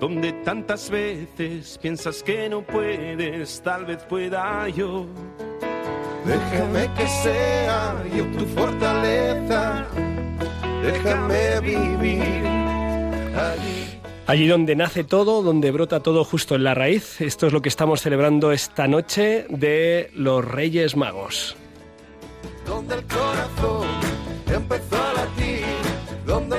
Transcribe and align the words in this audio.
donde 0.00 0.32
tantas 0.44 0.90
veces 0.90 1.78
piensas 1.78 2.22
que 2.22 2.48
no 2.48 2.62
puedes, 2.62 3.60
tal 3.62 3.84
vez 3.84 3.98
pueda 4.04 4.68
yo. 4.68 5.06
Déjame 6.24 6.92
que 6.94 7.06
sea 7.06 8.04
yo 8.14 8.24
tu 8.26 8.44
fortaleza, 8.46 9.86
déjame 10.82 11.60
vivir 11.60 12.46
allí. 13.36 13.98
Allí 14.26 14.46
donde 14.46 14.76
nace 14.76 15.04
todo, 15.04 15.42
donde 15.42 15.70
brota 15.70 16.00
todo 16.00 16.22
justo 16.22 16.54
en 16.54 16.64
la 16.64 16.74
raíz. 16.74 17.20
Esto 17.22 17.46
es 17.46 17.52
lo 17.54 17.62
que 17.62 17.70
estamos 17.70 18.02
celebrando 18.02 18.52
esta 18.52 18.86
noche 18.86 19.46
de 19.48 20.10
los 20.14 20.44
Reyes 20.44 20.96
Magos. 20.96 21.56
Donde 22.66 22.96
el 22.96 23.04
corazón 23.04 23.86
empezó 24.46 24.96
a 24.96 25.12
latir, 25.14 25.64
donde 26.26 26.57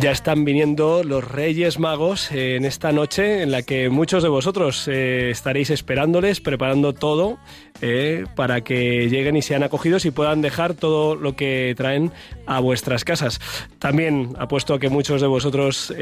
Ya 0.00 0.12
están 0.12 0.46
viniendo 0.46 1.04
los 1.04 1.22
Reyes 1.22 1.78
Magos 1.78 2.32
eh, 2.32 2.56
en 2.56 2.64
esta 2.64 2.90
noche 2.90 3.42
en 3.42 3.50
la 3.50 3.60
que 3.60 3.90
muchos 3.90 4.22
de 4.22 4.30
vosotros 4.30 4.88
eh, 4.88 5.28
estaréis 5.28 5.68
esperándoles, 5.68 6.40
preparando 6.40 6.94
todo 6.94 7.36
eh, 7.82 8.24
para 8.34 8.62
que 8.62 9.10
lleguen 9.10 9.36
y 9.36 9.42
sean 9.42 9.62
acogidos 9.62 10.06
y 10.06 10.10
puedan 10.10 10.40
dejar 10.40 10.72
todo 10.72 11.16
lo 11.16 11.36
que 11.36 11.74
traen 11.76 12.12
a 12.46 12.60
vuestras 12.60 13.04
casas. 13.04 13.40
También 13.78 14.32
apuesto 14.38 14.72
a 14.72 14.80
que 14.80 14.88
muchos 14.88 15.20
de 15.20 15.26
vosotros 15.26 15.92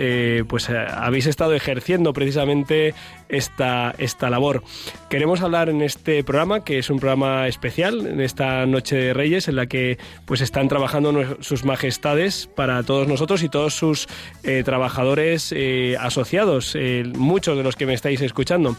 pues 0.49 0.71
habéis 0.71 1.27
estado 1.27 1.55
ejerciendo 1.55 2.13
precisamente 2.13 2.95
esta, 3.29 3.95
esta 3.99 4.31
labor. 4.31 4.63
Queremos 5.09 5.41
hablar 5.41 5.69
en 5.69 5.83
este 5.83 6.23
programa, 6.25 6.65
que 6.65 6.79
es 6.79 6.91
un 6.91 6.99
programa 6.99 7.49
especial, 7.49 8.07
en 8.07 8.21
esta 8.21 8.67
Noche 8.67 8.97
de 8.97 9.15
Reyes, 9.15 9.49
en 9.49 9.57
la 9.57 9.67
que 9.67 9.99
pues 10.27 10.41
están 10.41 10.69
trabajando 10.69 11.37
sus 11.41 11.65
majestades 11.65 12.49
para 12.55 12.83
todos 12.83 13.09
nosotros 13.09 13.43
y 13.43 13.49
todos 13.49 13.75
sus 13.75 14.09
eh, 14.43 14.63
trabajadores 14.65 15.53
eh, 15.57 15.97
asociados, 15.99 16.75
eh, 16.75 17.05
muchos 17.17 17.57
de 17.57 17.63
los 17.63 17.77
que 17.77 17.87
me 17.87 17.95
estáis 17.95 18.21
escuchando. 18.21 18.77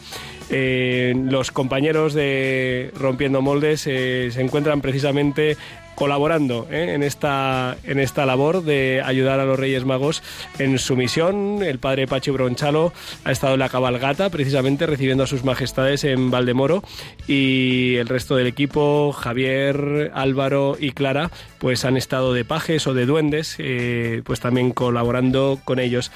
Los 0.50 1.52
compañeros 1.52 2.12
de 2.12 2.90
Rompiendo 2.98 3.40
Moldes 3.40 3.82
se 3.82 4.40
encuentran 4.40 4.80
precisamente 4.80 5.56
colaborando 6.00 6.66
¿eh? 6.70 6.94
en, 6.94 7.02
esta, 7.02 7.76
en 7.84 8.00
esta 8.00 8.24
labor 8.24 8.64
de 8.64 9.02
ayudar 9.04 9.38
a 9.38 9.44
los 9.44 9.58
Reyes 9.58 9.84
Magos 9.84 10.22
en 10.58 10.78
su 10.78 10.96
misión. 10.96 11.62
El 11.62 11.78
padre 11.78 12.06
Pachi 12.06 12.30
Bronchalo 12.30 12.94
ha 13.22 13.30
estado 13.30 13.52
en 13.52 13.60
la 13.60 13.68
cabalgata, 13.68 14.30
precisamente 14.30 14.86
recibiendo 14.86 15.24
a 15.24 15.26
sus 15.26 15.44
majestades 15.44 16.04
en 16.04 16.30
Valdemoro 16.30 16.82
y 17.28 17.96
el 17.96 18.08
resto 18.08 18.34
del 18.34 18.46
equipo, 18.46 19.12
Javier, 19.12 20.10
Álvaro 20.14 20.78
y 20.80 20.92
Clara, 20.92 21.30
pues 21.58 21.84
han 21.84 21.98
estado 21.98 22.32
de 22.32 22.46
pajes 22.46 22.86
o 22.86 22.94
de 22.94 23.04
duendes, 23.04 23.56
eh, 23.58 24.22
pues 24.24 24.40
también 24.40 24.70
colaborando 24.70 25.60
con 25.66 25.78
ellos. 25.78 26.10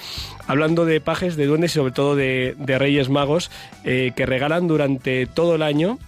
Hablando 0.47 0.87
de 0.87 1.03
pajes, 1.03 1.37
de 1.37 1.45
duendes 1.45 1.73
y 1.73 1.75
sobre 1.75 1.93
todo 1.93 2.17
de, 2.17 2.55
de 2.57 2.79
Reyes 2.79 3.11
Magos 3.11 3.51
eh, 3.85 4.13
que 4.17 4.25
regalan 4.25 4.67
durante 4.67 5.27
todo 5.27 5.57
el 5.57 5.63
año, 5.63 5.99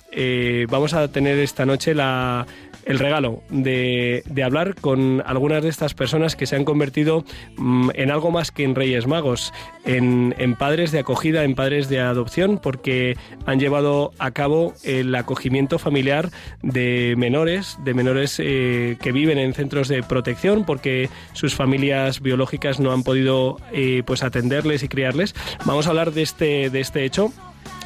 vamos 0.71 0.95
a 0.95 1.09
tener 1.09 1.39
esta 1.39 1.67
noche 1.67 1.95
la 1.95 2.47
el 2.87 2.99
regalo 2.99 3.43
de, 3.51 4.23
de 4.27 4.43
hablar 4.45 4.77
con 4.77 5.23
algunas 5.27 5.63
de 5.63 5.69
estas 5.69 5.93
personas 5.95 6.37
que 6.37 6.47
se 6.47 6.57
han 6.57 6.65
convertido 6.65 7.25
mm, 7.57 7.91
en 7.95 8.11
algo 8.11 8.31
más 8.31 8.51
que 8.51 8.65
en 8.65 8.75
Reyes 8.75 9.07
Magos, 9.07 9.53
en, 9.85 10.35
padres 10.59 10.93
de 10.93 11.01
acogida, 11.01 11.45
en 11.45 11.55
padres 11.55 11.89
de 11.89 12.01
adopción, 12.01 12.59
porque 12.59 13.17
han 13.45 13.61
llevado 13.61 14.13
a 14.19 14.31
cabo 14.31 14.75
el 14.85 15.15
acogimiento 15.15 15.79
familiar 15.79 16.31
de 16.63 17.15
menores, 17.17 17.79
de 17.85 17.95
menores 17.95 18.41
eh, 18.43 18.97
que 19.01 19.13
viven 19.13 19.39
en 19.39 19.53
centros 19.53 19.89
de 19.89 20.03
protección, 20.03 20.65
porque 20.65 21.09
sus 21.33 21.55
familias 21.55 22.21
biológicas 22.21 22.81
no 22.81 22.93
han 22.93 23.03
podido 23.03 23.59
eh, 23.73 24.03
pues 24.07 24.23
atenderles 24.23 24.83
y 24.83 24.89
criarles. 24.89 25.35
Vamos 25.65 25.87
a 25.87 25.91
hablar 25.91 26.13
de 26.13 26.23
este, 26.23 26.71
de 26.71 26.81
este 26.81 27.05
hecho 27.05 27.33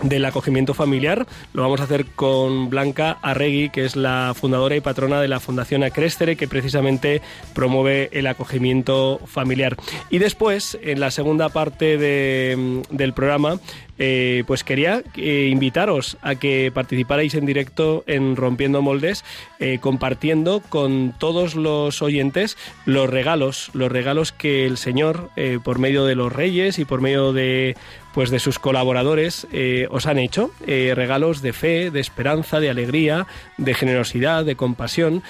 del 0.03 0.25
acogimiento 0.25 0.75
familiar. 0.75 1.27
Lo 1.53 1.63
vamos 1.63 1.81
a 1.81 1.85
hacer 1.85 2.07
con 2.07 2.71
Blanca 2.71 3.19
Arregui, 3.23 3.71
que 3.71 3.85
es 3.85 3.97
la 3.97 4.33
fundadora 4.35 4.77
y 4.77 4.81
patrona 4.81 5.21
de 5.21 5.29
la 5.29 5.41
Fundación 5.41 5.83
Acrestere, 5.85 6.37
que 6.37 6.49
precisamente 6.49 7.23
promueve 7.55 8.09
el 8.13 8.27
acogimiento 8.27 9.21
familiar. 9.27 9.77
Y 10.11 10.19
después, 10.19 10.79
en 10.83 11.01
la 11.01 11.11
segunda 11.11 11.49
parte 11.49 11.99
de- 11.99 12.83
del 12.91 13.13
programa, 13.13 13.61
eh, 14.03 14.45
pues 14.47 14.65
quería 14.65 15.03
eh, 15.17 15.49
invitaros 15.53 16.17
a 16.23 16.35
que 16.35 16.73
participarais 16.73 17.35
en 17.35 17.45
directo 17.45 18.03
en 18.07 18.35
Rompiendo 18.35 18.81
Moldes, 18.81 19.27
eh, 19.59 19.77
compartiendo 19.79 20.63
con 20.67 21.13
todos 21.19 21.55
los 21.55 22.01
oyentes 22.01 22.57
los 22.87 23.11
regalos, 23.11 23.71
los 23.75 23.93
regalos 23.93 24.33
que 24.33 24.65
el 24.65 24.79
Señor, 24.79 25.29
por 25.65 25.79
medio 25.79 26.07
de 26.07 26.15
los 26.15 26.33
reyes 26.33 26.79
y 26.79 26.87
por 26.87 27.03
medio 27.03 27.35
de 27.35 27.77
pues 28.15 28.31
de 28.31 28.41
sus 28.41 28.59
colaboradores 28.59 29.47
os 29.91 30.07
han 30.07 30.19
hecho 30.19 30.51
regalos 30.67 31.43
de 31.43 31.53
fe, 31.53 31.91
de 31.93 32.01
esperanza, 32.01 32.59
de 32.59 32.69
alegría, 32.69 33.27
de 33.57 33.75
generosidad, 33.75 34.45
de 34.45 34.57
compasión. 34.57 35.23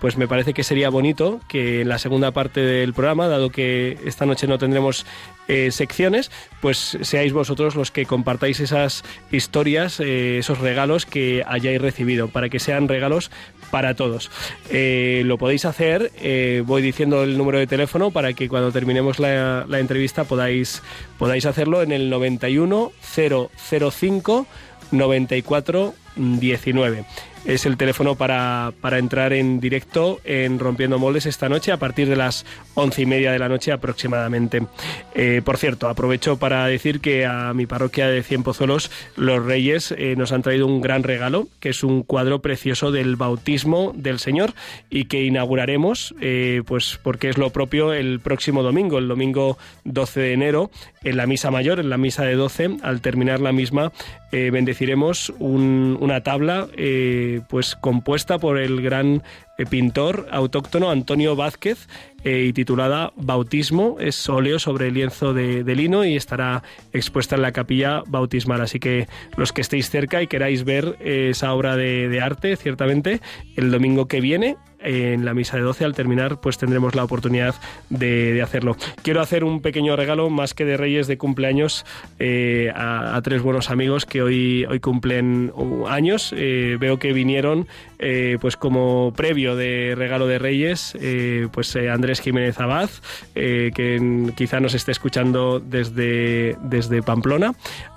Pues 0.00 0.16
me 0.16 0.26
parece 0.26 0.52
que 0.52 0.64
sería 0.64 0.90
bonito 0.90 1.40
que 1.48 1.82
en 1.82 1.88
la 1.88 1.98
segunda 1.98 2.32
parte 2.32 2.60
del 2.60 2.94
programa, 2.94 3.28
dado 3.28 3.50
que 3.50 3.98
esta 4.04 4.26
noche 4.26 4.48
no 4.48 4.58
tendremos 4.58 5.06
eh, 5.52 5.72
secciones, 5.72 6.30
pues 6.60 6.96
seáis 7.00 7.32
vosotros 7.32 7.74
los 7.74 7.90
que 7.90 8.06
compartáis 8.06 8.60
esas 8.60 9.02
historias, 9.32 9.98
eh, 9.98 10.38
esos 10.38 10.58
regalos 10.58 11.06
que 11.06 11.42
hayáis 11.44 11.82
recibido, 11.82 12.28
para 12.28 12.48
que 12.48 12.60
sean 12.60 12.86
regalos 12.86 13.32
para 13.72 13.94
todos. 13.94 14.30
Eh, 14.70 15.22
lo 15.26 15.38
podéis 15.38 15.64
hacer, 15.64 16.12
voy 16.66 16.82
diciendo 16.82 17.24
el 17.24 17.36
número 17.36 17.58
de 17.58 17.66
teléfono 17.66 18.12
para 18.12 18.32
que 18.32 18.48
cuando 18.48 18.70
terminemos 18.70 19.18
la, 19.18 19.66
la 19.68 19.80
entrevista 19.80 20.22
podáis, 20.22 20.84
podáis 21.18 21.46
hacerlo 21.46 21.82
en 21.82 21.90
el 21.90 22.10
91 22.10 22.92
005 23.02 24.46
94 24.92 25.94
19. 26.16 27.04
Es 27.46 27.64
el 27.64 27.76
teléfono 27.78 28.16
para, 28.16 28.72
para 28.82 28.98
entrar 28.98 29.32
en 29.32 29.60
directo 29.60 30.20
en 30.24 30.58
Rompiendo 30.58 30.98
Moldes 30.98 31.24
esta 31.26 31.48
noche 31.48 31.72
a 31.72 31.78
partir 31.78 32.06
de 32.08 32.14
las 32.14 32.44
once 32.74 33.00
y 33.02 33.06
media 33.06 33.32
de 33.32 33.38
la 33.38 33.48
noche 33.48 33.72
aproximadamente. 33.72 34.62
Eh, 35.14 35.40
por 35.42 35.56
cierto, 35.56 35.88
aprovecho 35.88 36.38
para 36.38 36.66
decir 36.66 37.00
que 37.00 37.24
a 37.24 37.52
mi 37.54 37.64
parroquia 37.66 38.08
de 38.08 38.22
Cien 38.22 38.42
Pozuelos 38.42 38.90
los 39.16 39.44
Reyes 39.44 39.92
eh, 39.96 40.14
nos 40.18 40.32
han 40.32 40.42
traído 40.42 40.66
un 40.66 40.80
gran 40.82 41.02
regalo, 41.02 41.48
que 41.60 41.70
es 41.70 41.82
un 41.82 42.02
cuadro 42.02 42.40
precioso 42.40 42.92
del 42.92 43.16
bautismo 43.16 43.92
del 43.96 44.18
Señor 44.18 44.52
y 44.90 45.06
que 45.06 45.24
inauguraremos, 45.24 46.14
eh, 46.20 46.62
pues 46.66 47.00
porque 47.02 47.30
es 47.30 47.38
lo 47.38 47.50
propio 47.50 47.94
el 47.94 48.20
próximo 48.20 48.62
domingo, 48.62 48.98
el 48.98 49.08
domingo 49.08 49.56
12 49.84 50.20
de 50.20 50.32
enero, 50.34 50.70
en 51.02 51.16
la 51.16 51.26
misa 51.26 51.50
mayor, 51.50 51.80
en 51.80 51.88
la 51.88 51.96
misa 51.96 52.22
de 52.24 52.34
12, 52.34 52.76
al 52.82 53.00
terminar 53.00 53.40
la 53.40 53.52
misma, 53.52 53.92
bendeciremos 54.30 55.32
un- 55.40 55.96
una 56.00 56.22
tabla 56.22 56.68
pues 57.38 57.76
compuesta 57.76 58.38
por 58.38 58.58
el 58.58 58.82
gran 58.82 59.22
pintor 59.66 60.28
autóctono 60.30 60.90
Antonio 60.90 61.36
Vázquez, 61.36 61.88
eh, 62.22 62.44
y 62.48 62.52
titulada 62.52 63.12
Bautismo. 63.16 63.96
Es 63.98 64.28
óleo 64.28 64.58
sobre 64.58 64.90
lienzo 64.90 65.32
de, 65.32 65.64
lino 65.74 66.04
y 66.04 66.16
estará 66.16 66.62
expuesta 66.92 67.36
en 67.36 67.42
la 67.42 67.52
capilla 67.52 68.02
bautismal. 68.06 68.60
Así 68.60 68.78
que 68.78 69.08
los 69.36 69.52
que 69.52 69.62
estéis 69.62 69.88
cerca 69.88 70.20
y 70.20 70.26
queráis 70.26 70.64
ver 70.64 70.96
eh, 71.00 71.28
esa 71.30 71.54
obra 71.54 71.76
de, 71.76 72.20
arte, 72.20 72.56
ciertamente, 72.56 73.20
el 73.56 73.70
domingo 73.70 74.06
que 74.06 74.20
viene 74.20 74.56
en 74.82 75.26
la 75.26 75.34
misa 75.34 75.58
de 75.58 75.62
12 75.62 75.84
al 75.84 75.94
terminar 75.94 76.40
pues 76.40 76.56
tendremos 76.56 76.94
la 76.94 77.04
oportunidad 77.04 77.54
de, 77.90 78.40
hacerlo. 78.42 78.76
Quiero 79.02 79.20
hacer 79.20 79.44
un 79.44 79.60
pequeño 79.60 79.94
regalo 79.96 80.30
más 80.30 80.54
que 80.54 80.64
de 80.64 80.76
Reyes 80.76 81.06
de 81.06 81.18
cumpleaños 81.18 81.84
eh, 82.18 82.72
a, 82.74 83.20
tres 83.22 83.42
buenos 83.42 83.70
amigos 83.70 84.06
que 84.06 84.22
hoy, 84.22 84.64
hoy 84.64 84.80
cumplen 84.80 85.52
uh, 85.54 85.86
años. 85.86 86.34
Eh, 86.36 86.76
veo 86.80 86.98
que 86.98 87.12
vinieron 87.12 87.66
eh, 88.00 88.38
pues 88.40 88.56
como 88.56 89.12
previo 89.14 89.56
de 89.56 89.94
regalo 89.96 90.26
de 90.26 90.38
Reyes 90.38 90.96
eh, 91.00 91.48
pues 91.52 91.74
eh, 91.76 91.90
Andrés 91.90 92.20
Jiménez 92.20 92.58
Abad 92.58 92.88
eh, 93.34 93.70
que 93.74 94.32
quizá 94.36 94.58
nos 94.58 94.74
esté 94.74 94.92
escuchando 94.92 95.60
desde, 95.60 96.56
desde 96.62 97.02
Pamplona 97.02 97.54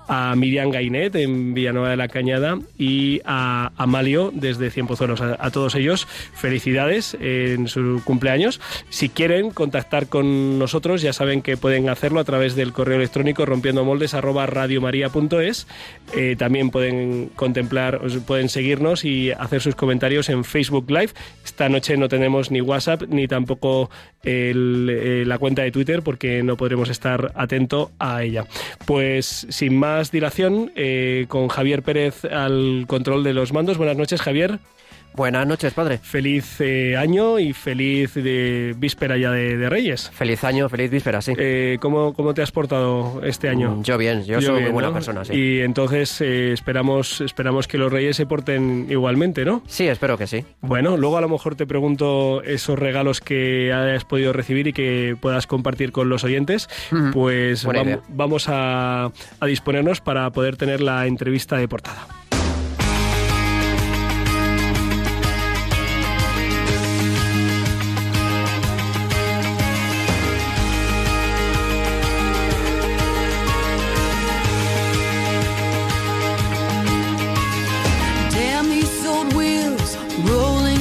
a 0.07 0.35
Miriam 0.35 0.69
Gainet 0.69 1.15
en 1.15 1.53
Villanueva 1.53 1.89
de 1.89 1.97
la 1.97 2.07
Cañada 2.07 2.59
y 2.77 3.21
a 3.25 3.71
Amalio 3.77 4.31
desde 4.33 4.69
Cienpozuelos. 4.71 5.21
A, 5.21 5.37
a 5.39 5.51
todos 5.51 5.75
ellos, 5.75 6.07
felicidades 6.33 7.15
en 7.19 7.67
su 7.67 8.01
cumpleaños. 8.03 8.59
Si 8.89 9.09
quieren 9.09 9.51
contactar 9.51 10.07
con 10.07 10.59
nosotros, 10.59 11.01
ya 11.01 11.13
saben 11.13 11.41
que 11.41 11.57
pueden 11.57 11.89
hacerlo 11.89 12.19
a 12.19 12.23
través 12.23 12.55
del 12.55 12.73
correo 12.73 12.97
electrónico 12.97 13.45
rompiendo 13.45 13.85
moldes 13.85 14.13
arroba 14.13 14.45
radiomaria.es. 14.45 15.67
Eh, 16.15 16.35
también 16.37 16.69
pueden 16.69 17.29
contemplar, 17.35 18.01
pueden 18.25 18.49
seguirnos 18.49 19.05
y 19.05 19.31
hacer 19.31 19.61
sus 19.61 19.75
comentarios 19.75 20.29
en 20.29 20.43
Facebook 20.43 20.89
Live. 20.89 21.11
Esta 21.43 21.69
noche 21.69 21.97
no 21.97 22.09
tenemos 22.09 22.51
ni 22.51 22.61
WhatsApp 22.61 23.03
ni 23.07 23.27
tampoco 23.27 23.89
eh, 24.23 25.23
la 25.25 25.37
cuenta 25.37 25.63
de 25.63 25.71
Twitter 25.71 26.01
porque 26.01 26.43
no 26.43 26.57
podremos 26.57 26.89
estar 26.89 27.31
atento 27.35 27.91
a 27.99 28.23
ella. 28.23 28.45
Pues 28.85 29.47
sin 29.49 29.77
más 29.77 29.92
dilación, 30.11 30.71
eh, 30.75 31.25
con 31.27 31.47
Javier 31.47 31.83
Pérez 31.83 32.25
al 32.25 32.85
control 32.87 33.23
de 33.23 33.33
los 33.33 33.53
mandos. 33.53 33.77
Buenas 33.77 33.97
noches, 33.97 34.21
Javier. 34.21 34.59
Buenas 35.15 35.45
noches, 35.45 35.73
padre. 35.73 35.99
Feliz 35.99 36.59
eh, 36.59 36.97
año 36.97 37.37
y 37.37 37.53
feliz 37.53 38.15
de 38.15 38.73
víspera 38.77 39.15
ya 39.15 39.29
de, 39.29 39.57
de 39.57 39.69
Reyes. 39.69 40.09
Feliz 40.11 40.43
año, 40.43 40.67
feliz 40.69 40.89
víspera, 40.89 41.21
sí. 41.21 41.33
Eh, 41.37 41.77
¿cómo, 41.79 42.13
¿Cómo 42.13 42.33
te 42.33 42.41
has 42.41 42.51
portado 42.51 43.21
este 43.23 43.47
año? 43.47 43.75
Mm, 43.75 43.83
Yo 43.83 43.97
bien, 43.99 44.23
yo, 44.25 44.39
Yo 44.39 44.47
soy 44.47 44.51
bien, 44.55 44.63
muy 44.65 44.71
buena 44.73 44.87
¿no? 44.87 44.93
persona, 44.95 45.23
sí. 45.23 45.33
Y 45.33 45.59
entonces 45.61 46.19
eh, 46.21 46.51
esperamos, 46.51 47.21
esperamos 47.21 47.67
que 47.67 47.77
los 47.77 47.91
Reyes 47.91 48.15
se 48.15 48.25
porten 48.25 48.87
igualmente, 48.89 49.45
¿no? 49.45 49.61
Sí, 49.67 49.87
espero 49.87 50.17
que 50.17 50.25
sí. 50.25 50.43
Bueno, 50.61 50.97
luego 50.97 51.17
a 51.17 51.21
lo 51.21 51.29
mejor 51.29 51.55
te 51.55 51.67
pregunto 51.67 52.41
esos 52.41 52.79
regalos 52.79 53.21
que 53.21 53.71
hayas 53.71 54.05
podido 54.05 54.33
recibir 54.33 54.67
y 54.67 54.73
que 54.73 55.15
puedas 55.19 55.45
compartir 55.45 55.91
con 55.91 56.09
los 56.09 56.23
oyentes. 56.23 56.67
Pues 57.13 57.63
Buena 57.65 57.81
vam- 57.81 57.85
idea. 57.85 57.99
vamos 58.09 58.45
a, 58.49 59.11
a 59.39 59.45
disponernos 59.45 60.01
para 60.01 60.29
poder 60.31 60.57
tener 60.57 60.81
la 60.81 61.05
entrevista 61.05 61.55
de 61.57 61.67
portada. 61.67 62.07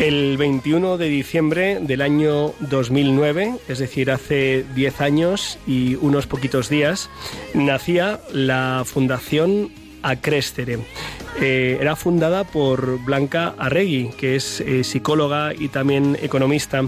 El 0.00 0.38
21 0.38 0.96
de 0.96 1.10
diciembre 1.10 1.78
del 1.78 2.00
año 2.00 2.54
2009, 2.60 3.56
es 3.68 3.78
decir, 3.80 4.10
hace 4.10 4.64
10 4.74 5.00
años 5.02 5.58
y 5.66 5.96
unos 5.96 6.26
poquitos 6.26 6.70
días, 6.70 7.10
nacía 7.52 8.18
la 8.32 8.84
Fundación 8.86 9.70
Acrescere. 10.02 10.78
Eh, 11.40 11.78
era 11.80 11.96
fundada 11.96 12.44
por 12.44 13.02
Blanca 13.04 13.54
Arregui, 13.56 14.10
que 14.18 14.36
es 14.36 14.60
eh, 14.60 14.84
psicóloga 14.84 15.54
y 15.54 15.68
también 15.68 16.18
economista, 16.20 16.82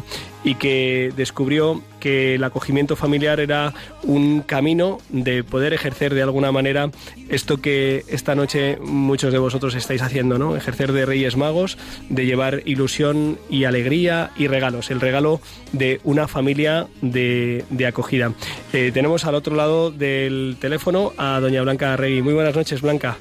y 0.44 0.56
que 0.56 1.12
descubrió 1.16 1.82
que 2.00 2.34
el 2.34 2.44
acogimiento 2.44 2.96
familiar 2.96 3.38
era 3.38 3.72
un 4.02 4.40
camino 4.40 4.98
de 5.08 5.44
poder 5.44 5.72
ejercer 5.72 6.14
de 6.14 6.22
alguna 6.22 6.50
manera 6.50 6.90
esto 7.28 7.62
que 7.62 8.04
esta 8.08 8.34
noche 8.34 8.76
muchos 8.80 9.32
de 9.32 9.38
vosotros 9.38 9.74
estáis 9.74 10.02
haciendo, 10.02 10.38
¿no? 10.38 10.56
Ejercer 10.56 10.92
de 10.92 11.06
Reyes 11.06 11.36
Magos, 11.36 11.78
de 12.08 12.26
llevar 12.26 12.62
ilusión 12.64 13.38
y 13.48 13.64
alegría 13.64 14.32
y 14.36 14.48
regalos, 14.48 14.90
el 14.90 15.00
regalo 15.00 15.40
de 15.70 16.00
una 16.02 16.26
familia 16.26 16.88
de, 17.00 17.64
acogida. 17.86 18.32
Eh, 18.72 18.90
tenemos 18.92 19.24
al 19.24 19.34
otro 19.34 19.54
lado 19.54 19.90
del 19.90 20.56
teléfono 20.60 21.12
a 21.16 21.38
doña 21.40 21.62
Blanca 21.62 21.92
Arregui. 21.92 22.22
Muy 22.22 22.34
buenas 22.34 22.56
noches, 22.56 22.80
Blanca. 22.80 23.16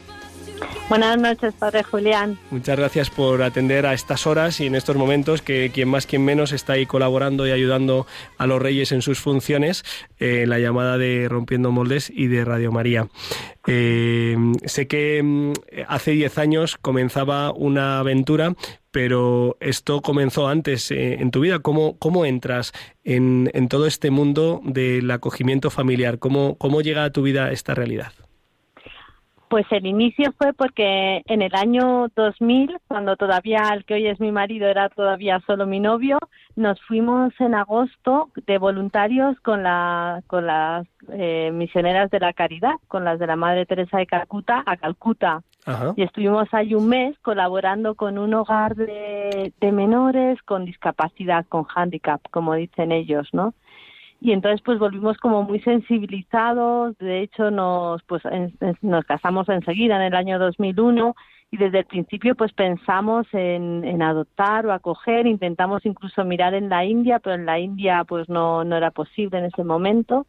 Buenas 0.92 1.18
noches, 1.18 1.54
padre 1.54 1.84
Julián. 1.84 2.38
Muchas 2.50 2.78
gracias 2.78 3.10
por 3.10 3.44
atender 3.44 3.86
a 3.86 3.94
estas 3.94 4.28
horas 4.28 4.60
y 4.60 4.66
en 4.66 4.76
estos 4.76 4.98
momentos 4.98 5.42
que 5.42 5.72
quien 5.74 5.88
más, 5.88 6.06
quien 6.06 6.26
menos 6.26 6.52
está 6.52 6.74
ahí 6.74 6.86
colaborando 6.86 7.48
y 7.48 7.52
ayudando 7.52 8.06
a 8.38 8.46
los 8.46 8.62
reyes 8.62 8.92
en 8.92 9.02
sus 9.02 9.18
funciones, 9.18 9.86
eh, 10.20 10.44
la 10.46 10.60
llamada 10.60 10.98
de 10.98 11.30
Rompiendo 11.30 11.72
Moldes 11.72 12.12
y 12.14 12.28
de 12.28 12.44
Radio 12.44 12.74
María. 12.74 13.08
Eh, 13.68 14.36
sé 14.66 14.90
que 14.90 15.24
mm, 15.24 15.54
hace 15.88 16.12
10 16.12 16.38
años 16.40 16.76
comenzaba 16.76 17.54
una 17.54 18.00
aventura, 18.00 18.54
pero 18.92 19.56
esto 19.62 20.02
comenzó 20.02 20.50
antes 20.50 20.92
eh, 20.92 21.22
en 21.22 21.32
tu 21.32 21.40
vida. 21.40 21.60
¿Cómo, 21.60 21.98
cómo 22.00 22.26
entras 22.26 22.74
en, 23.06 23.50
en 23.54 23.70
todo 23.70 23.88
este 23.88 24.12
mundo 24.12 24.60
del 24.66 25.10
acogimiento 25.10 25.70
familiar? 25.70 26.20
¿Cómo, 26.20 26.58
¿Cómo 26.58 26.82
llega 26.82 27.06
a 27.06 27.12
tu 27.12 27.22
vida 27.22 27.54
esta 27.54 27.76
realidad? 27.76 28.12
Pues 29.52 29.66
el 29.72 29.86
inicio 29.86 30.32
fue 30.38 30.54
porque 30.54 31.24
en 31.26 31.42
el 31.42 31.54
año 31.54 32.08
2000, 32.16 32.78
cuando 32.88 33.18
todavía 33.18 33.68
el 33.74 33.84
que 33.84 33.96
hoy 33.96 34.08
es 34.08 34.18
mi 34.22 34.32
marido 34.32 34.66
era 34.66 34.88
todavía 34.88 35.42
solo 35.46 35.66
mi 35.66 35.82
novio, 35.82 36.20
nos 36.56 36.80
fuimos 36.84 37.34
en 37.38 37.54
agosto 37.56 38.30
de 38.48 38.58
voluntarios 38.58 39.38
con, 39.42 39.64
la, 39.64 40.24
con 40.28 40.48
las 40.48 40.88
eh, 41.10 41.52
misioneras 41.54 42.10
de 42.12 42.22
la 42.22 42.32
caridad, 42.32 42.76
con 42.88 43.04
las 43.04 43.20
de 43.20 43.28
la 43.28 43.36
Madre 43.36 43.66
Teresa 43.66 43.98
de 43.98 44.06
Calcuta, 44.06 44.64
a 44.66 44.78
Calcuta. 44.78 45.44
Ajá. 45.66 45.96
Y 45.98 46.04
estuvimos 46.04 46.48
ahí 46.54 46.74
un 46.74 46.88
mes 46.88 47.20
colaborando 47.20 47.96
con 47.96 48.18
un 48.20 48.34
hogar 48.34 48.78
de, 48.78 49.52
de 49.60 49.72
menores 49.74 50.42
con 50.44 50.64
discapacidad, 50.64 51.46
con 51.50 51.66
handicap, 51.76 52.22
como 52.32 52.54
dicen 52.54 52.94
ellos, 52.94 53.28
¿no? 53.34 53.54
Y 54.22 54.32
entonces 54.34 54.62
pues 54.64 54.78
volvimos 54.78 55.18
como 55.18 55.42
muy 55.44 55.60
sensibilizados. 55.62 56.96
De 57.00 57.22
hecho 57.22 57.50
nos 57.50 58.04
pues 58.04 58.24
en- 58.26 58.54
nos 58.82 59.04
casamos 59.06 59.50
enseguida 59.50 59.96
en 59.96 60.04
el 60.04 60.16
año 60.16 60.38
2001 60.40 61.16
y 61.50 61.58
desde 61.58 61.80
el 61.80 61.86
principio 61.86 62.36
pues 62.36 62.54
pensamos 62.54 63.26
en, 63.34 63.84
en 63.84 64.02
adoptar 64.04 64.66
o 64.68 64.74
acoger. 64.74 65.26
Intentamos 65.26 65.86
incluso 65.88 66.24
mirar 66.24 66.54
en 66.54 66.70
la 66.70 66.86
India 66.86 67.20
pero 67.20 67.36
en 67.36 67.48
la 67.48 67.60
India 67.60 68.04
pues 68.08 68.30
no 68.30 68.64
no 68.64 68.78
era 68.78 68.92
posible 68.92 69.40
en 69.40 69.46
ese 69.46 69.64
momento. 69.64 70.28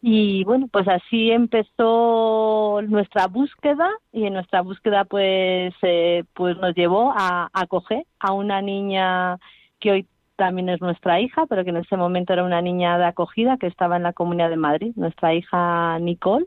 Y 0.00 0.44
bueno 0.44 0.68
pues 0.70 0.86
así 0.86 1.32
empezó 1.32 2.80
nuestra 2.86 3.26
búsqueda 3.26 3.90
y 4.12 4.26
en 4.26 4.34
nuestra 4.34 4.60
búsqueda 4.62 5.04
pues 5.06 5.74
eh, 5.82 6.22
pues 6.34 6.56
nos 6.58 6.72
llevó 6.76 7.12
a 7.16 7.50
acoger 7.52 8.06
a 8.20 8.32
una 8.32 8.62
niña 8.62 9.38
que 9.80 9.90
hoy 9.90 10.06
también 10.36 10.68
es 10.68 10.80
nuestra 10.80 11.20
hija, 11.20 11.46
pero 11.46 11.64
que 11.64 11.70
en 11.70 11.78
ese 11.78 11.96
momento 11.96 12.32
era 12.32 12.44
una 12.44 12.60
niña 12.60 12.98
de 12.98 13.04
acogida 13.04 13.56
que 13.56 13.66
estaba 13.66 13.96
en 13.96 14.02
la 14.02 14.12
Comunidad 14.12 14.50
de 14.50 14.56
Madrid, 14.56 14.92
nuestra 14.96 15.34
hija 15.34 15.98
Nicole, 16.00 16.46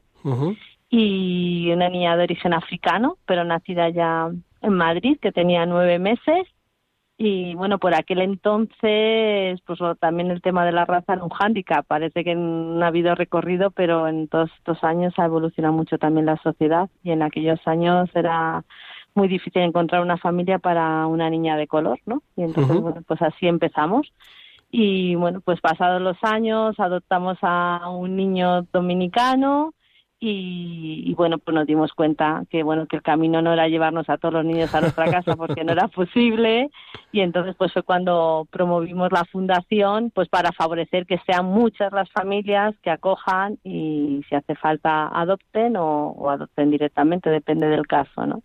y 0.90 1.72
una 1.72 1.90
niña 1.90 2.16
de 2.18 2.24
origen 2.24 2.54
africano, 2.54 3.18
pero 3.26 3.44
nacida 3.44 3.90
ya 3.90 4.30
en 4.62 4.74
Madrid, 4.74 5.18
que 5.22 5.32
tenía 5.32 5.66
nueve 5.66 6.00
meses. 6.00 6.48
y 7.20 7.56
bueno, 7.56 7.80
por 7.80 7.96
aquel 7.96 8.22
entonces, 8.22 9.60
pues 9.66 9.80
también 10.00 10.30
el 10.30 10.42
tema 10.42 10.66
de 10.66 10.72
la 10.72 10.86
raza 10.86 11.14
era 11.14 11.24
un 11.24 11.32
hándicap. 11.32 11.86
Parece 11.88 12.24
que 12.24 12.36
no 12.36 12.84
ha 12.86 12.90
habido 12.90 13.16
recorrido, 13.16 13.72
pero 13.72 14.08
en 14.08 14.28
todos 14.28 14.52
estos 14.58 14.84
años 14.84 15.14
ha 15.18 15.26
evolucionado 15.26 15.74
mucho 15.74 15.98
también 15.98 16.28
la 16.28 16.38
sociedad 16.38 16.90
y 17.04 17.12
en 17.12 17.24
aquellos 17.24 17.60
años 17.66 18.10
era 18.14 18.64
muy 19.18 19.28
difícil 19.28 19.64
encontrar 19.64 20.02
una 20.02 20.18
familia 20.18 20.60
para 20.60 21.08
una 21.08 21.30
niña 21.30 21.58
de 21.58 21.68
color, 21.68 22.00
¿no? 22.06 22.22
Y 22.38 22.44
entonces, 22.44 22.80
bueno, 22.80 23.02
pues 23.06 23.22
así 23.22 23.48
empezamos. 23.48 24.14
Y 24.72 25.16
bueno, 25.16 25.42
pues 25.42 25.60
pasados 25.60 26.02
los 26.02 26.18
años 26.22 26.80
adoptamos 26.80 27.38
a 27.42 27.90
un 27.90 28.16
niño 28.16 28.64
dominicano 28.72 29.74
y, 30.20 31.04
y, 31.06 31.14
bueno, 31.14 31.38
pues 31.38 31.54
nos 31.54 31.68
dimos 31.68 31.94
cuenta 31.94 32.44
que 32.50 32.64
bueno 32.64 32.88
que 32.88 32.96
el 32.96 33.04
camino 33.04 33.40
no 33.44 33.54
era 33.54 33.68
llevarnos 33.68 34.10
a 34.10 34.18
todos 34.18 34.34
los 34.34 34.46
niños 34.46 34.74
a 34.74 34.82
nuestra 34.82 35.06
casa 35.12 35.36
porque 35.36 35.64
no 35.64 35.74
era 35.74 35.88
posible 35.96 36.72
y 37.12 37.20
entonces 37.22 37.56
pues 37.56 37.72
fue 37.72 37.84
cuando 37.84 38.48
promovimos 38.50 39.12
la 39.12 39.26
fundación 39.26 40.10
pues 40.10 40.28
para 40.28 40.52
favorecer 40.54 41.06
que 41.06 41.20
sean 41.20 41.46
muchas 41.46 41.94
las 41.94 42.10
familias 42.10 42.74
que 42.82 42.90
acojan 42.90 43.60
y 43.64 44.24
si 44.28 44.34
hace 44.34 44.56
falta 44.56 45.08
adopten 45.08 45.78
o, 45.78 46.10
o 46.10 46.30
adopten 46.32 46.72
directamente 46.72 47.30
depende 47.30 47.68
del 47.68 47.86
caso, 47.86 48.26
¿no? 48.26 48.42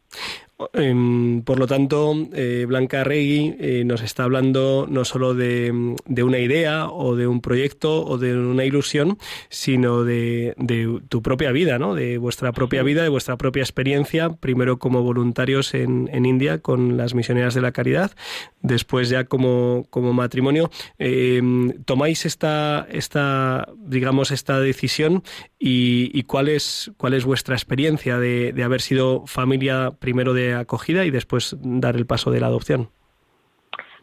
Em, 0.75 1.43
por 1.43 1.59
lo 1.59 1.67
tanto, 1.67 2.15
eh, 2.35 2.65
Blanca 2.67 3.05
Regui 3.05 3.57
eh, 3.59 3.83
nos 3.85 4.03
está 4.03 4.25
hablando 4.25 4.87
no 4.89 5.05
solo 5.05 5.35
de, 5.35 5.97
de 6.07 6.23
una 6.23 6.39
idea 6.39 6.89
o 6.89 7.17
de 7.17 7.27
un 7.27 7.41
proyecto 7.41 8.05
o 8.05 8.19
de 8.19 8.37
una 8.37 8.65
ilusión, 8.65 9.19
sino 9.49 10.05
de, 10.05 10.55
de 10.59 11.01
tu 11.09 11.23
propia 11.23 11.53
vida, 11.53 11.79
¿no? 11.79 11.95
De 11.95 12.19
vuestra 12.19 12.53
propia 12.53 12.83
vida, 12.83 13.03
de 13.03 13.09
vuestra 13.09 13.37
propia 13.37 13.63
experiencia, 13.63 14.31
primero 14.31 14.79
como 14.79 15.03
voluntarios 15.03 15.75
en, 15.75 16.09
en 16.13 16.27
India 16.27 16.59
con 16.59 16.97
las 16.97 17.15
misioneras 17.15 17.55
de 17.55 17.61
la 17.61 17.73
caridad, 17.73 18.13
después 18.61 19.09
ya 19.09 19.25
como, 19.25 19.87
como 19.91 20.13
matrimonio. 20.13 20.71
Em, 20.99 21.73
¿Tomáis 21.85 22.25
esta, 22.27 22.87
esta, 22.91 23.69
digamos, 23.77 24.31
esta 24.31 24.61
decisión 24.61 25.23
y, 25.59 26.11
y 26.15 26.23
cuál, 26.25 26.49
es, 26.49 26.93
cuál 26.97 27.15
es 27.15 27.25
vuestra 27.25 27.55
experiencia 27.55 28.19
de, 28.19 28.53
de 28.53 28.63
haber 28.63 28.81
sido 28.81 29.27
familia 29.27 29.93
primero 29.99 30.35
de 30.35 30.52
acogida 30.53 31.05
y 31.05 31.11
después 31.11 31.57
dar 31.61 31.97
el 31.97 32.07
paso 32.07 32.31
de 32.31 32.41
la 32.41 32.47
adopción? 32.47 32.89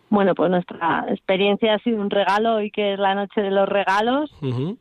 Bueno, 0.09 0.33
pues 0.33 0.49
nuestra 0.49 1.05
experiencia 1.09 1.75
ha 1.75 1.79
sido 1.79 2.01
un 2.01 2.09
regalo 2.09 2.55
hoy 2.55 2.71
que 2.71 2.93
es 2.93 2.99
la 2.99 3.13
noche 3.13 3.41
de 3.41 3.51
los 3.51 3.69
regalos. 3.69 4.31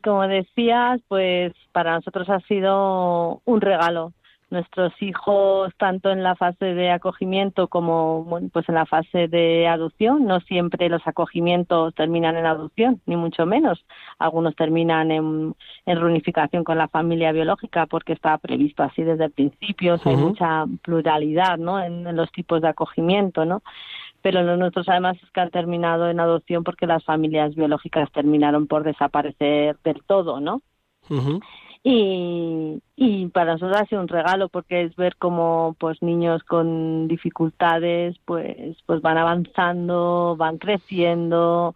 Como 0.03 0.27
decías, 0.27 0.99
pues 1.07 1.53
para 1.71 1.93
nosotros 1.93 2.27
ha 2.29 2.39
sido 2.41 3.41
un 3.45 3.61
regalo. 3.61 4.11
Nuestros 4.49 4.93
hijos, 5.01 5.71
tanto 5.77 6.09
en 6.09 6.23
la 6.23 6.35
fase 6.35 6.65
de 6.65 6.89
acogimiento 6.91 7.67
como 7.67 8.23
bueno, 8.23 8.49
pues 8.51 8.67
en 8.67 8.75
la 8.75 8.85
fase 8.85 9.27
de 9.27 9.67
adopción, 9.67 10.25
no 10.25 10.39
siempre 10.41 10.89
los 10.89 11.05
acogimientos 11.05 11.93
terminan 11.93 12.35
en 12.35 12.45
adopción, 12.45 13.01
ni 13.05 13.15
mucho 13.15 13.45
menos. 13.45 13.85
Algunos 14.17 14.55
terminan 14.55 15.11
en, 15.11 15.55
en 15.85 15.99
reunificación 15.99 16.63
con 16.63 16.77
la 16.77 16.87
familia 16.87 17.31
biológica 17.31 17.85
porque 17.85 18.13
está 18.13 18.37
previsto 18.39 18.83
así 18.83 19.03
desde 19.03 19.25
el 19.25 19.31
principio. 19.31 19.99
Hay 20.03 20.15
mucha 20.15 20.65
pluralidad 20.81 21.57
¿no? 21.57 21.79
en, 21.81 22.07
en 22.07 22.15
los 22.15 22.31
tipos 22.31 22.61
de 22.61 22.69
acogimiento, 22.69 23.45
¿no? 23.45 23.61
pero 24.21 24.43
los 24.43 24.57
nuestros 24.57 24.89
además 24.89 25.17
es 25.23 25.31
que 25.31 25.41
han 25.41 25.49
terminado 25.49 26.09
en 26.09 26.19
adopción 26.19 26.63
porque 26.63 26.87
las 26.87 27.03
familias 27.03 27.55
biológicas 27.55 28.11
terminaron 28.11 28.67
por 28.67 28.83
desaparecer 28.83 29.77
del 29.83 30.03
todo, 30.05 30.39
¿no? 30.39 30.61
Y, 31.81 32.81
y 32.97 33.27
para 33.27 33.53
nosotros 33.53 33.77
ha 33.81 33.85
sido 33.85 34.01
un 34.01 34.09
regalo 34.09 34.49
porque 34.49 34.81
es 34.83 34.95
ver 34.97 35.15
cómo 35.15 35.75
pues 35.79 36.01
niños 36.01 36.43
con 36.43 37.07
dificultades 37.07 38.17
pues 38.25 38.75
pues 38.85 39.01
van 39.01 39.17
avanzando, 39.17 40.35
van 40.37 40.57
creciendo 40.57 41.73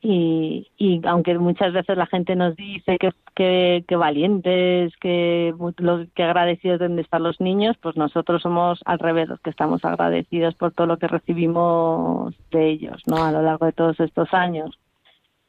y, 0.00 0.68
y 0.78 1.00
aunque 1.06 1.38
muchas 1.38 1.72
veces 1.72 1.96
la 1.96 2.06
gente 2.06 2.36
nos 2.36 2.56
dice 2.56 2.98
que, 2.98 3.84
que, 3.86 3.96
valientes, 3.96 4.94
que, 4.98 5.54
lo- 5.78 6.06
que 6.14 6.22
agradecidos 6.22 6.78
deben 6.78 6.96
de 6.96 7.02
estar 7.02 7.20
los 7.20 7.40
niños, 7.40 7.76
pues 7.80 7.96
nosotros 7.96 8.42
somos 8.42 8.80
al 8.84 8.98
revés, 8.98 9.28
los 9.28 9.40
que 9.40 9.50
estamos 9.50 9.84
agradecidos 9.84 10.54
por 10.56 10.72
todo 10.72 10.86
lo 10.86 10.98
que 10.98 11.08
recibimos 11.08 12.34
de 12.50 12.68
ellos, 12.70 13.02
¿no? 13.06 13.24
A 13.24 13.32
lo 13.32 13.40
largo 13.42 13.66
de 13.66 13.72
todos 13.72 13.98
estos 14.00 14.32
años 14.34 14.78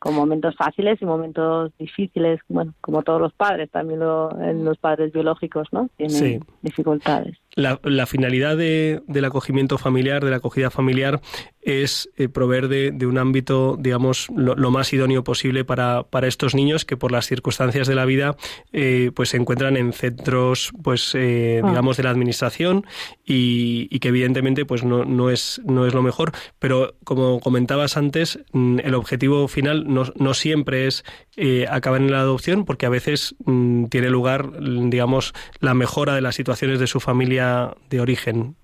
con 0.06 0.14
momentos 0.14 0.56
fáciles 0.56 1.02
y 1.02 1.06
momentos 1.06 1.72
difíciles, 1.80 2.40
bueno, 2.48 2.76
como 2.80 3.02
todos 3.02 3.20
los 3.20 3.34
padres, 3.34 3.72
también 3.72 4.02
lo- 4.02 4.30
en 4.40 4.64
los 4.64 4.78
padres 4.78 5.12
biológicos, 5.12 5.68
¿no? 5.72 5.90
Tienen 5.98 6.16
Sí. 6.16 6.40
dificultades. 6.62 7.36
La, 7.56 7.80
la 7.84 8.06
finalidad 8.06 8.56
de- 8.56 9.02
del 9.08 9.26
acogimiento 9.26 9.80
familiar, 9.80 10.24
de 10.24 10.30
la 10.30 10.38
acogida 10.38 10.70
familiar, 10.70 11.22
es 11.66 12.10
eh, 12.16 12.30
proveer 12.30 12.70
de, 12.70 12.92
de 12.92 13.06
un 13.06 13.18
ámbito, 13.18 13.76
digamos, 13.78 14.28
lo, 14.36 14.56
lo 14.56 14.72
más 14.72 14.94
idóneo 14.94 15.24
posible 15.24 15.66
para, 15.66 16.04
para 16.04 16.28
estos 16.28 16.56
niños 16.56 16.86
que 16.86 16.96
por 16.96 17.12
las 17.12 17.26
circunstancias 17.26 17.88
de 17.88 17.96
la 17.96 18.06
vida 18.06 18.38
eh, 18.72 19.12
pues 19.14 19.30
se 19.30 19.38
encuentran 19.38 19.76
en 19.76 19.92
centros, 19.92 20.72
pues 20.82 21.14
eh, 21.16 21.56
Ah. 21.64 21.70
digamos, 21.70 21.98
de 21.98 22.04
la 22.04 22.10
administración 22.10 22.86
y, 23.26 23.88
y 23.90 24.00
que 24.00 24.10
evidentemente 24.10 24.66
pues 24.66 24.84
no, 24.84 25.06
no, 25.06 25.30
es, 25.30 25.62
no 25.66 25.86
es 25.86 25.94
lo 25.94 26.02
mejor. 26.02 26.32
Pero 26.60 26.96
como 27.04 27.40
comentabas 27.40 27.98
antes, 27.98 28.40
mm, 28.54 28.80
el 28.84 28.96
objetivo 28.96 29.48
final 29.48 29.86
no, 29.92 30.04
no 30.16 30.34
siempre 30.34 30.88
es 30.88 31.04
eh, 31.38 31.66
acabar 31.70 32.02
en 32.02 32.12
la 32.12 32.20
adopción 32.20 32.66
porque 32.66 32.86
a 32.86 32.90
veces 32.90 33.36
mm, 33.46 33.86
tiene 33.86 34.10
lugar, 34.10 34.62
mm, 34.62 34.90
digamos, 34.90 35.34
la 35.60 35.74
mejora 35.74 36.16
de 36.16 36.22
las 36.22 36.36
situaciones 36.36 36.80
de 36.80 36.88
su 36.88 37.00
familia 37.00 37.76
de 37.90 38.02
origen. 38.02 38.56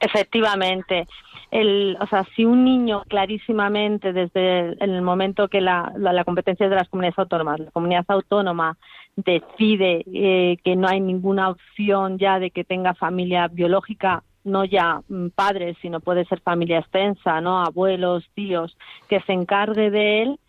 Efectivamente. 0.00 1.06
El, 1.50 1.96
o 2.00 2.06
sea, 2.06 2.24
si 2.34 2.44
un 2.44 2.64
niño 2.64 3.04
clarísimamente 3.08 4.12
desde 4.12 4.60
el, 4.60 4.76
el 4.80 5.02
momento 5.02 5.48
que 5.48 5.60
la, 5.60 5.92
la, 5.96 6.12
la 6.12 6.24
competencia 6.24 6.64
es 6.64 6.70
de 6.70 6.76
las 6.76 6.88
comunidades 6.88 7.18
autónomas, 7.18 7.60
la 7.60 7.70
comunidad 7.70 8.04
autónoma 8.08 8.76
decide 9.16 10.04
eh, 10.12 10.58
que 10.62 10.76
no 10.76 10.88
hay 10.88 11.00
ninguna 11.00 11.48
opción 11.48 12.18
ya 12.18 12.38
de 12.38 12.50
que 12.50 12.64
tenga 12.64 12.94
familia 12.94 13.48
biológica, 13.48 14.22
no 14.44 14.64
ya 14.64 15.00
mm, 15.08 15.28
padres, 15.28 15.76
sino 15.80 16.00
puede 16.00 16.24
ser 16.26 16.40
familia 16.40 16.78
extensa, 16.78 17.40
¿no? 17.40 17.58
Abuelos, 17.58 18.28
tíos, 18.34 18.76
que 19.08 19.20
se 19.22 19.32
encargue 19.32 19.90
de 19.90 20.22
él, 20.22 20.40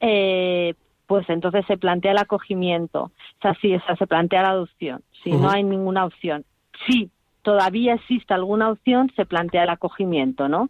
eh, 0.00 0.74
pues 1.06 1.28
entonces 1.30 1.64
se 1.66 1.78
plantea 1.78 2.12
el 2.12 2.18
acogimiento. 2.18 3.04
O 3.04 3.40
sea, 3.40 3.54
sí, 3.60 3.74
o 3.74 3.80
sea, 3.80 3.96
se 3.96 4.06
plantea 4.06 4.42
la 4.42 4.50
adopción. 4.50 5.02
Si 5.22 5.30
no 5.30 5.48
hay 5.48 5.62
ninguna 5.62 6.04
opción. 6.04 6.44
Si 6.86 7.10
todavía 7.48 7.94
existe 7.94 8.34
alguna 8.34 8.68
opción, 8.68 9.10
se 9.16 9.24
plantea 9.24 9.62
el 9.62 9.70
acogimiento, 9.70 10.50
¿no? 10.50 10.68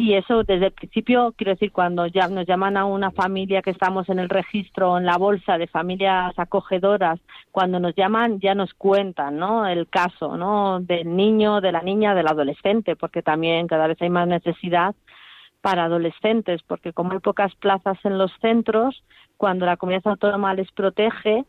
Y 0.00 0.14
eso 0.14 0.42
desde 0.42 0.66
el 0.66 0.72
principio, 0.72 1.34
quiero 1.36 1.52
decir, 1.52 1.70
cuando 1.70 2.06
ya 2.06 2.28
nos 2.28 2.46
llaman 2.46 2.78
a 2.78 2.86
una 2.86 3.10
familia 3.10 3.60
que 3.60 3.68
estamos 3.68 4.08
en 4.08 4.18
el 4.18 4.30
registro, 4.30 4.96
en 4.96 5.04
la 5.04 5.18
bolsa 5.18 5.58
de 5.58 5.66
familias 5.66 6.32
acogedoras, 6.38 7.20
cuando 7.52 7.78
nos 7.78 7.94
llaman 7.94 8.40
ya 8.40 8.54
nos 8.54 8.72
cuentan, 8.72 9.36
¿no? 9.36 9.66
El 9.66 9.86
caso, 9.86 10.38
¿no? 10.38 10.80
Del 10.80 11.14
niño, 11.14 11.60
de 11.60 11.72
la 11.72 11.82
niña, 11.82 12.14
del 12.14 12.28
adolescente, 12.28 12.96
porque 12.96 13.20
también 13.20 13.66
cada 13.66 13.86
vez 13.86 14.00
hay 14.00 14.08
más 14.08 14.26
necesidad 14.26 14.94
para 15.60 15.84
adolescentes, 15.84 16.62
porque 16.66 16.94
como 16.94 17.12
hay 17.12 17.18
pocas 17.18 17.54
plazas 17.56 17.98
en 18.04 18.16
los 18.16 18.32
centros, 18.40 19.04
cuando 19.36 19.66
la 19.66 19.76
comunidad 19.76 20.06
autónoma 20.06 20.54
les 20.54 20.72
protege, 20.72 21.44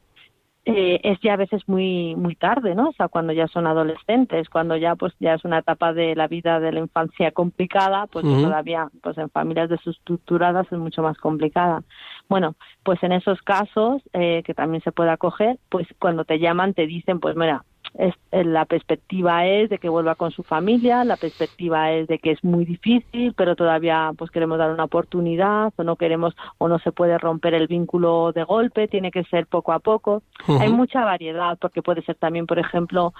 eh, 0.65 0.99
es 1.03 1.19
ya 1.21 1.33
a 1.33 1.37
veces 1.37 1.61
muy 1.67 2.15
muy 2.15 2.35
tarde, 2.35 2.73
¿no? 2.73 2.89
O 2.89 2.93
sea, 2.93 3.07
cuando 3.07 3.33
ya 3.33 3.47
son 3.47 3.67
adolescentes, 3.67 4.49
cuando 4.49 4.75
ya 4.75 4.95
pues 4.95 5.13
ya 5.19 5.35
es 5.35 5.45
una 5.45 5.59
etapa 5.59 5.93
de 5.93 6.15
la 6.15 6.27
vida 6.27 6.59
de 6.59 6.71
la 6.71 6.79
infancia 6.79 7.31
complicada, 7.31 8.07
pues 8.07 8.25
todavía 8.25 8.89
pues 9.03 9.15
en 9.19 9.29
familias 9.29 9.69
desestructuradas 9.69 10.65
es 10.71 10.79
mucho 10.79 11.03
más 11.03 11.17
complicada. 11.17 11.83
Bueno, 12.29 12.55
pues 12.83 13.01
en 13.03 13.11
esos 13.11 13.41
casos 13.43 14.01
eh, 14.13 14.41
que 14.43 14.55
también 14.55 14.81
se 14.81 14.91
puede 14.91 15.11
acoger, 15.11 15.59
pues 15.69 15.87
cuando 15.99 16.25
te 16.25 16.39
llaman 16.39 16.73
te 16.73 16.87
dicen, 16.87 17.19
pues 17.19 17.35
mira, 17.35 17.63
es, 17.97 18.13
eh, 18.31 18.43
la 18.43 18.65
perspectiva 18.65 19.45
es 19.45 19.69
de 19.69 19.77
que 19.77 19.89
vuelva 19.89 20.15
con 20.15 20.31
su 20.31 20.43
familia, 20.43 21.03
la 21.03 21.15
perspectiva 21.15 21.91
es 21.91 22.07
de 22.07 22.19
que 22.19 22.31
es 22.31 22.43
muy 22.43 22.65
difícil, 22.65 23.33
pero 23.33 23.55
todavía 23.55 24.11
pues 24.17 24.31
queremos 24.31 24.57
dar 24.57 24.71
una 24.71 24.83
oportunidad 24.83 25.71
o 25.75 25.83
no 25.83 25.95
queremos 25.95 26.35
o 26.57 26.67
no 26.67 26.79
se 26.79 26.91
puede 26.91 27.17
romper 27.17 27.53
el 27.53 27.67
vínculo 27.67 28.31
de 28.33 28.43
golpe, 28.43 28.87
tiene 28.87 29.11
que 29.11 29.23
ser 29.25 29.47
poco 29.47 29.71
a 29.71 29.79
poco. 29.79 30.23
Hay 30.47 30.71
mucha 30.71 31.05
variedad 31.05 31.57
porque 31.59 31.81
puede 31.81 32.01
ser 32.03 32.15
también, 32.15 32.45
por 32.45 32.59
ejemplo, 32.59 33.13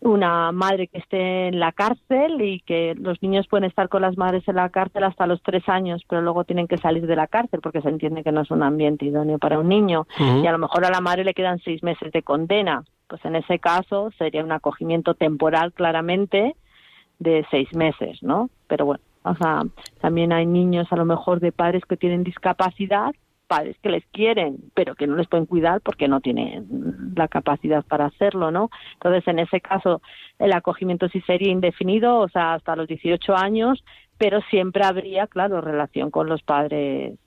una 0.00 0.52
madre 0.52 0.88
que 0.88 0.98
esté 0.98 1.48
en 1.48 1.60
la 1.60 1.72
cárcel 1.72 2.40
y 2.40 2.60
que 2.60 2.94
los 2.96 3.22
niños 3.22 3.46
pueden 3.48 3.64
estar 3.64 3.88
con 3.88 4.02
las 4.02 4.16
madres 4.16 4.46
en 4.48 4.56
la 4.56 4.68
cárcel 4.68 5.04
hasta 5.04 5.26
los 5.26 5.42
tres 5.42 5.68
años, 5.68 6.02
pero 6.08 6.22
luego 6.22 6.44
tienen 6.44 6.66
que 6.66 6.78
salir 6.78 7.06
de 7.06 7.16
la 7.16 7.26
cárcel 7.26 7.60
porque 7.60 7.82
se 7.82 7.88
entiende 7.88 8.22
que 8.22 8.32
no 8.32 8.42
es 8.42 8.50
un 8.50 8.62
ambiente 8.62 9.04
idóneo 9.04 9.38
para 9.38 9.58
un 9.58 9.68
niño 9.68 10.06
y 10.18 10.46
a 10.46 10.52
lo 10.52 10.58
mejor 10.58 10.84
a 10.84 10.90
la 10.90 11.00
madre 11.00 11.24
le 11.24 11.34
quedan 11.34 11.58
seis 11.60 11.82
meses 11.82 12.12
de 12.12 12.22
condena. 12.22 12.84
Pues 13.08 13.24
en 13.24 13.36
ese 13.36 13.58
caso 13.58 14.10
sería 14.18 14.44
un 14.44 14.52
acogimiento 14.52 15.14
temporal 15.14 15.72
claramente 15.72 16.56
de 17.18 17.46
seis 17.50 17.74
meses, 17.74 18.22
¿no? 18.22 18.50
Pero 18.66 18.86
bueno, 18.86 19.02
o 19.22 19.34
sea, 19.34 19.62
también 20.00 20.32
hay 20.32 20.46
niños 20.46 20.88
a 20.90 20.96
lo 20.96 21.04
mejor 21.04 21.40
de 21.40 21.52
padres 21.52 21.84
que 21.84 21.96
tienen 21.96 22.24
discapacidad, 22.24 23.12
padres 23.46 23.76
que 23.82 23.90
les 23.90 24.04
quieren, 24.06 24.56
pero 24.74 24.94
que 24.94 25.06
no 25.06 25.14
les 25.16 25.28
pueden 25.28 25.46
cuidar 25.46 25.80
porque 25.82 26.08
no 26.08 26.20
tienen 26.20 27.12
la 27.14 27.28
capacidad 27.28 27.84
para 27.84 28.06
hacerlo, 28.06 28.50
¿no? 28.50 28.70
Entonces, 28.94 29.28
en 29.28 29.38
ese 29.38 29.60
caso, 29.60 30.00
el 30.38 30.52
acogimiento 30.52 31.08
sí 31.08 31.20
sería 31.26 31.52
indefinido, 31.52 32.18
o 32.18 32.28
sea, 32.28 32.54
hasta 32.54 32.76
los 32.76 32.88
18 32.88 33.36
años, 33.36 33.84
pero 34.16 34.40
siempre 34.50 34.84
habría, 34.84 35.26
claro, 35.26 35.60
relación 35.60 36.10
con 36.10 36.28
los 36.28 36.42
padres 36.42 37.18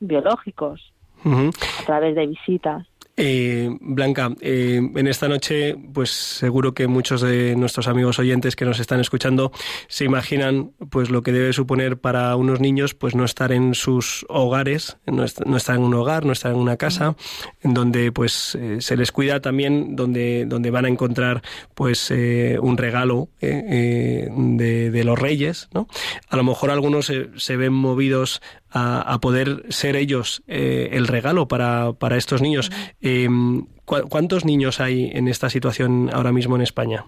biológicos 0.00 0.92
a 1.24 1.84
través 1.86 2.14
de 2.14 2.26
visitas. 2.26 2.86
Eh, 3.20 3.68
Blanca, 3.80 4.32
eh, 4.40 4.80
en 4.94 5.06
esta 5.08 5.26
noche, 5.26 5.74
pues 5.92 6.10
seguro 6.10 6.72
que 6.72 6.86
muchos 6.86 7.20
de 7.20 7.56
nuestros 7.56 7.88
amigos 7.88 8.20
oyentes 8.20 8.54
que 8.54 8.64
nos 8.64 8.78
están 8.78 9.00
escuchando 9.00 9.50
se 9.88 10.04
imaginan, 10.04 10.70
pues 10.88 11.10
lo 11.10 11.24
que 11.24 11.32
debe 11.32 11.52
suponer 11.52 11.98
para 11.98 12.36
unos 12.36 12.60
niños, 12.60 12.94
pues 12.94 13.16
no 13.16 13.24
estar 13.24 13.50
en 13.50 13.74
sus 13.74 14.24
hogares, 14.28 14.98
no, 15.04 15.24
est- 15.24 15.40
no 15.44 15.56
estar 15.56 15.74
en 15.74 15.82
un 15.82 15.94
hogar, 15.94 16.24
no 16.26 16.32
estar 16.32 16.52
en 16.52 16.58
una 16.58 16.76
casa, 16.76 17.16
en 17.60 17.74
donde 17.74 18.12
pues 18.12 18.54
eh, 18.54 18.76
se 18.80 18.96
les 18.96 19.10
cuida 19.10 19.40
también, 19.40 19.96
donde 19.96 20.44
donde 20.46 20.70
van 20.70 20.84
a 20.84 20.88
encontrar 20.88 21.42
pues 21.74 22.12
eh, 22.12 22.56
un 22.62 22.76
regalo 22.76 23.30
de, 23.40 25.02
los 25.04 25.18
Reyes. 25.18 25.68
A 26.28 26.36
lo 26.36 26.44
mejor 26.44 26.70
algunos 26.70 27.12
se, 27.36 27.56
ven 27.56 27.72
movidos 27.72 28.40
a, 28.70 29.18
poder 29.20 29.64
ser 29.70 29.96
ellos 29.96 30.42
el 30.46 31.08
regalo 31.08 31.48
para, 31.48 31.94
para 31.94 32.16
estos 32.16 32.42
niños. 32.42 32.70
Eh, 33.08 33.28
¿cu- 33.84 34.08
¿Cuántos 34.10 34.44
niños 34.44 34.80
hay 34.80 35.10
en 35.14 35.28
esta 35.28 35.48
situación 35.48 36.10
ahora 36.12 36.32
mismo 36.32 36.56
en 36.56 36.62
España? 36.62 37.04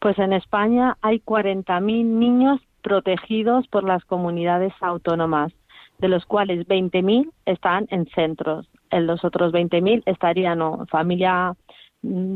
Pues 0.00 0.18
en 0.18 0.32
España 0.32 0.96
hay 1.02 1.20
40.000 1.20 2.04
niños 2.18 2.60
protegidos 2.82 3.66
por 3.68 3.82
las 3.84 4.04
comunidades 4.04 4.72
autónomas, 4.80 5.52
de 5.98 6.08
los 6.08 6.24
cuales 6.26 6.66
20.000 6.68 7.30
están 7.46 7.86
en 7.90 8.06
centros. 8.14 8.68
En 8.90 9.06
los 9.06 9.24
otros 9.24 9.52
20.000 9.52 10.02
estarían 10.06 10.62
o 10.62 10.86
familia 10.86 11.54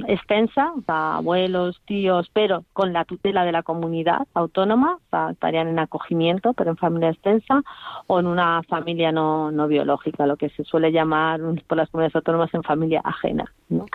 extensa, 0.08 0.72
o 0.76 0.82
sea, 0.82 1.16
abuelos, 1.16 1.80
tíos, 1.86 2.28
pero 2.32 2.64
con 2.72 2.92
la 2.92 3.04
tutela 3.04 3.44
de 3.44 3.52
la 3.52 3.62
comunidad 3.62 4.26
autónoma, 4.34 4.96
o 4.96 5.10
sea, 5.10 5.30
estarían 5.30 5.68
en 5.68 5.78
acogimiento, 5.78 6.52
pero 6.54 6.70
en 6.70 6.76
familia 6.76 7.10
extensa, 7.10 7.62
o 8.06 8.18
en 8.18 8.26
una 8.26 8.62
familia 8.64 9.12
no, 9.12 9.52
no 9.52 9.68
biológica, 9.68 10.26
lo 10.26 10.36
que 10.36 10.48
se 10.50 10.64
suele 10.64 10.90
llamar 10.90 11.40
mm, 11.40 11.60
por 11.66 11.78
las 11.78 11.88
comunidades 11.90 12.16
autónomas 12.16 12.52
en 12.54 12.62
familia 12.62 13.00
ajena. 13.04 13.52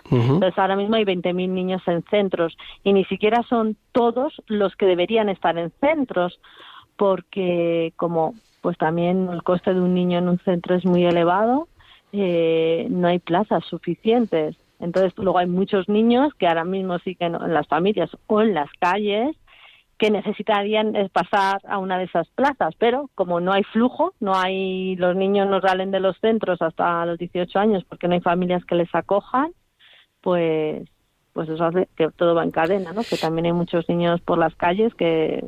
Entonces 0.10 0.58
ahora 0.58 0.76
mismo 0.76 0.96
hay 0.96 1.04
20.000 1.04 1.50
niños 1.50 1.82
en 1.88 2.04
centros 2.04 2.56
y 2.84 2.94
ni 2.94 3.04
siquiera 3.06 3.44
son 3.44 3.76
todos 3.92 4.42
los 4.48 4.76
que 4.76 4.86
deberían 4.86 5.28
estar 5.28 5.58
en 5.58 5.72
centros 5.82 6.40
porque 6.96 7.92
como 7.98 8.34
pues 8.62 8.78
también 8.78 9.30
el 9.30 9.44
coste 9.44 9.74
de 9.74 9.82
un 9.82 9.94
niño 9.94 10.18
en 10.18 10.30
un 10.30 10.40
centro 10.40 10.76
es 10.76 10.86
muy 10.86 11.06
elevado, 11.06 11.68
eh, 12.14 12.88
no 12.90 13.08
hay 13.08 13.20
plazas 13.20 13.64
suficientes. 13.66 14.56
Entonces 14.80 15.14
luego 15.18 15.38
hay 15.40 15.48
muchos 15.48 15.88
niños 15.90 16.34
que 16.38 16.48
ahora 16.48 16.64
mismo 16.66 16.98
no- 17.30 17.46
en 17.46 17.54
las 17.54 17.68
familias 17.68 18.10
o 18.28 18.42
en 18.42 18.54
las 18.54 18.70
calles 18.80 19.36
que 19.98 20.12
necesitarían 20.12 20.94
pasar 21.14 21.62
a 21.68 21.78
una 21.78 21.98
de 21.98 22.04
esas 22.04 22.28
plazas, 22.36 22.76
pero 22.78 23.10
como 23.16 23.40
no 23.40 23.54
hay 23.54 23.64
flujo, 23.64 24.14
no 24.20 24.36
hay 24.36 24.98
los 24.98 25.16
niños 25.16 25.48
no 25.50 25.62
salen 25.62 25.92
de 25.92 26.02
los 26.02 26.18
centros 26.20 26.62
hasta 26.62 27.06
los 27.06 27.18
18 27.18 27.58
años 27.60 27.86
porque 27.88 28.10
no 28.10 28.14
hay 28.16 28.20
familias 28.22 28.66
que 28.66 28.76
les 28.76 28.94
acojan, 28.94 29.52
pues 30.22 30.88
pues 31.32 31.50
eso 31.50 31.66
hace 31.66 31.90
que 31.98 32.10
todo 32.16 32.34
va 32.34 32.44
en 32.44 32.52
cadena, 32.52 32.94
¿no? 32.94 33.02
Que 33.04 33.18
también 33.18 33.46
hay 33.48 33.52
muchos 33.54 33.88
niños 33.90 34.22
por 34.22 34.38
las 34.38 34.56
calles 34.56 34.94
que 34.96 35.44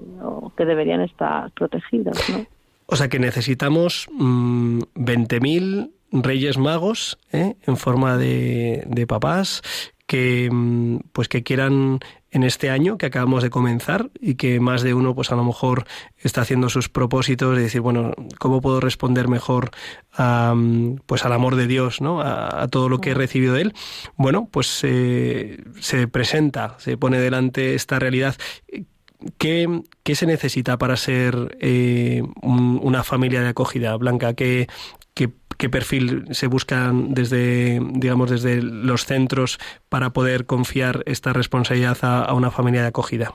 que 0.56 0.66
deberían 0.66 1.02
estar 1.02 1.52
protegidos, 1.52 2.18
¿no? 2.30 2.46
O 2.88 2.96
sea 2.96 3.10
que 3.10 3.20
necesitamos 3.20 4.08
mm, 4.14 4.80
20.000 4.96 5.92
Reyes 6.12 6.58
Magos 6.58 7.18
¿eh? 7.32 7.56
en 7.66 7.78
forma 7.78 8.18
de, 8.18 8.84
de 8.88 9.08
papás 9.08 9.62
que 10.06 10.50
mm, 10.52 11.00
pues 11.12 11.28
que 11.28 11.44
quieran 11.44 12.00
en 12.32 12.44
este 12.44 12.70
año 12.70 12.98
que 12.98 13.06
acabamos 13.08 13.44
de 13.44 13.50
comenzar 13.50 14.10
y 14.22 14.36
que 14.36 14.60
más 14.60 14.82
de 14.84 14.94
uno 14.94 15.16
pues 15.16 15.32
a 15.32 15.36
lo 15.36 15.44
mejor 15.44 15.86
está 16.18 16.42
haciendo 16.42 16.70
sus 16.70 16.88
propósitos 16.90 17.56
de 17.56 17.64
decir 17.64 17.82
bueno 17.82 18.14
cómo 18.40 18.62
puedo 18.62 18.80
responder 18.80 19.28
mejor 19.28 19.72
a, 20.14 20.54
mm, 20.56 20.98
pues 21.06 21.26
al 21.26 21.34
amor 21.34 21.56
de 21.56 21.68
Dios 21.68 22.00
no 22.00 22.22
a, 22.22 22.64
a 22.64 22.68
todo 22.70 22.88
lo 22.90 23.00
que 23.00 23.12
he 23.12 23.14
recibido 23.16 23.54
de 23.56 23.62
él 23.64 23.74
bueno 24.15 24.48
pues 24.50 24.80
eh, 24.84 25.62
se 25.80 26.08
presenta 26.08 26.76
se 26.80 26.98
pone 26.98 27.20
delante 27.20 27.76
esta 27.76 28.00
realidad 28.00 28.36
¿Qué, 29.39 29.82
qué 30.04 30.13
se 30.13 30.28
necesita 30.28 30.78
para 30.78 30.96
ser 30.96 31.58
eh, 31.60 32.22
un- 32.43 32.80
una 32.84 33.04
familia 33.04 33.41
de 33.41 33.48
acogida, 33.48 33.96
Blanca? 33.98 34.36
¿Qué, 34.36 34.67
qué, 35.58 35.70
perfil 35.70 36.26
se 36.32 36.48
busca 36.48 36.91
desde, 36.93 37.80
digamos, 37.93 38.30
desde 38.30 38.62
los 38.62 39.06
centros 39.06 39.60
para 39.89 40.12
poder 40.12 40.46
confiar 40.46 41.04
esta 41.06 41.34
responsabilidad 41.34 41.98
a, 42.02 42.24
a 42.24 42.34
una 42.34 42.52
familia 42.52 42.82
de 42.82 42.88
acogida? 42.88 43.34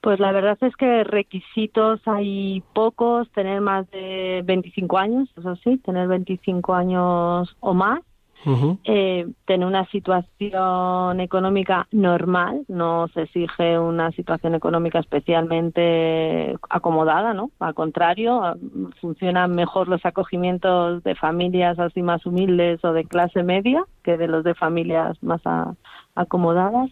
Pues 0.00 0.20
la 0.20 0.30
verdad 0.30 0.56
es 0.60 0.76
que 0.76 1.02
requisitos 1.04 2.00
hay 2.06 2.62
pocos, 2.74 3.28
tener 3.32 3.60
más 3.60 3.90
de 3.90 4.42
25 4.44 4.98
años, 4.98 5.28
eso 5.36 5.56
sí, 5.56 5.78
tener 5.78 6.06
25 6.06 6.74
años 6.74 7.56
o 7.58 7.74
más, 7.74 8.00
Ujú. 8.44 8.78
eh, 8.84 9.26
tener 9.44 9.66
una 9.66 9.86
situación 9.86 11.20
económica 11.20 11.88
normal, 11.90 12.64
no 12.68 13.08
se 13.08 13.22
exige 13.22 13.78
una 13.78 14.12
situación 14.12 14.54
económica 14.54 15.00
especialmente 15.00 16.56
acomodada, 16.68 17.34
¿no? 17.34 17.50
Al 17.58 17.74
contrario, 17.74 18.56
funcionan 19.00 19.54
mejor 19.54 19.88
los 19.88 20.04
acogimientos 20.06 21.02
de 21.02 21.14
familias 21.14 21.78
así 21.78 22.02
más 22.02 22.24
humildes 22.26 22.84
o 22.84 22.92
de 22.92 23.04
clase 23.04 23.42
media 23.42 23.84
que 24.04 24.16
de 24.16 24.28
los 24.28 24.44
de 24.44 24.54
familias 24.54 25.20
más 25.22 25.40
acomodadas. 26.14 26.90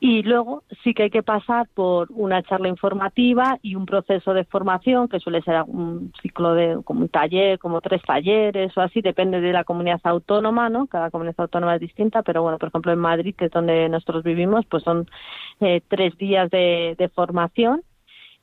Y 0.00 0.22
luego 0.22 0.64
sí 0.82 0.92
que 0.92 1.04
hay 1.04 1.10
que 1.10 1.22
pasar 1.22 1.66
por 1.72 2.08
una 2.10 2.42
charla 2.42 2.68
informativa 2.68 3.58
y 3.62 3.74
un 3.74 3.86
proceso 3.86 4.34
de 4.34 4.44
formación 4.44 5.08
que 5.08 5.20
suele 5.20 5.40
ser 5.42 5.62
un 5.66 6.12
ciclo 6.20 6.54
de 6.54 6.82
como 6.84 7.00
un 7.02 7.08
taller, 7.08 7.58
como 7.58 7.80
tres 7.80 8.02
talleres 8.02 8.76
o 8.76 8.82
así, 8.82 9.00
depende 9.00 9.40
de 9.40 9.52
la 9.52 9.64
comunidad 9.64 10.00
autónoma, 10.04 10.68
¿no? 10.68 10.86
Cada 10.88 11.10
comunidad 11.10 11.36
autónoma 11.38 11.76
es 11.76 11.80
distinta, 11.80 12.22
pero 12.22 12.42
bueno, 12.42 12.58
por 12.58 12.68
ejemplo 12.68 12.92
en 12.92 12.98
Madrid, 12.98 13.34
que 13.36 13.46
es 13.46 13.50
donde 13.50 13.88
nosotros 13.88 14.24
vivimos, 14.24 14.66
pues 14.66 14.82
son 14.82 15.06
eh, 15.60 15.80
tres 15.88 16.16
días 16.18 16.50
de, 16.50 16.96
de 16.98 17.08
formación 17.08 17.82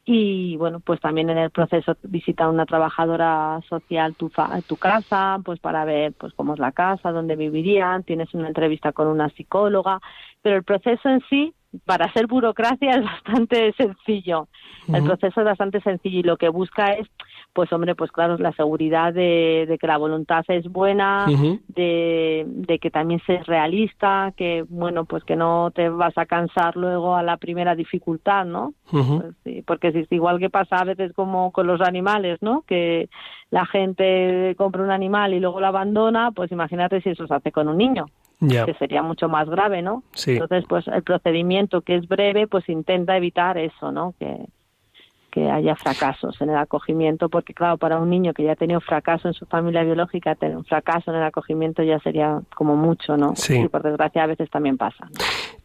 y 0.05 0.57
bueno 0.57 0.79
pues 0.79 0.99
también 0.99 1.29
en 1.29 1.37
el 1.37 1.51
proceso 1.51 1.95
visita 2.03 2.49
una 2.49 2.65
trabajadora 2.65 3.61
social 3.69 4.15
tu, 4.15 4.29
fa- 4.29 4.61
tu 4.63 4.77
casa 4.77 5.39
pues 5.45 5.59
para 5.59 5.85
ver 5.85 6.13
pues 6.13 6.33
cómo 6.33 6.53
es 6.53 6.59
la 6.59 6.71
casa 6.71 7.11
dónde 7.11 7.35
vivirían. 7.35 8.03
Tienes 8.03 8.33
una 8.33 8.47
entrevista 8.47 8.91
con 8.93 9.07
una 9.07 9.29
psicóloga. 9.29 9.99
Pero 10.41 10.57
el 10.57 10.63
proceso 10.63 11.07
en 11.09 11.21
sí 11.29 11.53
para 11.85 12.11
ser 12.13 12.27
burocracia 12.27 12.91
es 12.91 13.03
bastante 13.25 13.73
sencillo 13.73 14.47
el 14.87 15.03
proceso 15.03 15.41
es 15.41 15.45
bastante 15.45 15.79
sencillo 15.81 16.19
y 16.19 16.23
lo 16.23 16.37
que 16.37 16.49
busca 16.49 16.93
es 16.93 17.07
pues 17.53 17.71
hombre 17.71 17.95
pues 17.95 18.11
claro 18.11 18.37
la 18.37 18.51
seguridad 18.53 19.13
de, 19.13 19.65
de 19.67 19.77
que 19.77 19.87
la 19.87 19.97
voluntad 19.97 20.43
es 20.47 20.67
buena 20.67 21.27
de, 21.67 22.45
de 22.47 22.79
que 22.79 22.91
también 22.91 23.21
seas 23.25 23.45
realista, 23.45 24.33
que 24.35 24.65
bueno, 24.67 25.05
pues 25.05 25.23
que 25.23 25.35
no 25.35 25.71
te 25.73 25.89
vas 25.89 26.17
a 26.17 26.25
cansar 26.25 26.75
luego 26.75 27.15
a 27.15 27.23
la 27.23 27.37
primera 27.37 27.75
dificultad, 27.75 28.45
¿no? 28.45 28.73
Ujú. 28.91 29.21
Pues 29.21 29.35
sí, 29.43 29.63
porque 29.65 29.91
si 29.91 29.99
es 29.99 30.11
igual 30.11 30.39
que 30.39 30.49
pasa 30.49 30.77
a 30.77 30.85
veces 30.85 31.13
como 31.13 31.51
con 31.51 31.67
los 31.67 31.81
animales, 31.81 32.39
¿no? 32.41 32.63
Que 32.67 33.09
la 33.49 33.65
gente 33.65 34.55
compra 34.57 34.83
un 34.83 34.91
animal 34.91 35.33
y 35.33 35.39
luego 35.39 35.59
lo 35.59 35.67
abandona, 35.67 36.31
pues 36.31 36.51
imagínate 36.51 37.01
si 37.01 37.09
eso 37.09 37.27
se 37.27 37.33
hace 37.33 37.51
con 37.51 37.67
un 37.67 37.77
niño, 37.77 38.05
Que 38.65 38.73
sería 38.75 39.01
mucho 39.03 39.29
más 39.29 39.47
grave, 39.49 39.81
¿no? 39.81 40.03
sí. 40.13 40.31
Entonces, 40.31 40.65
pues 40.67 40.87
el 40.87 41.03
procedimiento 41.03 41.81
que 41.81 41.95
es 41.95 42.07
breve, 42.07 42.47
pues 42.47 42.67
intenta 42.69 43.15
evitar 43.15 43.57
eso, 43.57 43.91
¿no? 43.91 44.13
Que, 44.19 44.45
que 45.31 45.49
haya 45.49 45.75
fracasos 45.77 46.41
en 46.41 46.49
el 46.49 46.57
acogimiento, 46.57 47.29
porque 47.29 47.53
claro, 47.53 47.77
para 47.77 47.99
un 47.99 48.09
niño 48.09 48.33
que 48.33 48.43
ya 48.43 48.51
ha 48.51 48.55
tenido 48.57 48.81
fracaso 48.81 49.29
en 49.29 49.33
su 49.33 49.45
familia 49.45 49.83
biológica, 49.83 50.35
tener 50.35 50.57
un 50.57 50.65
fracaso 50.65 51.11
en 51.11 51.17
el 51.17 51.23
acogimiento 51.23 51.83
ya 51.83 51.99
sería 51.99 52.41
como 52.55 52.75
mucho, 52.75 53.15
¿no? 53.15 53.33
Sí. 53.37 53.57
Y 53.61 53.67
por 53.69 53.81
desgracia 53.81 54.23
a 54.23 54.27
veces 54.27 54.49
también 54.49 54.77
pasa. 54.77 55.05
¿no? 55.05 55.19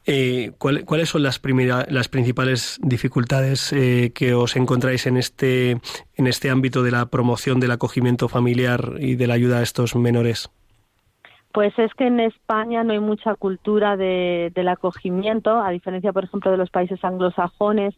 Eh, 0.08 0.52
¿cuál- 0.58 0.84
¿Cuáles 0.84 1.08
son 1.08 1.24
las, 1.24 1.40
primera- 1.40 1.84
las 1.90 2.06
principales 2.08 2.78
dificultades 2.82 3.72
eh, 3.72 4.12
que 4.14 4.34
os 4.34 4.54
encontráis 4.54 5.04
en 5.08 5.16
este, 5.16 5.78
en 6.14 6.26
este 6.28 6.48
ámbito 6.50 6.84
de 6.84 6.92
la 6.92 7.06
promoción 7.06 7.58
del 7.58 7.72
acogimiento 7.72 8.28
familiar 8.28 8.92
y 9.00 9.16
de 9.16 9.26
la 9.26 9.34
ayuda 9.34 9.58
a 9.58 9.62
estos 9.62 9.96
menores? 9.96 10.48
Pues 11.56 11.72
es 11.78 11.94
que 11.94 12.06
en 12.06 12.20
España 12.20 12.84
no 12.84 12.92
hay 12.92 13.00
mucha 13.00 13.34
cultura 13.34 13.96
de, 13.96 14.52
del 14.54 14.68
acogimiento, 14.68 15.58
a 15.58 15.70
diferencia, 15.70 16.12
por 16.12 16.24
ejemplo, 16.24 16.50
de 16.50 16.58
los 16.58 16.68
países 16.68 17.02
anglosajones, 17.02 17.94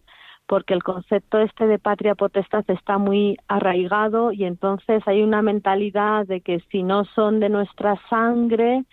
porque 0.47 0.75
el 0.75 0.85
concepto 0.85 1.41
este 1.41 1.67
de 1.67 1.81
patria 1.81 2.15
potestad 2.15 2.65
está 2.69 2.99
muy 2.99 3.37
arraigado 3.49 4.31
y 4.31 4.45
entonces 4.45 5.03
hay 5.07 5.23
una 5.25 5.43
mentalidad 5.43 6.25
de 6.25 6.41
que 6.41 6.61
si 6.71 6.85
no 6.85 7.05
son 7.05 7.41
de 7.41 7.49
nuestra 7.49 8.01
sangre, 8.09 8.85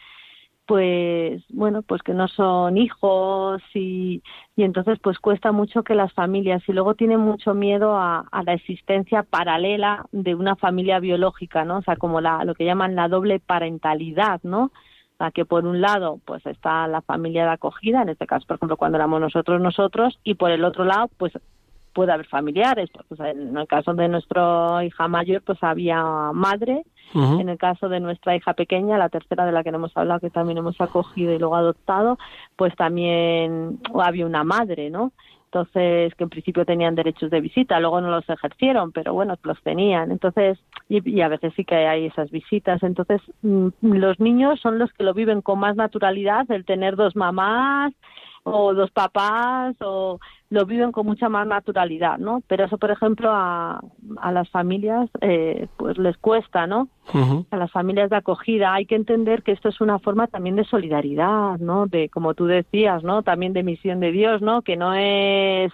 pues 0.65 1.43
bueno, 1.49 1.81
pues 1.83 2.01
que 2.01 2.13
no 2.13 2.27
son 2.27 2.77
hijos 2.77 3.61
y, 3.73 4.23
y 4.55 4.63
entonces 4.63 4.97
pues 5.01 5.19
cuesta 5.19 5.51
mucho 5.51 5.83
que 5.83 5.95
las 5.95 6.11
familias 6.13 6.63
y 6.67 6.73
luego 6.73 6.95
tienen 6.95 7.19
mucho 7.19 7.53
miedo 7.53 7.95
a, 7.95 8.25
a 8.31 8.43
la 8.43 8.53
existencia 8.53 9.23
paralela 9.23 10.05
de 10.11 10.33
una 10.35 10.55
familia 10.55 10.99
biológica, 10.99 11.65
¿no? 11.65 11.77
O 11.77 11.81
sea, 11.83 11.95
como 11.97 12.19
la, 12.21 12.43
lo 12.45 12.55
que 12.55 12.65
llaman 12.65 12.95
la 12.95 13.07
doble 13.07 13.39
parentalidad, 13.39 14.39
¿no? 14.43 14.71
Sea, 15.17 15.31
que 15.31 15.45
por 15.45 15.65
un 15.65 15.81
lado 15.81 16.19
pues 16.25 16.45
está 16.45 16.87
la 16.87 17.01
familia 17.01 17.45
de 17.45 17.51
acogida, 17.51 18.01
en 18.01 18.09
este 18.09 18.27
caso, 18.27 18.45
por 18.47 18.57
ejemplo, 18.57 18.77
cuando 18.77 18.97
éramos 18.97 19.21
nosotros 19.21 19.61
nosotros, 19.61 20.19
y 20.23 20.33
por 20.33 20.51
el 20.51 20.65
otro 20.65 20.83
lado 20.83 21.09
pues 21.17 21.33
puede 21.95 22.11
haber 22.11 22.27
familiares. 22.27 22.89
Pues 23.07 23.19
en 23.21 23.57
el 23.57 23.67
caso 23.67 23.93
de 23.93 24.07
nuestra 24.07 24.83
hija 24.83 25.07
mayor, 25.07 25.41
pues 25.41 25.57
había 25.63 26.03
madre. 26.33 26.83
En 27.13 27.47
el 27.47 27.57
caso 27.57 27.87
de 27.87 28.01
nuestra 28.01 28.35
hija 28.35 28.53
pequeña, 28.53 28.97
la 28.97 29.09
tercera 29.09 29.45
de 29.45 29.53
la 29.53 29.63
que 29.63 29.71
no 29.71 29.77
hemos 29.77 29.95
hablado, 29.95 30.19
que 30.19 30.29
también 30.29 30.57
hemos 30.57 30.79
acogido 30.81 31.31
y 31.31 31.39
luego 31.39 31.55
adoptado, 31.55 32.17
pues 32.57 32.75
también 32.75 33.79
había 33.93 34.25
una 34.25 34.43
madre, 34.43 34.89
¿no? 34.89 35.13
Entonces, 35.45 36.13
que 36.15 36.25
en 36.25 36.29
principio 36.29 36.65
tenían 36.65 36.95
derechos 36.95 37.31
de 37.31 37.39
visita, 37.39 37.79
luego 37.79 38.01
no 38.01 38.11
los 38.11 38.29
ejercieron, 38.29 38.91
pero 38.91 39.13
bueno, 39.13 39.37
los 39.43 39.61
tenían. 39.63 40.11
Entonces, 40.11 40.59
y, 40.89 41.09
y 41.09 41.21
a 41.21 41.29
veces 41.29 41.53
sí 41.55 41.63
que 41.63 41.75
hay 41.75 42.07
esas 42.07 42.29
visitas. 42.29 42.83
Entonces, 42.83 43.21
mm, 43.41 43.69
los 43.81 44.19
niños 44.19 44.59
son 44.59 44.79
los 44.79 44.91
que 44.91 45.05
lo 45.05 45.13
viven 45.13 45.41
con 45.41 45.59
más 45.59 45.77
naturalidad, 45.77 46.49
el 46.51 46.65
tener 46.65 46.97
dos 46.97 47.15
mamás 47.15 47.93
o 48.47 48.75
dos 48.75 48.91
papás, 48.91 49.75
o 49.81 50.19
lo 50.51 50.65
viven 50.65 50.91
con 50.91 51.07
mucha 51.07 51.29
más 51.29 51.47
naturalidad, 51.47 52.19
¿no? 52.19 52.43
Pero 52.47 52.65
eso, 52.65 52.77
por 52.77 52.91
ejemplo, 52.91 53.31
a, 53.31 53.81
a 54.17 54.31
las 54.31 54.49
familias, 54.49 55.09
eh, 55.21 55.67
pues 55.77 55.97
les 55.97 56.15
cuesta, 56.17 56.67
¿no? 56.67 56.87
A 57.49 57.57
las 57.57 57.71
familias 57.71 58.11
de 58.11 58.17
acogida. 58.17 58.73
Hay 58.73 58.85
que 58.85 58.95
entender 58.95 59.41
que 59.41 59.51
esto 59.51 59.69
es 59.69 59.81
una 59.81 59.97
forma 59.97 60.27
también 60.27 60.55
de 60.55 60.63
solidaridad, 60.63 61.57
¿no? 61.57 61.87
De, 61.87 62.09
como 62.09 62.35
tú 62.35 62.45
decías, 62.45 63.03
¿no? 63.03 63.23
También 63.23 63.53
de 63.53 63.63
misión 63.63 63.99
de 63.99 64.11
Dios, 64.11 64.41
¿no? 64.43 64.61
Que 64.61 64.77
no 64.77 64.93
es 64.93 65.71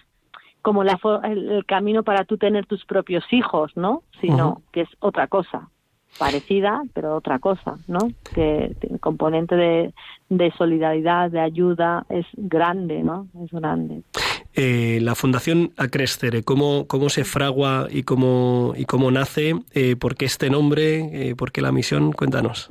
como 0.62 0.86
la, 0.86 0.98
el, 1.26 1.52
el 1.52 1.66
camino 1.66 2.04
para 2.04 2.24
tú 2.24 2.38
tener 2.38 2.66
tus 2.68 2.86
propios 2.86 3.26
hijos, 3.32 3.76
¿no? 3.76 4.04
Sino 4.22 4.62
que 4.72 4.82
es 4.82 4.90
otra 5.00 5.28
cosa, 5.28 5.70
parecida, 6.18 6.82
pero 6.94 7.16
otra 7.16 7.40
cosa, 7.40 7.78
¿no? 7.88 8.12
Que 8.34 8.76
el 8.82 9.00
componente 9.00 9.56
de, 9.56 10.54
solidaridad, 10.58 11.32
de 11.32 11.40
ayuda, 11.40 12.06
es 12.10 12.26
grande, 12.36 13.04
¿no? 13.04 13.28
Es 13.44 13.52
grande. 13.52 14.04
Eh, 14.54 15.00
la 15.02 15.16
Fundación 15.16 15.72
Acrescere, 15.78 16.44
¿cómo, 16.44 16.86
cómo 16.88 17.10
se 17.10 17.24
fragua 17.24 17.88
y 17.90 18.04
cómo, 18.04 18.74
y 18.76 18.86
cómo 18.86 19.10
nace? 19.12 19.56
Eh, 19.74 19.96
¿Por 19.96 20.16
qué 20.16 20.26
este 20.26 20.50
nombre? 20.50 21.30
Eh, 21.30 21.36
¿Por 21.36 21.52
qué 21.52 21.62
la 21.62 21.72
misión? 21.72 22.12
Cuéntanos. 22.12 22.70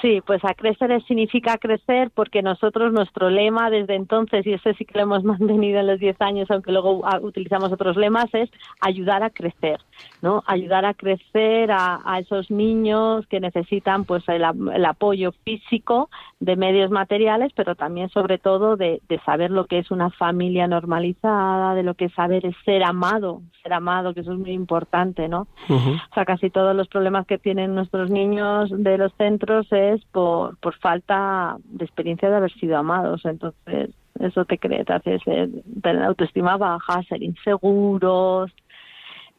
Sí, 0.00 0.20
pues 0.24 0.44
a 0.44 0.54
crecer 0.54 1.02
significa 1.06 1.58
crecer 1.58 2.10
porque 2.14 2.42
nosotros 2.42 2.92
nuestro 2.92 3.30
lema 3.30 3.68
desde 3.68 3.96
entonces, 3.96 4.46
y 4.46 4.52
ese 4.52 4.74
sí 4.74 4.84
que 4.84 4.98
lo 4.98 5.02
hemos 5.02 5.24
mantenido 5.38 5.80
en 5.80 5.86
los 5.88 5.98
10 5.98 6.20
años, 6.20 6.50
aunque 6.50 6.72
luego 6.72 7.02
utilizamos 7.22 7.72
otros 7.72 7.96
lemas, 7.96 8.26
es 8.32 8.50
ayudar 8.80 9.22
a 9.22 9.30
crecer, 9.30 9.80
¿no? 10.22 10.44
Ayudar 10.46 10.84
a 10.84 10.94
crecer 10.94 11.72
a, 11.72 12.00
a 12.04 12.20
esos 12.20 12.50
niños 12.50 13.26
que 13.26 13.40
necesitan 13.40 14.04
pues 14.04 14.22
el, 14.28 14.44
el 14.72 14.84
apoyo 14.84 15.32
físico 15.44 16.10
de 16.40 16.56
medios 16.56 16.90
materiales, 16.90 17.52
pero 17.54 17.74
también 17.74 18.08
sobre 18.10 18.38
todo 18.38 18.76
de, 18.76 19.00
de 19.08 19.18
saber 19.20 19.50
lo 19.50 19.66
que 19.66 19.78
es 19.78 19.90
una 19.90 20.10
familia 20.10 20.68
normalizada, 20.68 21.74
de 21.74 21.82
lo 21.82 21.94
que 21.94 22.06
es 22.06 22.12
saber 22.14 22.46
es 22.46 22.54
ser 22.64 22.84
amado, 22.84 23.42
ser 23.62 23.72
amado, 23.72 24.14
que 24.14 24.20
eso 24.20 24.32
es 24.32 24.38
muy 24.38 24.52
importante, 24.52 25.28
¿no? 25.28 25.48
O 25.68 26.14
sea, 26.14 26.24
casi 26.24 26.50
todos 26.50 26.74
los 26.74 26.88
problemas 26.88 27.26
que 27.26 27.38
tienen 27.38 27.74
nuestros 27.74 28.10
niños 28.10 28.70
de 28.70 28.98
los 28.98 29.12
centros 29.14 29.66
es 29.72 29.87
por, 30.12 30.56
por 30.58 30.74
falta 30.78 31.56
de 31.64 31.84
experiencia 31.84 32.30
de 32.30 32.36
haber 32.36 32.52
sido 32.52 32.76
amados. 32.76 33.24
Entonces, 33.24 33.90
eso 34.20 34.44
te 34.44 34.58
crea, 34.58 34.84
te 34.84 34.92
hace 34.92 35.18
ser, 35.20 35.48
tener 35.82 36.02
autoestima 36.02 36.56
baja, 36.56 37.02
ser 37.04 37.22
inseguros, 37.22 38.52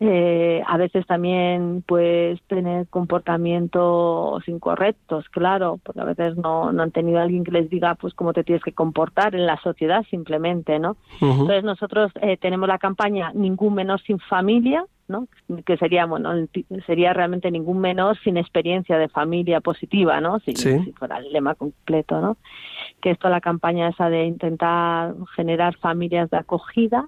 eh, 0.02 0.64
a 0.66 0.78
veces 0.78 1.06
también 1.06 1.84
pues 1.86 2.42
tener 2.44 2.88
comportamientos 2.88 4.48
incorrectos, 4.48 5.28
claro, 5.28 5.78
porque 5.84 6.00
a 6.00 6.06
veces 6.06 6.38
no, 6.38 6.72
no 6.72 6.84
han 6.84 6.92
tenido 6.92 7.20
alguien 7.20 7.44
que 7.44 7.52
les 7.52 7.70
diga 7.70 7.96
pues 7.96 8.14
cómo 8.14 8.32
te 8.32 8.46
tienes 8.46 8.64
que 8.64 8.72
comportar 8.72 9.36
en 9.36 9.46
la 9.46 9.58
sociedad 9.58 10.06
simplemente, 10.10 10.80
¿no? 10.80 10.96
Entonces 11.20 11.66
nosotros 11.66 12.14
eh, 12.22 12.38
tenemos 12.38 12.70
la 12.70 12.78
campaña 12.78 13.34
Ningún 13.34 13.74
menor 13.76 14.00
sin 14.02 14.20
familia, 14.20 14.86
¿no? 15.10 15.28
Que 15.66 15.76
sería, 15.78 16.06
bueno, 16.06 16.32
sería 16.86 17.12
realmente 17.14 17.52
ningún 17.52 17.80
menor 17.80 18.18
sin 18.20 18.38
experiencia 18.38 18.98
de 18.98 19.10
familia 19.10 19.60
positiva, 19.60 20.22
¿no? 20.22 20.40
Si, 20.40 20.56
Sí. 20.56 20.80
si 20.84 20.92
fuera 20.94 21.18
el 21.18 21.34
lema 21.34 21.56
completo, 21.56 22.22
¿no? 22.22 22.38
Que 23.02 23.12
esto 23.12 23.28
la 23.30 23.42
campaña 23.42 23.90
esa 23.90 24.10
de 24.10 24.26
intentar 24.26 25.14
generar 25.36 25.76
familias 25.78 26.30
de 26.30 26.38
acogida. 26.38 27.08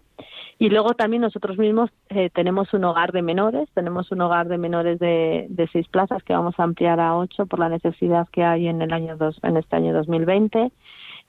Y 0.60 0.70
luego 0.70 0.94
también 0.94 1.22
nosotros 1.22 1.58
mismos 1.58 1.90
eh, 2.10 2.30
tenemos 2.34 2.74
un 2.74 2.84
hogar 2.84 3.12
de 3.12 3.22
menores, 3.22 3.70
tenemos 3.74 4.12
un 4.12 4.22
hogar 4.22 4.48
de 4.48 4.58
menores 4.58 5.00
de, 5.00 5.48
de 5.50 5.68
seis 5.70 5.88
plazas 5.88 6.22
que 6.24 6.34
vamos 6.34 6.60
a 6.60 6.64
ampliar 6.64 7.00
a 7.00 7.16
ocho 7.16 7.46
por 7.46 7.60
la 7.60 7.70
necesidad 7.70 8.28
que 8.32 8.44
hay 8.44 8.68
en 8.68 8.82
el 8.82 8.94
año 8.94 9.18
dos, 9.18 9.40
en 9.44 9.58
este 9.58 9.76
año 9.76 9.94
2020 9.94 10.72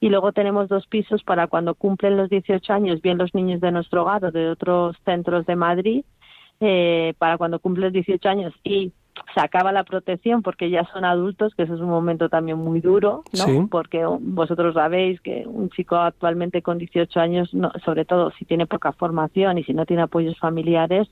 y 0.00 0.08
luego 0.08 0.32
tenemos 0.32 0.68
dos 0.68 0.86
pisos 0.88 1.22
para 1.22 1.46
cuando 1.46 1.74
cumplen 1.76 2.16
los 2.16 2.28
18 2.28 2.72
años, 2.72 3.00
bien 3.00 3.18
los 3.18 3.34
niños 3.34 3.60
de 3.60 3.70
nuestro 3.70 4.02
hogar 4.02 4.24
o 4.24 4.32
de 4.32 4.50
otros 4.50 4.96
centros 5.04 5.46
de 5.46 5.54
Madrid, 5.54 6.04
eh, 6.60 7.14
para 7.18 7.38
cuando 7.38 7.58
cumplen 7.58 7.92
18 7.92 8.28
años 8.28 8.54
y 8.62 8.92
se 9.34 9.40
acaba 9.40 9.72
la 9.72 9.84
protección 9.84 10.42
porque 10.42 10.70
ya 10.70 10.88
son 10.92 11.04
adultos, 11.04 11.54
que 11.54 11.64
eso 11.64 11.74
es 11.74 11.80
un 11.80 11.88
momento 11.88 12.28
también 12.28 12.58
muy 12.58 12.80
duro, 12.80 13.24
¿no? 13.32 13.44
Sí. 13.44 13.66
Porque 13.70 14.04
vosotros 14.20 14.74
sabéis 14.74 15.20
que 15.20 15.44
un 15.46 15.70
chico 15.70 15.96
actualmente 15.96 16.62
con 16.62 16.78
18 16.78 17.20
años, 17.20 17.52
no, 17.52 17.70
sobre 17.84 18.04
todo 18.04 18.32
si 18.38 18.44
tiene 18.44 18.66
poca 18.66 18.92
formación 18.92 19.58
y 19.58 19.64
si 19.64 19.74
no 19.74 19.86
tiene 19.86 20.02
apoyos 20.02 20.38
familiares, 20.38 21.08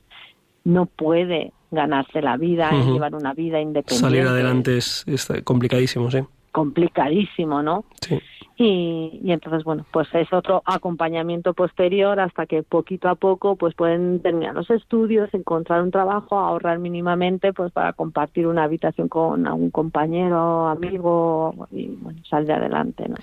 no 0.65 0.87
puede 0.87 1.53
ganarse 1.71 2.21
la 2.21 2.37
vida 2.37 2.71
y 2.73 2.93
llevar 2.93 3.15
una 3.15 3.33
vida 3.33 3.61
independiente. 3.61 3.95
Salir 3.95 4.27
adelante 4.27 4.77
es, 4.77 5.05
es 5.07 5.29
complicadísimo, 5.45 6.11
sí. 6.11 6.21
Complicadísimo, 6.53 7.63
¿no? 7.63 7.85
sí. 8.01 8.19
Y, 8.63 9.21
y 9.25 9.33
entonces, 9.33 9.65
bueno, 9.65 9.87
pues 9.91 10.07
es 10.13 10.31
otro 10.35 10.63
acompañamiento 10.67 11.55
posterior 11.55 12.21
hasta 12.21 12.45
que 12.45 12.63
poquito 12.63 13.09
a 13.09 13.15
poco 13.15 13.57
pues 13.57 13.75
pueden 13.75 14.21
terminar 14.21 14.55
los 14.55 14.69
estudios, 14.69 15.33
encontrar 15.33 15.81
un 15.81 15.91
trabajo, 15.91 16.39
ahorrar 16.39 16.79
mínimamente 16.79 17.55
pues 17.55 17.73
para 17.73 17.95
compartir 17.95 18.47
una 18.47 18.65
habitación 18.65 19.09
con 19.09 19.47
algún 19.47 19.71
compañero, 19.71 20.69
amigo 20.69 21.55
y 21.71 21.87
bueno, 21.87 22.21
salir 22.29 22.53
adelante, 22.53 23.09
¿no? 23.09 23.17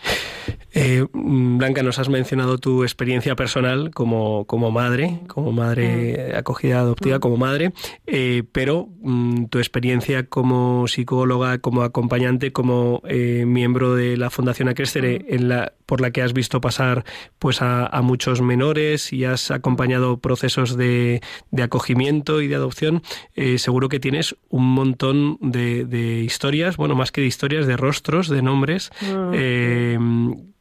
Eh, 0.73 1.05
mm, 1.13 1.57
Blanca, 1.57 1.81
nos 1.81 1.97
has 1.97 2.09
mencionado 2.09 2.57
tu 2.57 2.83
experiencia 2.83 3.35
personal 3.35 3.91
como, 3.91 4.45
como 4.45 4.69
madre, 4.69 5.21
como 5.27 5.51
madre 5.51 6.35
acogida 6.35 6.79
adoptiva, 6.79 7.19
como 7.19 7.37
madre, 7.37 7.73
eh, 8.05 8.43
pero 8.51 8.89
mm, 9.01 9.45
tu 9.45 9.59
experiencia 9.59 10.27
como 10.27 10.87
psicóloga, 10.87 11.59
como 11.59 11.83
acompañante, 11.83 12.51
como 12.51 13.01
eh, 13.07 13.45
miembro 13.47 13.95
de 13.95 14.17
la 14.17 14.29
Fundación 14.29 14.67
Acrescere, 14.67 15.25
en 15.27 15.49
la, 15.49 15.73
por 15.85 16.01
la 16.01 16.11
que 16.11 16.21
has 16.21 16.33
visto 16.33 16.61
pasar 16.61 17.03
pues 17.39 17.61
a, 17.61 17.85
a 17.85 18.01
muchos 18.01 18.41
menores 18.41 19.11
y 19.13 19.25
has 19.25 19.51
acompañado 19.51 20.17
procesos 20.19 20.77
de, 20.77 21.21
de 21.51 21.63
acogimiento 21.63 22.41
y 22.41 22.47
de 22.47 22.55
adopción, 22.55 23.03
eh, 23.35 23.57
seguro 23.57 23.89
que 23.89 23.99
tienes 23.99 24.35
un 24.49 24.65
montón 24.73 25.37
de, 25.41 25.85
de 25.85 26.19
historias, 26.21 26.77
bueno, 26.77 26.95
más 26.95 27.11
que 27.11 27.21
de 27.21 27.27
historias, 27.27 27.67
de 27.67 27.77
rostros, 27.77 28.29
de 28.29 28.41
nombres, 28.41 28.89
Mm. 29.01 29.31
eh, 29.33 29.99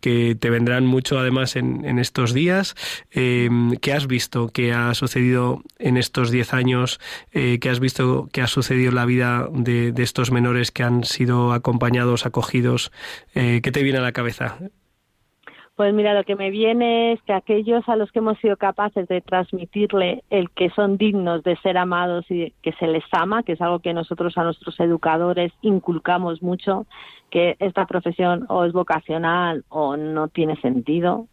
que 0.06 0.36
te 0.36 0.50
vendrán 0.50 0.86
mucho 0.86 1.18
además 1.18 1.56
en, 1.56 1.98
estos 1.98 2.32
días. 2.32 2.76
Eh, 3.10 3.50
¿Qué 3.80 3.92
has 3.92 4.06
visto 4.06 4.50
que 4.50 4.72
ha 4.72 4.94
sucedido 4.94 5.64
en 5.80 5.96
estos 5.96 6.30
10 6.30 6.54
años? 6.54 7.00
Eh, 7.32 7.58
¿Qué 7.60 7.70
has 7.70 7.80
visto 7.80 8.28
que 8.30 8.40
ha 8.40 8.46
sucedido 8.46 8.90
en 8.90 8.94
la 8.94 9.04
vida 9.04 9.48
de, 9.52 9.90
de 9.90 10.02
estos 10.04 10.30
menores 10.30 10.70
que 10.70 10.84
han 10.84 11.02
sido 11.02 11.52
acompañados, 11.52 12.24
acogidos? 12.24 12.92
Eh, 13.34 13.58
¿Qué 13.64 13.72
te 13.72 13.82
viene 13.82 13.98
a 13.98 14.02
la 14.02 14.12
cabeza? 14.12 14.58
Pues 15.76 15.92
mira, 15.92 16.14
lo 16.14 16.24
que 16.24 16.36
me 16.36 16.50
viene 16.50 17.12
es 17.12 17.22
que 17.24 17.34
aquellos 17.34 17.86
a 17.86 17.96
los 17.96 18.10
que 18.10 18.20
hemos 18.20 18.38
sido 18.38 18.56
capaces 18.56 19.06
de 19.08 19.20
transmitirle 19.20 20.24
el 20.30 20.48
que 20.50 20.70
son 20.70 20.96
dignos 20.96 21.42
de 21.42 21.54
ser 21.56 21.76
amados 21.76 22.24
y 22.30 22.54
que 22.62 22.72
se 22.72 22.86
les 22.86 23.04
ama, 23.12 23.42
que 23.42 23.52
es 23.52 23.60
algo 23.60 23.80
que 23.80 23.92
nosotros 23.92 24.38
a 24.38 24.44
nuestros 24.44 24.80
educadores 24.80 25.52
inculcamos 25.60 26.42
mucho, 26.42 26.86
que 27.28 27.56
esta 27.58 27.84
profesión 27.84 28.46
o 28.48 28.64
es 28.64 28.72
vocacional 28.72 29.66
o 29.68 29.98
no 29.98 30.28
tiene 30.28 30.56
sentido, 30.62 31.26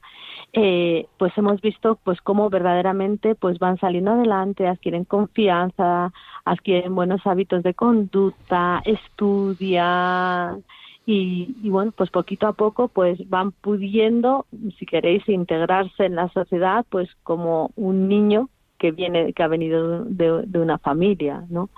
eh, 0.52 1.08
pues 1.18 1.32
hemos 1.38 1.62
visto 1.62 1.98
pues 2.04 2.20
cómo 2.20 2.50
verdaderamente 2.50 3.36
pues 3.36 3.60
van 3.60 3.78
saliendo 3.78 4.12
adelante, 4.12 4.68
adquieren 4.68 5.06
confianza, 5.06 6.12
adquieren 6.44 6.96
buenos 6.96 7.26
hábitos 7.26 7.64
de 7.64 7.76
conducta, 7.76 8.82
estudian 8.84 10.66
y, 11.06 11.56
y, 11.62 11.70
bueno 11.70 11.92
pues 11.92 12.10
poquito 12.10 12.48
a 12.48 12.54
poco 12.54 12.88
pues 12.88 13.18
van 13.30 13.52
pudiendo 13.52 14.46
si 14.80 14.86
queréis 14.86 15.28
integrarse 15.28 16.06
en 16.06 16.16
la 16.16 16.30
sociedad 16.30 16.86
pues 16.90 17.10
como 17.24 17.72
un 17.76 18.08
niño 18.08 18.50
que 18.78 18.92
viene 18.92 19.34
que 19.34 19.44
ha 19.44 19.48
venido 19.48 20.06
de, 20.06 20.60
una 20.60 20.78
familia 20.78 21.44
no 21.50 21.70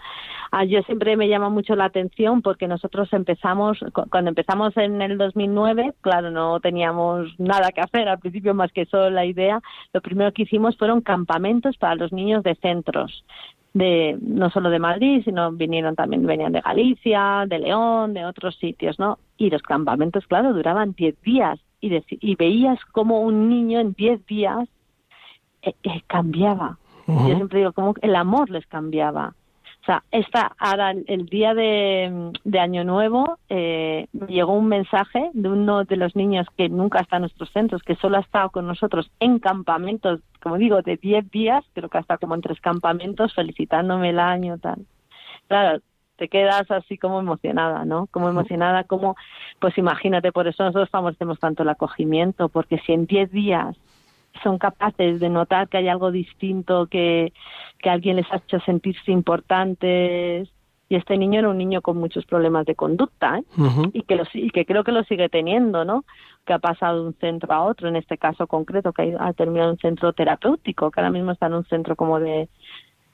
ah, 0.51 0.63
yo 0.63 0.81
siempre 0.83 1.17
me 1.17 1.27
llama 1.27 1.49
mucho 1.49 1.75
la 1.75 1.85
atención 1.85 2.43
porque 2.43 2.67
nosotros 2.67 3.11
empezamos 3.13 3.79
cuando 4.11 4.29
empezamos 4.29 4.77
en 4.77 5.01
el 5.01 5.17
2009 5.17 5.95
claro 6.01 6.29
no 6.29 6.59
teníamos 6.59 7.27
nada 7.39 7.71
que 7.71 7.81
hacer 7.81 8.07
al 8.07 8.19
principio 8.19 8.53
más 8.53 8.71
que 8.71 8.85
solo 8.85 9.09
la 9.09 9.25
idea 9.25 9.59
lo 9.93 10.01
primero 10.01 10.33
que 10.33 10.43
hicimos 10.43 10.77
fueron 10.77 11.01
campamentos 11.01 11.77
para 11.77 11.95
los 11.95 12.11
niños 12.11 12.43
de 12.43 12.55
centros 12.55 13.23
de 13.75 14.17
no 14.21 14.49
solo 14.49 14.69
de 14.69 14.79
Madrid, 14.79 15.21
sino 15.25 15.51
vinieron 15.51 15.95
también 15.95 16.25
venían 16.25 16.53
de 16.53 16.61
Galicia, 16.61 17.43
de 17.45 17.59
León, 17.59 18.13
de 18.13 18.25
otros 18.25 18.55
sitios, 18.55 18.97
¿no? 18.97 19.19
Y 19.37 19.49
los 19.49 19.61
campamentos, 19.61 20.25
claro, 20.27 20.53
duraban 20.53 20.93
10 20.93 21.21
días 21.21 21.59
y, 21.81 21.91
y 22.09 22.35
veías 22.35 22.79
como 22.93 23.19
un 23.19 23.49
niño 23.49 23.81
en 23.81 23.91
10 23.91 24.25
días 24.27 24.69
eh, 25.61 25.75
eh, 25.83 26.01
cambiaba, 26.07 26.77
Yo 27.05 27.35
siempre 27.35 27.59
digo, 27.59 27.73
como 27.73 27.93
el 28.01 28.15
amor 28.15 28.49
les 28.49 28.65
cambiaba. 28.65 29.35
O 29.85 29.91
sea, 29.91 30.03
esta, 30.09 30.51
ahora 30.57 30.95
el 31.05 31.27
día 31.27 31.53
de, 31.53 32.31
de 32.43 32.59
Año 32.59 32.83
Nuevo 32.83 33.37
eh, 33.49 34.07
llegó 34.27 34.53
un 34.53 34.67
mensaje 34.67 35.29
de 35.33 35.47
uno 35.47 35.83
de 35.83 35.95
los 35.95 36.15
niños 36.15 36.47
que 36.57 36.69
nunca 36.69 37.01
está 37.01 37.17
en 37.17 37.21
nuestros 37.21 37.51
centros, 37.51 37.83
que 37.83 37.95
solo 37.97 38.17
ha 38.17 38.21
estado 38.21 38.49
con 38.49 38.65
nosotros 38.65 39.11
en 39.19 39.37
campamentos, 39.37 40.21
como 40.41 40.57
digo, 40.57 40.81
de 40.81 40.97
10 40.97 41.29
días, 41.29 41.63
creo 41.73 41.87
que 41.89 41.99
hasta 41.99 42.17
como 42.17 42.33
en 42.33 42.41
tres 42.41 42.59
campamentos, 42.61 43.35
felicitándome 43.35 44.09
el 44.09 44.17
año, 44.17 44.57
tal. 44.57 44.87
Claro, 45.47 45.79
te 46.15 46.29
quedas 46.29 46.71
así 46.71 46.97
como 46.97 47.19
emocionada, 47.19 47.85
¿no? 47.85 48.07
Como 48.07 48.27
emocionada, 48.27 48.85
como, 48.85 49.15
pues 49.59 49.77
imagínate, 49.77 50.31
por 50.31 50.47
eso 50.47 50.63
nosotros 50.63 50.89
favorecemos 50.89 51.39
tanto 51.39 51.61
el 51.61 51.69
acogimiento, 51.69 52.49
porque 52.49 52.79
si 52.87 52.93
en 52.93 53.05
10 53.05 53.31
días 53.31 53.77
son 54.43 54.57
capaces 54.57 55.19
de 55.19 55.29
notar 55.29 55.67
que 55.67 55.77
hay 55.77 55.87
algo 55.87 56.11
distinto, 56.11 56.87
que, 56.87 57.33
que 57.79 57.89
alguien 57.89 58.17
les 58.17 58.31
ha 58.31 58.37
hecho 58.37 58.59
sentirse 58.61 59.11
importantes. 59.11 60.49
Y 60.87 60.95
este 60.95 61.17
niño 61.17 61.39
era 61.39 61.49
un 61.49 61.57
niño 61.57 61.81
con 61.81 61.97
muchos 61.97 62.25
problemas 62.25 62.65
de 62.65 62.75
conducta, 62.75 63.39
¿eh? 63.39 63.43
y, 63.93 64.03
que 64.03 64.15
lo, 64.15 64.23
y 64.33 64.51
que 64.51 64.65
creo 64.65 64.83
que 64.83 64.91
lo 64.91 65.03
sigue 65.05 65.29
teniendo, 65.29 65.83
¿no? 65.83 66.05
Que 66.45 66.53
ha 66.53 66.59
pasado 66.59 67.01
de 67.01 67.07
un 67.07 67.13
centro 67.15 67.51
a 67.51 67.63
otro, 67.63 67.87
en 67.87 67.95
este 67.95 68.19
caso 68.19 68.45
concreto, 68.45 68.93
que 68.93 69.15
ha 69.19 69.33
terminado 69.33 69.69
en 69.69 69.73
un 69.73 69.79
centro 69.79 70.13
terapéutico, 70.13 70.91
que 70.91 70.99
ahora 70.99 71.11
mismo 71.11 71.31
está 71.31 71.47
en 71.47 71.55
un 71.55 71.65
centro 71.65 71.95
como 71.95 72.19
de... 72.19 72.49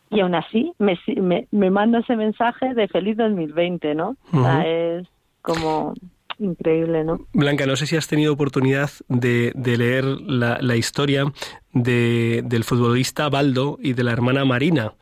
Y 0.09 0.19
aún 0.19 0.35
así 0.35 0.73
me, 0.77 0.99
me, 1.15 1.47
me 1.51 1.69
manda 1.69 1.99
ese 1.99 2.17
mensaje 2.17 2.73
de 2.73 2.89
feliz 2.89 3.15
2020, 3.15 3.95
¿no? 3.95 4.17
o 4.33 4.41
sea, 4.43 4.67
es 4.67 5.07
como 5.41 5.93
increíble, 6.41 7.03
¿no? 7.03 7.27
Blanca, 7.33 7.65
no 7.65 7.75
sé 7.75 7.85
si 7.85 7.95
has 7.95 8.07
tenido 8.07 8.33
oportunidad 8.33 8.89
de, 9.07 9.51
de 9.55 9.77
leer 9.77 10.03
la, 10.03 10.57
la 10.61 10.75
historia 10.75 11.31
de, 11.71 12.41
del 12.45 12.63
futbolista 12.63 13.29
Baldo 13.29 13.77
y 13.81 13.93
de 13.93 14.03
la 14.03 14.11
hermana 14.11 14.43
Marina, 14.45 14.93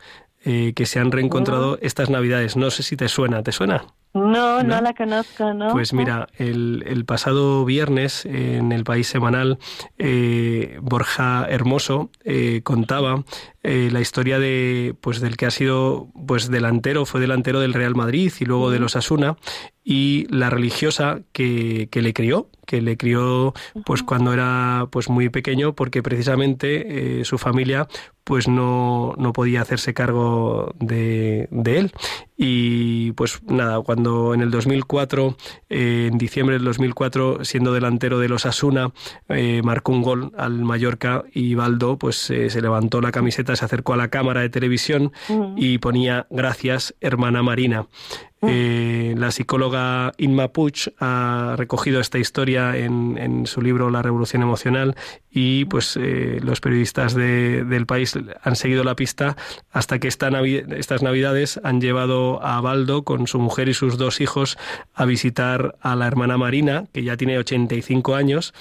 eh, 0.44 0.72
que 0.74 0.86
se 0.86 0.98
han 1.00 1.10
reencontrado 1.12 1.78
estas 1.82 2.10
Navidades. 2.10 2.56
No 2.56 2.70
sé 2.70 2.82
si 2.82 2.96
te 2.96 3.08
suena, 3.08 3.42
¿te 3.42 3.52
suena? 3.52 3.86
No, 4.12 4.62
no, 4.64 4.80
la 4.80 4.92
conozco, 4.92 5.54
¿no? 5.54 5.70
Pues 5.70 5.92
mira, 5.92 6.26
el, 6.36 6.82
el 6.86 7.04
pasado 7.04 7.64
viernes 7.64 8.24
en 8.24 8.72
el 8.72 8.82
País 8.82 9.06
Semanal, 9.06 9.58
eh, 9.98 10.78
Borja 10.82 11.46
Hermoso 11.48 12.10
eh, 12.24 12.62
contaba 12.64 13.22
eh, 13.62 13.88
la 13.92 14.00
historia 14.00 14.40
de 14.40 14.96
pues 15.00 15.20
del 15.20 15.36
que 15.36 15.46
ha 15.46 15.50
sido 15.52 16.08
pues 16.26 16.50
delantero, 16.50 17.06
fue 17.06 17.20
delantero 17.20 17.60
del 17.60 17.74
Real 17.74 17.94
Madrid 17.94 18.32
y 18.40 18.44
luego 18.46 18.70
de 18.70 18.80
los 18.80 18.96
Asuna 18.96 19.36
y 19.84 20.26
la 20.30 20.50
religiosa 20.50 21.20
que, 21.32 21.88
que 21.90 22.02
le 22.02 22.12
crió, 22.12 22.48
que 22.66 22.80
le 22.80 22.96
crió 22.96 23.52
pues 23.84 24.02
cuando 24.02 24.32
era 24.32 24.88
pues 24.90 25.08
muy 25.08 25.28
pequeño 25.28 25.74
porque 25.74 26.02
precisamente 26.02 27.20
eh, 27.20 27.24
su 27.24 27.38
familia 27.38 27.86
pues 28.30 28.46
no, 28.46 29.12
no 29.18 29.32
podía 29.32 29.60
hacerse 29.60 29.92
cargo 29.92 30.72
de, 30.78 31.48
de 31.50 31.78
él 31.78 31.92
y 32.42 33.12
pues 33.12 33.42
nada, 33.42 33.82
cuando 33.82 34.32
en 34.32 34.40
el 34.40 34.50
2004, 34.50 35.36
eh, 35.68 36.08
en 36.10 36.16
diciembre 36.16 36.54
del 36.54 36.64
2004, 36.64 37.44
siendo 37.44 37.74
delantero 37.74 38.18
de 38.18 38.30
los 38.30 38.46
Asuna, 38.46 38.92
eh, 39.28 39.60
marcó 39.62 39.92
un 39.92 40.00
gol 40.00 40.32
al 40.38 40.60
Mallorca 40.64 41.24
y 41.34 41.54
Baldo 41.54 41.98
pues 41.98 42.30
eh, 42.30 42.48
se 42.48 42.62
levantó 42.62 43.02
la 43.02 43.12
camiseta, 43.12 43.56
se 43.56 43.64
acercó 43.66 43.92
a 43.92 43.98
la 43.98 44.08
cámara 44.08 44.40
de 44.40 44.48
televisión 44.48 45.12
y 45.56 45.78
ponía 45.78 46.28
gracias 46.30 46.94
hermana 47.00 47.42
Marina. 47.42 47.88
Eh, 48.42 49.14
la 49.18 49.30
psicóloga 49.30 50.12
Inma 50.16 50.48
Puig 50.48 50.94
ha 50.98 51.56
recogido 51.58 52.00
esta 52.00 52.18
historia 52.18 52.74
en, 52.74 53.18
en 53.18 53.46
su 53.46 53.60
libro 53.60 53.90
La 53.90 54.00
Revolución 54.00 54.40
Emocional 54.40 54.96
y 55.30 55.66
pues 55.66 55.98
eh, 56.00 56.40
los 56.42 56.60
periodistas 56.60 57.14
de, 57.14 57.64
del 57.64 57.84
país 57.84 58.18
han 58.42 58.56
seguido 58.56 58.82
la 58.82 58.96
pista 58.96 59.36
hasta 59.70 59.98
que 59.98 60.08
esta 60.08 60.30
Navi 60.30 60.64
estas 60.70 61.02
navidades 61.02 61.60
han 61.64 61.82
llevado 61.82 62.42
a 62.42 62.60
Baldo 62.62 63.04
con 63.04 63.26
su 63.26 63.38
mujer 63.38 63.68
y 63.68 63.74
sus 63.74 63.98
dos 63.98 64.22
hijos 64.22 64.56
a 64.94 65.04
visitar 65.04 65.76
a 65.80 65.94
la 65.94 66.06
hermana 66.06 66.38
Marina, 66.38 66.86
que 66.92 67.02
ya 67.02 67.18
tiene 67.18 67.38
85 67.38 68.14
años 68.14 68.54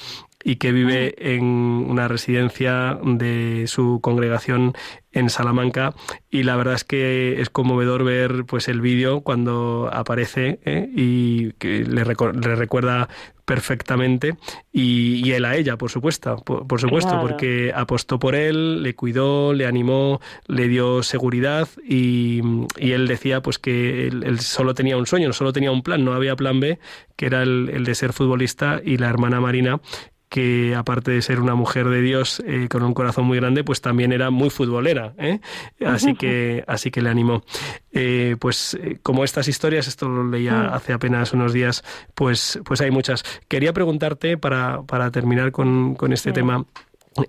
y 0.44 0.56
que 0.56 0.72
vive 0.72 1.16
en 1.36 1.44
una 1.44 2.08
residencia 2.08 2.98
de 3.04 3.66
su 3.68 4.00
congregación 4.02 4.74
en 5.12 5.30
Salamanca 5.30 5.96
y 6.30 6.44
la 6.44 6.56
verdad 6.56 6.76
es 6.76 6.84
que 6.84 7.42
es 7.42 7.50
conmovedor 7.50 8.04
ver 8.04 8.46
pues 8.46 8.68
el 8.68 8.80
vídeo 8.80 9.22
cuando 9.22 9.90
aparece 9.92 10.60
¿eh? 10.66 10.90
y 10.96 11.54
que 11.54 11.84
le, 11.84 12.04
le, 12.04 12.56
recuerda 12.56 13.10
perfectamente 13.46 14.38
y, 14.72 15.28
y, 15.28 15.32
él 15.32 15.46
a 15.46 15.56
ella 15.56 15.78
por 15.78 15.90
supuesto 15.90 16.38
por, 16.46 16.68
por 16.68 16.80
supuesto 16.80 17.10
claro. 17.10 17.28
porque 17.28 17.72
apostó 17.76 18.20
por 18.20 18.36
él 18.36 18.84
le 18.84 18.94
cuidó 18.94 19.54
le 19.54 19.66
animó 19.66 20.22
le 20.48 20.68
dio 20.68 21.02
seguridad 21.02 21.68
y, 21.84 22.42
y 22.78 22.92
él 22.92 23.08
decía 23.08 23.42
pues 23.42 23.58
que 23.58 24.08
él, 24.08 24.24
él, 24.24 24.40
solo 24.40 24.76
tenía 24.76 24.96
un 24.96 25.08
sueño 25.08 25.34
solo 25.34 25.54
tenía 25.54 25.72
un 25.72 25.82
plan 25.82 26.06
no 26.06 26.14
había 26.14 26.36
plan 26.36 26.60
B 26.60 26.78
que 27.16 27.26
era 27.26 27.42
el, 27.42 27.72
el 27.74 27.84
de 27.84 27.96
ser 27.96 28.14
futbolista 28.14 28.80
y 28.86 28.98
la 28.98 29.10
hermana 29.10 29.42
Marina 29.42 29.82
que 30.30 30.76
aparte 30.76 31.12
de 31.12 31.22
ser 31.22 31.40
una 31.40 31.56
mujer 31.56 31.90
de 31.90 32.02
Dios 32.02 32.42
eh, 32.46 32.68
con 32.70 32.84
un 32.84 32.94
corazón 32.94 33.26
muy 33.26 33.38
grande, 33.38 33.64
pues 33.64 33.82
también 33.82 34.12
era 34.12 34.30
muy 34.30 34.50
futbolera, 34.50 35.14
¿eh? 35.18 35.40
así 35.86 36.16
que 36.16 36.64
así 36.68 36.92
que 36.92 37.02
le 37.02 37.10
animó. 37.10 37.44
Eh, 37.92 38.36
pues 38.40 38.78
como 39.02 39.24
estas 39.24 39.48
historias, 39.48 39.88
esto 39.88 40.08
lo 40.08 40.30
leía 40.30 40.68
hace 40.74 40.94
apenas 40.94 41.34
unos 41.34 41.52
días, 41.52 41.84
pues 42.14 42.60
pues 42.64 42.80
hay 42.82 42.92
muchas. 42.92 43.24
Quería 43.48 43.74
preguntarte 43.74 44.38
para 44.38 44.84
para 44.84 45.10
terminar 45.12 45.52
con, 45.52 45.96
con 45.96 46.14
este 46.14 46.30
sí. 46.30 46.34
tema. 46.34 46.66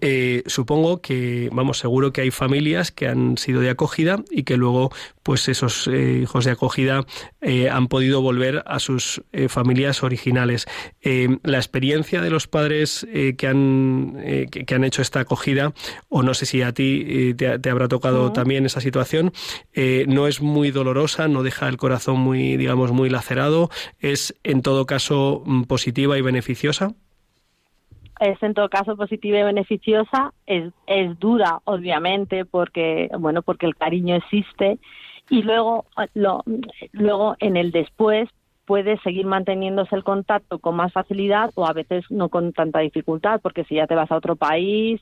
Eh, 0.01 0.43
supongo 0.47 1.01
que, 1.01 1.49
vamos, 1.53 1.79
seguro 1.79 2.13
que 2.13 2.23
hay 2.23 2.31
familias 2.31 2.91
que 2.91 3.09
han 3.09 3.39
sido 3.39 3.61
de 3.61 3.71
acogida 3.71 4.23
y 4.31 4.45
que 4.45 4.57
luego, 4.57 4.93
pues 5.23 5.49
esos 5.49 5.87
eh, 5.89 6.21
hijos 6.23 6.45
de 6.45 6.53
acogida 6.53 7.05
eh, 7.41 7.69
han 7.69 7.89
podido 7.89 8.23
volver 8.23 8.63
a 8.67 8.79
sus 8.79 9.23
eh, 9.33 9.49
familias 9.49 10.03
originales. 10.03 10.67
La 11.43 11.59
experiencia 11.59 12.21
de 12.21 12.31
los 12.31 12.47
padres 12.47 13.07
que, 13.37 13.47
han, 13.47 14.17
que, 14.51 14.65
que, 14.65 14.75
han 14.75 14.85
hecho 14.85 15.03
esta 15.03 15.21
acogida, 15.21 15.73
o 16.09 16.23
no 16.23 16.35
sé 16.35 16.47
si 16.47 16.63
a 16.63 16.73
ti 16.73 17.35
te, 17.35 17.59
te, 17.59 17.71
habrá 17.71 17.89
tocado 17.89 18.33
también 18.33 18.67
esa 18.67 18.81
situación, 18.81 19.33
no 20.07 20.27
es 20.27 20.41
muy 20.41 20.71
dolorosa, 20.71 21.29
no 21.29 21.43
deja 21.43 21.69
el 21.69 21.77
corazón 21.77 22.21
muy, 22.21 22.57
digamos, 22.57 22.93
muy 22.93 23.09
lacerado, 23.09 23.71
es 23.99 24.35
en 24.45 24.63
todo 24.63 24.87
caso 24.87 25.43
mm, 25.45 25.65
positiva 25.65 26.19
y 26.19 26.23
beneficiosa 26.23 26.95
es 28.21 28.43
en 28.43 28.55
todo 28.55 28.69
caso 28.69 28.97
positiva 28.97 29.41
y 29.41 29.45
beneficiosa, 29.45 30.33
es, 30.47 30.73
es 30.87 31.19
dura, 31.19 31.61
obviamente, 31.65 32.45
porque, 32.45 33.11
bueno, 33.19 33.43
porque 33.43 33.67
el 33.67 33.77
cariño 33.77 34.15
existe, 34.15 34.79
y 35.31 35.43
luego, 35.43 35.87
lo, 36.15 36.43
luego 36.93 37.37
en 37.39 37.57
el 37.57 37.71
después 37.71 38.29
puede 38.67 38.99
seguir 38.99 39.27
manteniéndose 39.27 39.97
el 39.97 40.05
contacto 40.05 40.59
con 40.59 40.77
más 40.77 40.93
facilidad 40.93 41.51
o 41.55 41.67
a 41.67 41.73
veces 41.73 42.05
no 42.11 42.29
con 42.29 42.53
tanta 42.53 42.81
dificultad, 42.81 43.41
porque 43.41 43.65
si 43.65 43.77
ya 43.77 43.87
te 43.87 43.95
vas 43.95 44.11
a 44.13 44.17
otro 44.17 44.37
país, 44.37 45.01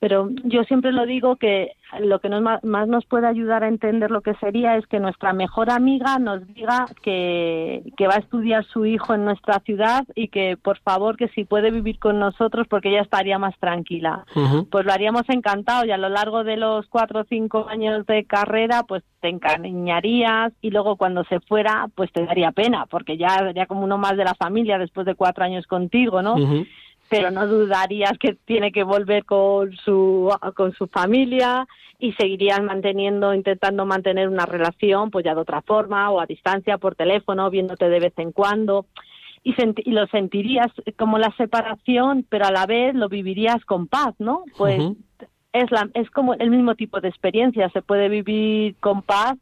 pero 0.00 0.30
yo 0.44 0.64
siempre 0.64 0.92
lo 0.92 1.04
digo 1.04 1.36
que 1.36 1.72
lo 2.00 2.20
que 2.20 2.30
nos, 2.30 2.42
más 2.64 2.88
nos 2.88 3.04
puede 3.04 3.26
ayudar 3.26 3.64
a 3.64 3.68
entender 3.68 4.10
lo 4.10 4.22
que 4.22 4.34
sería 4.36 4.76
es 4.76 4.86
que 4.86 4.98
nuestra 4.98 5.34
mejor 5.34 5.70
amiga 5.70 6.18
nos 6.18 6.46
diga 6.54 6.86
que, 7.02 7.82
que 7.98 8.06
va 8.06 8.14
a 8.14 8.20
estudiar 8.20 8.64
su 8.64 8.86
hijo 8.86 9.12
en 9.12 9.26
nuestra 9.26 9.60
ciudad 9.60 10.06
y 10.14 10.28
que 10.28 10.56
por 10.56 10.78
favor 10.78 11.16
que 11.16 11.28
si 11.28 11.44
puede 11.44 11.70
vivir 11.70 11.98
con 11.98 12.18
nosotros 12.18 12.66
porque 12.68 12.88
ella 12.88 13.02
estaría 13.02 13.38
más 13.38 13.54
tranquila. 13.58 14.24
Uh 14.34 14.40
-huh. 14.40 14.68
Pues 14.70 14.86
lo 14.86 14.92
haríamos 14.92 15.28
encantado 15.28 15.84
y 15.84 15.90
a 15.90 15.98
lo 15.98 16.08
largo 16.08 16.44
de 16.44 16.56
los 16.56 16.86
cuatro 16.86 17.20
o 17.20 17.24
cinco 17.24 17.66
años 17.68 18.06
de 18.06 18.24
carrera 18.24 18.84
pues 18.84 19.02
te 19.20 19.28
encariñarías 19.28 20.52
y 20.62 20.70
luego 20.70 20.96
cuando 20.96 21.24
se 21.24 21.40
fuera 21.40 21.88
pues 21.94 22.10
te 22.12 22.24
daría 22.24 22.52
pena 22.52 22.86
porque 22.86 23.18
ya 23.18 23.36
sería 23.38 23.66
como 23.66 23.82
uno 23.84 23.98
más 23.98 24.16
de 24.16 24.24
la 24.24 24.34
familia 24.34 24.78
después 24.78 25.04
de 25.04 25.14
cuatro 25.14 25.44
años 25.44 25.66
contigo, 25.66 26.22
¿no? 26.22 26.36
Uh 26.36 26.38
-huh 26.38 26.66
pero 27.10 27.32
no 27.32 27.46
dudarías 27.46 28.16
que 28.18 28.36
tiene 28.44 28.70
que 28.70 28.84
volver 28.84 29.24
con 29.24 29.76
su 29.76 30.32
con 30.54 30.72
su 30.72 30.86
familia 30.86 31.66
y 31.98 32.12
seguirías 32.12 32.62
manteniendo 32.62 33.34
intentando 33.34 33.84
mantener 33.84 34.28
una 34.28 34.46
relación 34.46 35.10
pues 35.10 35.24
ya 35.24 35.34
de 35.34 35.40
otra 35.40 35.60
forma 35.60 36.08
o 36.10 36.20
a 36.20 36.26
distancia 36.26 36.78
por 36.78 36.94
teléfono 36.94 37.50
viéndote 37.50 37.88
de 37.90 38.00
vez 38.00 38.14
en 38.16 38.32
cuando. 38.32 38.86
Y, 39.42 39.54
y 39.58 39.90
lo 39.90 40.06
sentirías 40.06 40.68
como 40.96 41.18
la 41.18 41.34
separación 41.36 42.24
pero 42.28 42.44
a 42.46 42.52
la 42.52 42.66
vez 42.66 42.94
lo 42.94 43.08
vivirías 43.08 43.64
con 43.64 43.88
paz 43.88 44.14
no 44.18 44.44
pues 44.56 44.78
uh 44.78 44.90
-huh. 44.90 44.96
es 45.52 45.70
la 45.70 45.88
es 45.94 46.10
como 46.10 46.34
el 46.34 46.50
mismo 46.50 46.74
tipo 46.74 47.00
de 47.00 47.08
experiencia 47.08 47.70
se 47.70 47.80
puede 47.80 48.08
vivir 48.08 48.76
con 48.80 49.00
paz 49.00 49.36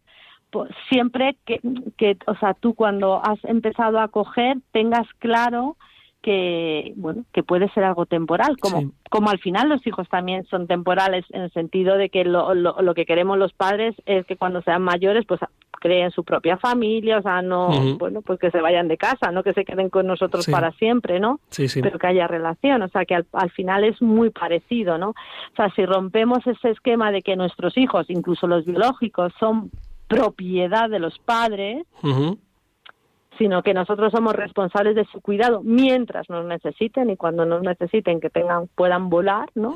pues, 0.51 0.71
siempre 0.89 1.37
que, 1.45 1.61
que 1.97 2.17
o 2.27 2.37
sea 2.37 2.55
tú 2.55 2.75
cuando 2.75 3.21
has 3.25 3.45
empezado 3.45 3.99
a 3.99 4.07
coger 4.07 4.59
tengas 4.71 5.07
claro 5.19 5.77
que 6.23 6.93
bueno 6.97 7.25
que 7.33 7.43
puede 7.43 7.69
ser 7.71 7.85
algo 7.85 8.05
temporal 8.05 8.57
como 8.59 8.81
sí. 8.81 8.91
como 9.09 9.31
al 9.31 9.39
final 9.39 9.69
los 9.69 9.87
hijos 9.87 10.09
también 10.09 10.45
son 10.47 10.67
temporales 10.67 11.25
en 11.31 11.43
el 11.43 11.53
sentido 11.53 11.97
de 11.97 12.11
que 12.11 12.25
lo, 12.25 12.55
lo, 12.55 12.83
lo, 12.83 12.95
que 12.95 13.07
queremos 13.07 13.39
los 13.39 13.53
padres 13.53 13.95
es 14.05 14.27
que 14.27 14.37
cuando 14.37 14.61
sean 14.63 14.83
mayores 14.83 15.25
pues 15.27 15.41
creen 15.81 16.11
su 16.11 16.25
propia 16.25 16.57
familia, 16.57 17.19
o 17.19 17.23
sea, 17.23 17.41
no, 17.41 17.69
bueno, 17.99 18.21
pues 18.23 18.41
que 18.41 18.51
se 18.51 18.61
vayan 18.61 18.89
de 18.89 18.97
casa, 18.97 19.31
no 19.31 19.45
que 19.45 19.53
se 19.53 19.65
queden 19.65 19.91
con 19.91 20.09
nosotros 20.09 20.45
Sí. 20.45 20.51
para 20.51 20.73
siempre, 20.73 21.21
¿no? 21.21 21.39
Sí, 21.51 21.69
sí. 21.69 21.81
Pero 21.83 22.01
que 22.01 22.09
haya 22.09 22.27
relación, 22.27 22.83
o 22.83 22.89
sea, 22.89 23.05
que 23.05 23.15
al, 23.15 23.27
al 23.33 23.51
final 23.53 23.85
es 23.85 24.03
muy 24.03 24.31
parecido, 24.31 24.99
¿no? 24.99 25.11
O 25.11 25.57
sea, 25.57 25.71
si 25.77 25.87
rompemos 25.87 26.45
ese 26.49 26.71
esquema 26.71 27.13
de 27.13 27.23
que 27.23 27.37
nuestros 27.37 27.77
hijos, 27.79 28.07
incluso 28.09 28.49
los 28.49 28.65
biológicos, 28.65 29.33
son 29.39 29.71
propiedad 30.09 30.89
de 30.91 30.99
los 30.99 31.19
padres, 31.21 31.87
Ujú. 32.03 32.39
Sino 33.38 33.62
que 33.62 33.72
nosotros 33.72 34.12
somos 34.12 34.35
responsables 34.35 34.94
de 34.96 35.05
su 35.07 35.20
cuidado 35.20 35.61
mientras 35.62 36.29
nos 36.29 36.44
necesiten 36.44 37.09
y 37.11 37.16
cuando 37.16 37.44
nos 37.46 37.62
necesiten 37.62 38.20
que 38.20 38.31
tengan 38.31 38.68
puedan 38.74 39.09
volar, 39.09 39.48
¿no? 39.55 39.74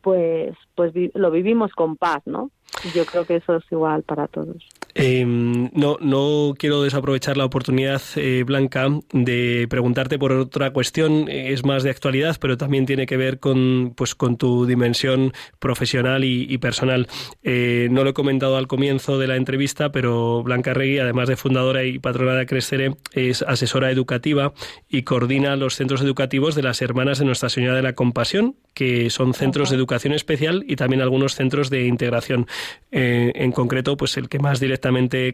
Pues 0.00 0.56
pues 0.74 0.92
vi- 0.92 1.12
lo 1.14 1.30
vivimos 1.30 1.72
con 1.72 1.96
paz, 1.96 2.22
¿no? 2.26 2.50
Y 2.84 2.96
yo 2.96 3.04
creo 3.04 3.24
que 3.26 3.36
eso 3.36 3.56
es 3.56 3.64
igual 3.70 4.02
para 4.02 4.26
todos. 4.26 4.66
Eh, 4.94 5.24
no, 5.26 5.96
no 6.00 6.54
quiero 6.58 6.82
desaprovechar 6.82 7.36
la 7.36 7.44
oportunidad, 7.44 8.02
eh, 8.16 8.42
Blanca, 8.44 8.88
de 9.12 9.66
preguntarte 9.68 10.18
por 10.18 10.32
otra 10.32 10.72
cuestión. 10.72 11.28
Es 11.28 11.64
más 11.64 11.82
de 11.82 11.90
actualidad, 11.90 12.36
pero 12.40 12.56
también 12.56 12.86
tiene 12.86 13.06
que 13.06 13.16
ver 13.16 13.38
con, 13.38 13.94
pues, 13.96 14.14
con 14.14 14.36
tu 14.36 14.66
dimensión 14.66 15.32
profesional 15.58 16.24
y, 16.24 16.46
y 16.48 16.58
personal. 16.58 17.08
Eh, 17.42 17.88
no 17.90 18.04
lo 18.04 18.10
he 18.10 18.14
comentado 18.14 18.56
al 18.56 18.66
comienzo 18.66 19.18
de 19.18 19.26
la 19.26 19.36
entrevista, 19.36 19.92
pero 19.92 20.42
Blanca 20.42 20.74
Regui, 20.74 20.98
además 20.98 21.28
de 21.28 21.36
fundadora 21.36 21.84
y 21.84 21.98
patrona 21.98 22.34
de 22.34 22.46
Crescere, 22.46 22.96
es 23.12 23.42
asesora 23.42 23.90
educativa 23.90 24.52
y 24.88 25.02
coordina 25.02 25.56
los 25.56 25.74
centros 25.76 26.02
educativos 26.02 26.54
de 26.54 26.62
las 26.62 26.82
Hermanas 26.82 27.18
de 27.18 27.24
Nuestra 27.24 27.48
Señora 27.48 27.76
de 27.76 27.82
la 27.82 27.94
Compasión, 27.94 28.56
que 28.74 29.10
son 29.10 29.34
centros 29.34 29.70
de 29.70 29.76
educación 29.76 30.12
especial 30.14 30.64
y 30.66 30.76
también 30.76 31.02
algunos 31.02 31.34
centros 31.34 31.70
de 31.70 31.86
integración. 31.86 32.46
Eh, 32.90 33.32
en 33.34 33.52
concreto, 33.52 33.96
pues 33.96 34.16
el 34.16 34.28
que 34.28 34.38
más 34.38 34.60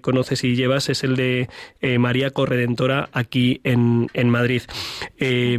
conoces 0.00 0.44
y 0.44 0.54
llevas 0.54 0.88
es 0.88 1.02
el 1.04 1.16
de 1.16 1.48
eh, 1.80 1.98
María 1.98 2.30
Corredentora 2.30 3.08
aquí 3.12 3.60
en, 3.64 4.08
en 4.14 4.28
Madrid. 4.30 4.62
Eh, 5.18 5.58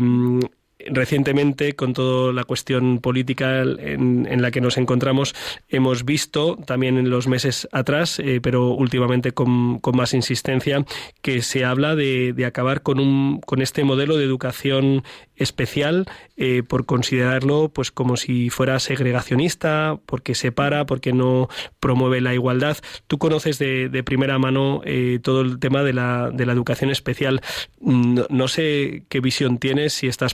Recientemente, 0.91 1.75
con 1.75 1.93
toda 1.93 2.33
la 2.33 2.43
cuestión 2.43 2.99
política 2.99 3.61
en, 3.61 4.27
en 4.29 4.41
la 4.41 4.51
que 4.51 4.61
nos 4.61 4.77
encontramos, 4.77 5.35
hemos 5.69 6.05
visto 6.05 6.57
también 6.65 6.97
en 6.97 7.09
los 7.09 7.27
meses 7.27 7.67
atrás, 7.71 8.19
eh, 8.19 8.39
pero 8.41 8.71
últimamente 8.71 9.31
con, 9.31 9.79
con, 9.79 9.95
más 9.95 10.13
insistencia, 10.13 10.85
que 11.21 11.41
se 11.41 11.65
habla 11.65 11.95
de, 11.95 12.33
de 12.33 12.45
acabar 12.45 12.81
con, 12.81 12.99
un, 12.99 13.39
con 13.41 13.61
este 13.61 13.83
modelo 13.83 14.17
de 14.17 14.25
educación 14.25 15.03
especial 15.35 16.05
eh, 16.37 16.63
por 16.67 16.85
considerarlo 16.85 17.69
pues 17.69 17.91
como 17.91 18.17
si 18.17 18.49
fuera 18.49 18.79
segregacionista, 18.79 19.99
porque 20.05 20.35
separa, 20.35 20.85
porque 20.85 21.13
no 21.13 21.49
promueve 21.79 22.21
la 22.21 22.33
igualdad. 22.33 22.77
Tú 23.07 23.17
conoces 23.17 23.57
de, 23.57 23.89
de 23.89 24.03
primera 24.03 24.37
mano 24.37 24.81
eh, 24.85 25.19
todo 25.21 25.41
el 25.41 25.59
tema 25.59 25.83
de 25.83 25.93
la, 25.93 26.29
de 26.31 26.45
la 26.45 26.53
educación 26.53 26.91
especial. 26.91 27.41
No, 27.79 28.25
no, 28.29 28.47
sé 28.47 29.03
qué 29.09 29.19
visión 29.19 29.57
tienes, 29.57 29.93
si 29.93 30.07
estás 30.07 30.33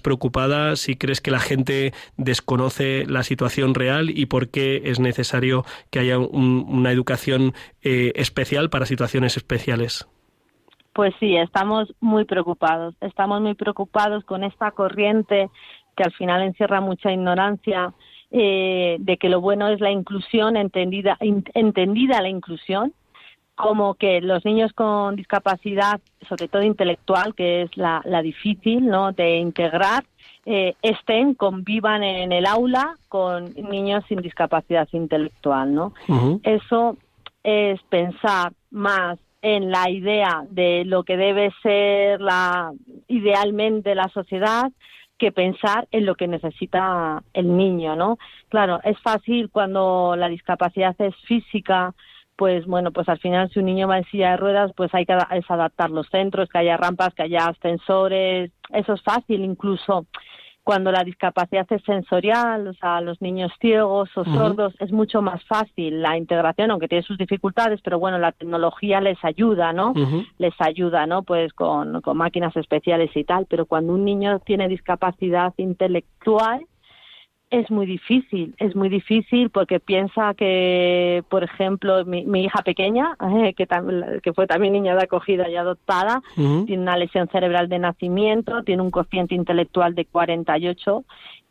si 0.76 0.96
crees 0.96 1.22
que 1.22 1.32
la 1.32 1.40
gente 1.40 1.94
desconoce 2.18 3.06
la 3.08 3.24
situación 3.24 3.74
real 3.74 4.10
y 4.10 4.26
por 4.26 4.50
qué 4.50 4.82
es 4.86 5.00
necesario 5.00 5.64
que 5.92 6.00
haya 6.00 6.18
un, 6.20 6.66
una 6.68 6.92
educación 6.92 7.54
eh, 7.82 8.12
especial 8.16 8.70
para 8.70 8.86
situaciones 8.86 9.38
especiales. 9.38 10.08
Pues 10.94 11.14
sí, 11.20 11.36
estamos 11.36 11.94
muy 12.00 12.24
preocupados. 12.24 12.96
Estamos 13.02 13.42
muy 13.42 13.54
preocupados 13.54 14.24
con 14.24 14.44
esta 14.44 14.72
corriente 14.72 15.50
que 15.96 16.04
al 16.04 16.14
final 16.14 16.42
encierra 16.42 16.80
mucha 16.82 17.12
ignorancia 17.12 17.94
eh, 18.32 18.98
de 19.00 19.18
que 19.18 19.30
lo 19.30 19.42
bueno 19.42 19.68
es 19.70 19.80
la 19.80 19.92
inclusión, 19.92 20.58
entendida, 20.58 21.18
entendida 21.20 22.22
la 22.22 22.30
inclusión, 22.30 22.94
como 23.56 23.96
que 23.96 24.22
los 24.22 24.44
niños 24.46 24.74
con 24.74 25.16
discapacidad, 25.16 26.02
sobre 26.28 26.48
todo 26.48 26.62
intelectual, 26.62 27.34
que 27.34 27.64
es 27.64 27.78
la, 27.78 28.02
la 28.06 28.22
difícil 28.22 28.86
¿no? 28.86 29.14
de 29.14 29.38
integrar, 29.38 30.04
eh, 30.46 30.76
estén, 30.82 31.34
convivan 31.34 32.04
en 32.04 32.32
el 32.32 32.46
aula 32.46 32.98
con 33.08 33.54
niños 33.56 34.04
sin 34.08 34.22
discapacidad 34.22 34.88
intelectual. 34.92 35.74
¿no? 35.74 35.94
Uh 36.08 36.14
-huh. 36.14 36.40
Eso 36.44 36.98
es 37.44 37.82
pensar 37.84 38.52
más 38.72 39.18
en 39.42 39.72
la 39.72 39.90
idea 39.90 40.44
de 40.50 40.84
lo 40.86 41.04
que 41.04 41.18
debe 41.18 41.54
ser 41.62 42.20
la 42.20 42.74
idealmente 43.08 43.94
la 43.94 44.10
sociedad 44.10 44.72
que 45.18 45.32
pensar 45.32 45.88
en 45.92 46.06
lo 46.06 46.16
que 46.16 46.28
necesita 46.28 47.24
el 47.34 47.56
niño, 47.56 47.96
¿no? 47.96 48.18
Claro, 48.50 48.80
es 48.84 49.00
fácil 49.00 49.50
cuando 49.50 50.16
la 50.18 50.28
discapacidad 50.28 50.96
es 51.00 51.16
física, 51.28 51.94
pues 52.36 52.66
bueno, 52.66 52.92
pues 52.92 53.08
al 53.10 53.20
final 53.20 53.50
si 53.50 53.60
un 53.60 53.66
niño 53.66 53.88
va 53.88 53.98
en 53.98 54.06
silla 54.06 54.32
de 54.32 54.38
ruedas, 54.38 54.72
pues 54.76 54.94
hay 54.94 55.06
que 55.06 55.18
es 55.32 55.50
adaptar 55.50 55.90
los 55.90 56.08
centros, 56.10 56.50
que 56.50 56.58
haya 56.58 56.78
rampas, 56.78 57.14
que 57.14 57.24
haya 57.24 57.48
ascensores, 57.48 58.52
eso 58.70 58.94
es 58.94 59.02
fácil, 59.02 59.44
incluso 59.44 60.06
cuando 60.66 60.92
la 60.92 61.04
discapacidad 61.04 61.68
es 61.70 61.84
sensorial, 61.84 62.68
o 62.68 62.74
sea, 62.74 63.00
los 63.00 63.22
niños 63.22 63.52
ciegos 63.62 64.10
o 64.18 64.26
sordos, 64.26 64.74
uh 64.74 64.78
-huh. 64.78 64.86
es 64.86 64.92
mucho 64.92 65.22
más 65.22 65.44
fácil 65.46 66.02
la 66.02 66.18
integración, 66.18 66.72
aunque 66.72 66.88
tiene 66.88 67.04
sus 67.04 67.20
dificultades, 67.20 67.82
pero 67.84 68.00
bueno, 68.00 68.18
la 68.18 68.32
tecnología 68.32 69.00
les 69.00 69.24
ayuda, 69.24 69.74
¿no? 69.74 69.92
Uh 69.92 69.94
-huh. 69.94 70.28
Les 70.40 70.56
ayuda, 70.60 71.06
¿no? 71.06 71.22
Pues 71.22 71.54
con, 71.54 72.02
con 72.02 72.18
máquinas 72.18 72.58
especiales 72.58 73.16
y 73.16 73.24
tal, 73.24 73.46
pero 73.48 73.68
cuando 73.68 73.94
un 73.94 74.04
niño 74.06 74.40
tiene 74.40 74.68
discapacidad 74.68 75.54
intelectual, 75.58 76.66
es 77.52 77.70
muy 77.70 77.86
difícil, 77.86 78.54
es 78.58 78.76
muy 78.76 78.90
difícil 78.90 79.50
porque 79.50 79.80
piensa 79.80 80.34
que, 80.34 81.24
por 81.30 81.44
ejemplo, 81.44 82.04
mi, 82.06 82.26
mi 82.26 82.44
hija 82.46 82.62
pequeña, 82.64 83.16
eh, 83.44 83.54
que, 83.54 83.66
tam, 83.68 83.88
que 84.24 84.34
fue 84.34 84.48
también 84.48 84.74
niña 84.74 84.96
de 84.96 85.04
acogida 85.04 85.48
y 85.50 85.56
adoptada, 85.56 86.22
Uh 86.38 86.42
-huh. 86.42 86.66
tiene 86.66 86.82
una 86.84 86.98
lesión 86.98 87.28
cerebral 87.30 87.70
de 87.70 87.80
nacimiento, 87.80 88.64
tiene 88.64 88.82
un 88.82 88.92
cociente 88.92 89.36
intelectual 89.36 89.94
de 89.96 90.06
48 90.06 91.04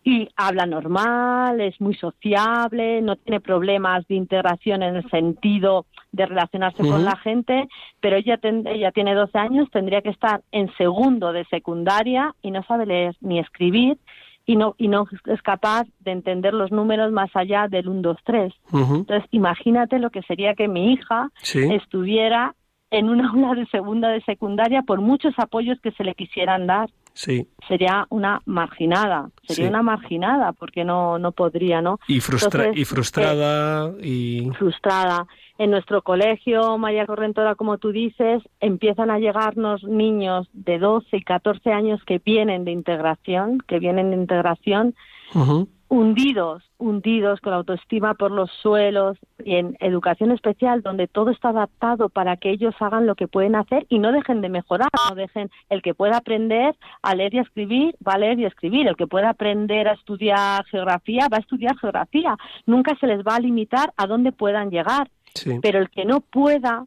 y 0.06 0.28
habla 0.36 0.66
normal, 0.66 1.60
es 1.62 1.80
muy 1.80 1.94
sociable, 1.94 3.00
no 3.00 3.16
tiene 3.16 3.40
problemas 3.40 4.06
de 4.06 4.16
integración 4.16 4.82
en 4.82 4.96
el 4.96 5.08
sentido 5.10 5.86
de 6.12 6.26
relacionarse 6.26 6.82
Uh 6.82 6.86
-huh. 6.86 6.92
con 6.92 7.04
la 7.04 7.16
gente, 7.16 7.66
pero 8.00 8.16
ella, 8.16 8.36
ten, 8.36 8.66
ella 8.66 8.90
tiene 8.92 9.14
12 9.14 9.38
años, 9.38 9.70
tendría 9.70 10.02
que 10.02 10.10
estar 10.10 10.42
en 10.52 10.70
segundo 10.76 11.32
de 11.32 11.44
secundaria 11.46 12.34
y 12.42 12.50
no 12.50 12.62
sabe 12.64 12.84
leer 12.84 13.14
ni 13.20 13.38
escribir 13.38 13.96
y 14.46 14.56
no 14.56 14.74
y 14.78 14.88
no 14.88 15.06
es 15.26 15.42
capaz 15.42 15.86
de 16.00 16.12
entender 16.12 16.54
los 16.54 16.70
números 16.70 17.12
más 17.12 17.30
allá 17.34 17.68
del 17.68 17.88
1 17.88 18.02
2 18.02 18.16
3. 18.24 18.54
Uh 18.72 18.78
-huh. 18.78 18.96
Entonces, 18.98 19.28
imagínate 19.30 19.98
lo 19.98 20.10
que 20.10 20.22
sería 20.22 20.54
que 20.54 20.68
mi 20.68 20.92
hija 20.92 21.30
sí. 21.42 21.60
estuviera 21.72 22.54
en 22.90 23.08
una 23.08 23.28
aula 23.30 23.54
de 23.54 23.66
segunda 23.66 24.08
de 24.08 24.22
secundaria 24.22 24.82
por 24.82 25.00
muchos 25.00 25.34
apoyos 25.38 25.80
que 25.80 25.92
se 25.92 26.04
le 26.04 26.14
quisieran 26.14 26.66
dar. 26.66 26.88
Sí. 27.14 27.46
Sería 27.68 28.06
una 28.10 28.42
marginada, 28.44 29.30
sería 29.44 29.66
Sí. 29.66 29.70
una 29.70 29.82
marginada 29.82 30.52
porque 30.52 30.84
no 30.84 31.18
no 31.18 31.30
podría, 31.32 31.80
¿no? 31.80 31.98
Y, 32.08 32.20
frustra 32.20 32.64
Entonces, 32.64 32.82
y 32.82 32.84
frustrada 32.84 33.92
y 34.02 34.50
frustrada. 34.58 35.26
En 35.56 35.70
nuestro 35.70 36.02
colegio, 36.02 36.76
María 36.78 37.06
Correntora, 37.06 37.54
como 37.54 37.78
tú 37.78 37.92
dices, 37.92 38.42
empiezan 38.58 39.10
a 39.12 39.20
llegarnos 39.20 39.84
niños 39.84 40.48
de 40.52 40.80
12 40.80 41.16
y 41.18 41.22
14 41.22 41.70
años 41.72 42.00
que 42.04 42.18
vienen 42.18 42.64
de 42.64 42.72
integración, 42.72 43.58
que 43.68 43.78
vienen 43.78 44.10
de 44.10 44.16
integración, 44.16 44.94
Uh 45.32 45.38
-huh. 45.38 45.68
Hundidos, 45.94 46.64
hundidos 46.78 47.40
con 47.40 47.52
la 47.52 47.58
autoestima 47.58 48.14
por 48.14 48.32
los 48.32 48.50
suelos 48.62 49.16
y 49.44 49.54
en 49.54 49.76
educación 49.78 50.32
especial 50.32 50.82
donde 50.82 51.06
todo 51.06 51.30
está 51.30 51.50
adaptado 51.50 52.08
para 52.08 52.36
que 52.36 52.50
ellos 52.50 52.74
hagan 52.80 53.06
lo 53.06 53.14
que 53.14 53.28
pueden 53.28 53.54
hacer 53.54 53.86
y 53.88 54.00
no 54.00 54.10
dejen 54.10 54.40
de 54.40 54.48
mejorar, 54.48 54.88
no 55.08 55.14
dejen 55.14 55.50
el 55.70 55.82
que 55.82 55.94
pueda 55.94 56.16
aprender 56.16 56.74
a 57.00 57.14
leer 57.14 57.34
y 57.34 57.38
a 57.38 57.42
escribir, 57.42 57.94
va 58.06 58.14
a 58.14 58.18
leer 58.18 58.40
y 58.40 58.44
a 58.44 58.48
escribir, 58.48 58.88
el 58.88 58.96
que 58.96 59.06
pueda 59.06 59.30
aprender 59.30 59.86
a 59.86 59.92
estudiar 59.92 60.64
geografía, 60.64 61.28
va 61.32 61.36
a 61.36 61.40
estudiar 61.40 61.76
geografía, 61.78 62.36
nunca 62.66 62.96
se 62.98 63.06
les 63.06 63.20
va 63.24 63.36
a 63.36 63.40
limitar 63.40 63.92
a 63.96 64.06
dónde 64.08 64.32
puedan 64.32 64.70
llegar, 64.70 65.08
Sí. 65.34 65.58
pero 65.62 65.78
el 65.78 65.90
que 65.90 66.04
no 66.04 66.20
pueda, 66.20 66.86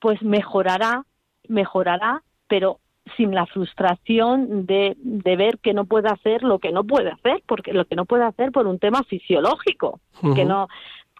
pues 0.00 0.22
mejorará, 0.22 1.04
mejorará, 1.48 2.22
pero 2.48 2.78
sin 3.16 3.34
la 3.34 3.46
frustración 3.46 4.66
de, 4.66 4.96
de 4.98 5.36
ver 5.36 5.58
que 5.58 5.74
no 5.74 5.84
puede 5.84 6.08
hacer 6.08 6.42
lo 6.42 6.58
que 6.58 6.72
no 6.72 6.84
puede 6.84 7.10
hacer, 7.10 7.42
porque 7.46 7.72
lo 7.72 7.84
que 7.84 7.96
no 7.96 8.04
puede 8.04 8.24
hacer 8.24 8.50
por 8.52 8.66
un 8.66 8.78
tema 8.78 9.02
fisiológico, 9.04 10.00
Uh 10.22 10.34
que 10.34 10.44
no 10.44 10.68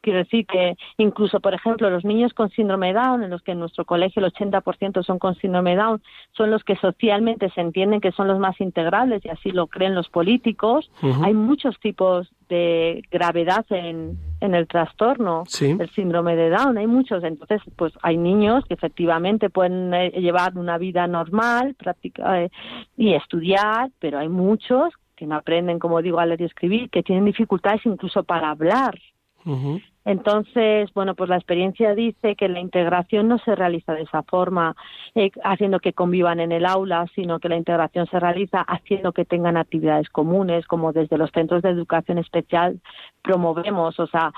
quiero 0.02 0.18
decir 0.20 0.46
que 0.46 0.76
incluso 0.98 1.40
por 1.40 1.52
ejemplo 1.52 1.90
los 1.90 2.04
niños 2.04 2.32
con 2.32 2.48
síndrome 2.50 2.92
Down 2.92 3.24
en 3.24 3.30
los 3.30 3.42
que 3.42 3.52
en 3.52 3.58
nuestro 3.58 3.84
colegio 3.84 4.24
el 4.24 4.32
80% 4.32 5.02
son 5.02 5.18
con 5.18 5.34
síndrome 5.34 5.74
Down 5.74 6.00
son 6.30 6.50
los 6.52 6.62
que 6.62 6.76
socialmente 6.76 7.50
se 7.50 7.60
entienden 7.60 8.00
que 8.00 8.12
son 8.12 8.28
los 8.28 8.38
más 8.38 8.60
integrales 8.60 9.24
y 9.24 9.30
así 9.30 9.50
lo 9.50 9.66
creen 9.66 9.94
los 9.96 10.08
políticos 10.08 10.90
Uh 11.02 11.06
-huh. 11.08 11.24
hay 11.26 11.34
muchos 11.34 11.78
tipos 11.80 12.28
de 12.48 13.02
gravedad 13.10 13.64
en, 13.70 14.16
en 14.40 14.54
el 14.54 14.66
trastorno 14.66 15.44
Sí. 15.46 15.74
del 15.74 15.88
síndrome 15.90 16.36
de 16.36 16.50
Down, 16.50 16.76
hay 16.78 16.86
muchos, 16.86 17.24
entonces 17.24 17.62
pues 17.76 17.92
hay 18.02 18.16
niños 18.18 18.64
que 18.66 18.74
efectivamente 18.74 19.48
pueden 19.50 19.92
eh, 19.94 20.10
llevar 20.10 20.56
una 20.58 20.76
vida 20.78 21.06
normal 21.06 21.74
practica, 21.74 22.42
eh, 22.42 22.50
y 22.96 23.14
estudiar, 23.14 23.90
pero 23.98 24.18
hay 24.18 24.28
muchos 24.28 24.92
que 25.16 25.26
no 25.26 25.36
aprenden, 25.36 25.78
como 25.78 26.02
digo, 26.02 26.18
a 26.20 26.26
leer 26.26 26.42
y 26.42 26.44
escribir, 26.44 26.90
que 26.90 27.02
tienen 27.02 27.24
dificultades 27.24 27.80
incluso 27.86 28.22
para 28.24 28.50
hablar. 28.50 28.98
Uh 29.46 29.52
-huh. 29.56 29.82
Entonces, 30.06 30.88
bueno, 30.94 31.16
pues 31.16 31.28
la 31.28 31.34
experiencia 31.34 31.92
dice 31.96 32.36
que 32.36 32.48
la 32.48 32.60
integración 32.60 33.26
no 33.26 33.38
se 33.38 33.56
realiza 33.56 33.92
de 33.92 34.02
esa 34.02 34.22
forma, 34.22 34.76
eh, 35.16 35.32
haciendo 35.42 35.80
que 35.80 35.94
convivan 35.94 36.38
en 36.38 36.52
el 36.52 36.64
aula, 36.64 37.06
sino 37.16 37.40
que 37.40 37.48
la 37.48 37.56
integración 37.56 38.06
se 38.06 38.20
realiza 38.20 38.60
haciendo 38.60 39.12
que 39.12 39.24
tengan 39.24 39.56
actividades 39.56 40.08
comunes, 40.08 40.64
como 40.68 40.92
desde 40.92 41.18
los 41.18 41.32
centros 41.32 41.60
de 41.62 41.70
educación 41.70 42.18
especial 42.18 42.80
promovemos, 43.20 43.98
o 43.98 44.06
sea, 44.06 44.32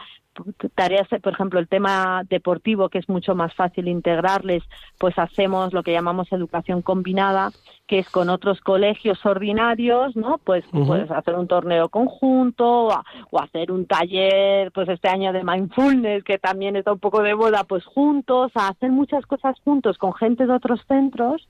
tareas, 0.74 1.08
por 1.22 1.32
ejemplo, 1.32 1.60
el 1.60 1.68
tema 1.68 2.22
deportivo, 2.28 2.88
que 2.88 2.98
es 2.98 3.08
mucho 3.08 3.34
más 3.34 3.54
fácil 3.54 3.88
integrarles, 3.88 4.62
pues 4.98 5.18
hacemos 5.18 5.72
lo 5.72 5.82
que 5.82 5.92
llamamos 5.92 6.32
educación 6.32 6.82
combinada, 6.82 7.50
que 7.86 7.98
es 7.98 8.10
con 8.10 8.28
otros 8.28 8.60
colegios 8.60 9.24
ordinarios, 9.24 10.14
¿no? 10.16 10.38
Pues, 10.38 10.64
pues 10.70 11.10
hacer 11.10 11.34
un 11.34 11.48
torneo 11.48 11.88
conjunto 11.88 12.86
o, 12.86 13.02
o, 13.30 13.40
hacer 13.40 13.72
un 13.72 13.86
taller, 13.86 14.70
pues 14.72 14.88
este 14.88 15.08
año 15.08 15.32
de 15.32 15.44
mindfulness, 15.44 16.24
que 16.24 16.38
también 16.38 16.76
está 16.76 16.92
un 16.92 16.98
poco 16.98 17.22
de 17.22 17.34
moda, 17.34 17.64
pues 17.64 17.84
juntos, 17.84 18.52
a 18.54 18.68
hacer 18.68 18.90
muchas 18.90 19.26
cosas 19.26 19.58
juntos 19.60 19.98
con 19.98 20.14
gente 20.14 20.46
de 20.46 20.52
otros 20.52 20.84
centros 20.86 21.48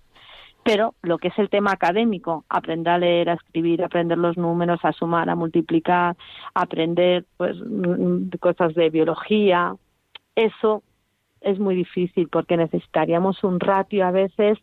pero 0.68 0.94
lo 1.00 1.16
que 1.16 1.28
es 1.28 1.38
el 1.38 1.48
tema 1.48 1.72
académico, 1.72 2.44
aprender 2.50 2.92
a 2.92 2.98
leer, 2.98 3.30
a 3.30 3.32
escribir, 3.32 3.82
aprender 3.82 4.18
los 4.18 4.36
números, 4.36 4.78
a 4.82 4.92
sumar, 4.92 5.30
a 5.30 5.34
multiplicar, 5.34 6.14
aprender 6.52 7.24
pues 7.38 7.56
mm, 7.58 8.28
cosas 8.38 8.74
de 8.74 8.90
biología, 8.90 9.74
eso 10.36 10.82
es 11.40 11.58
muy 11.58 11.74
difícil 11.74 12.28
porque 12.28 12.58
necesitaríamos 12.58 13.44
un 13.44 13.60
ratio 13.60 14.06
a 14.06 14.10
veces 14.10 14.58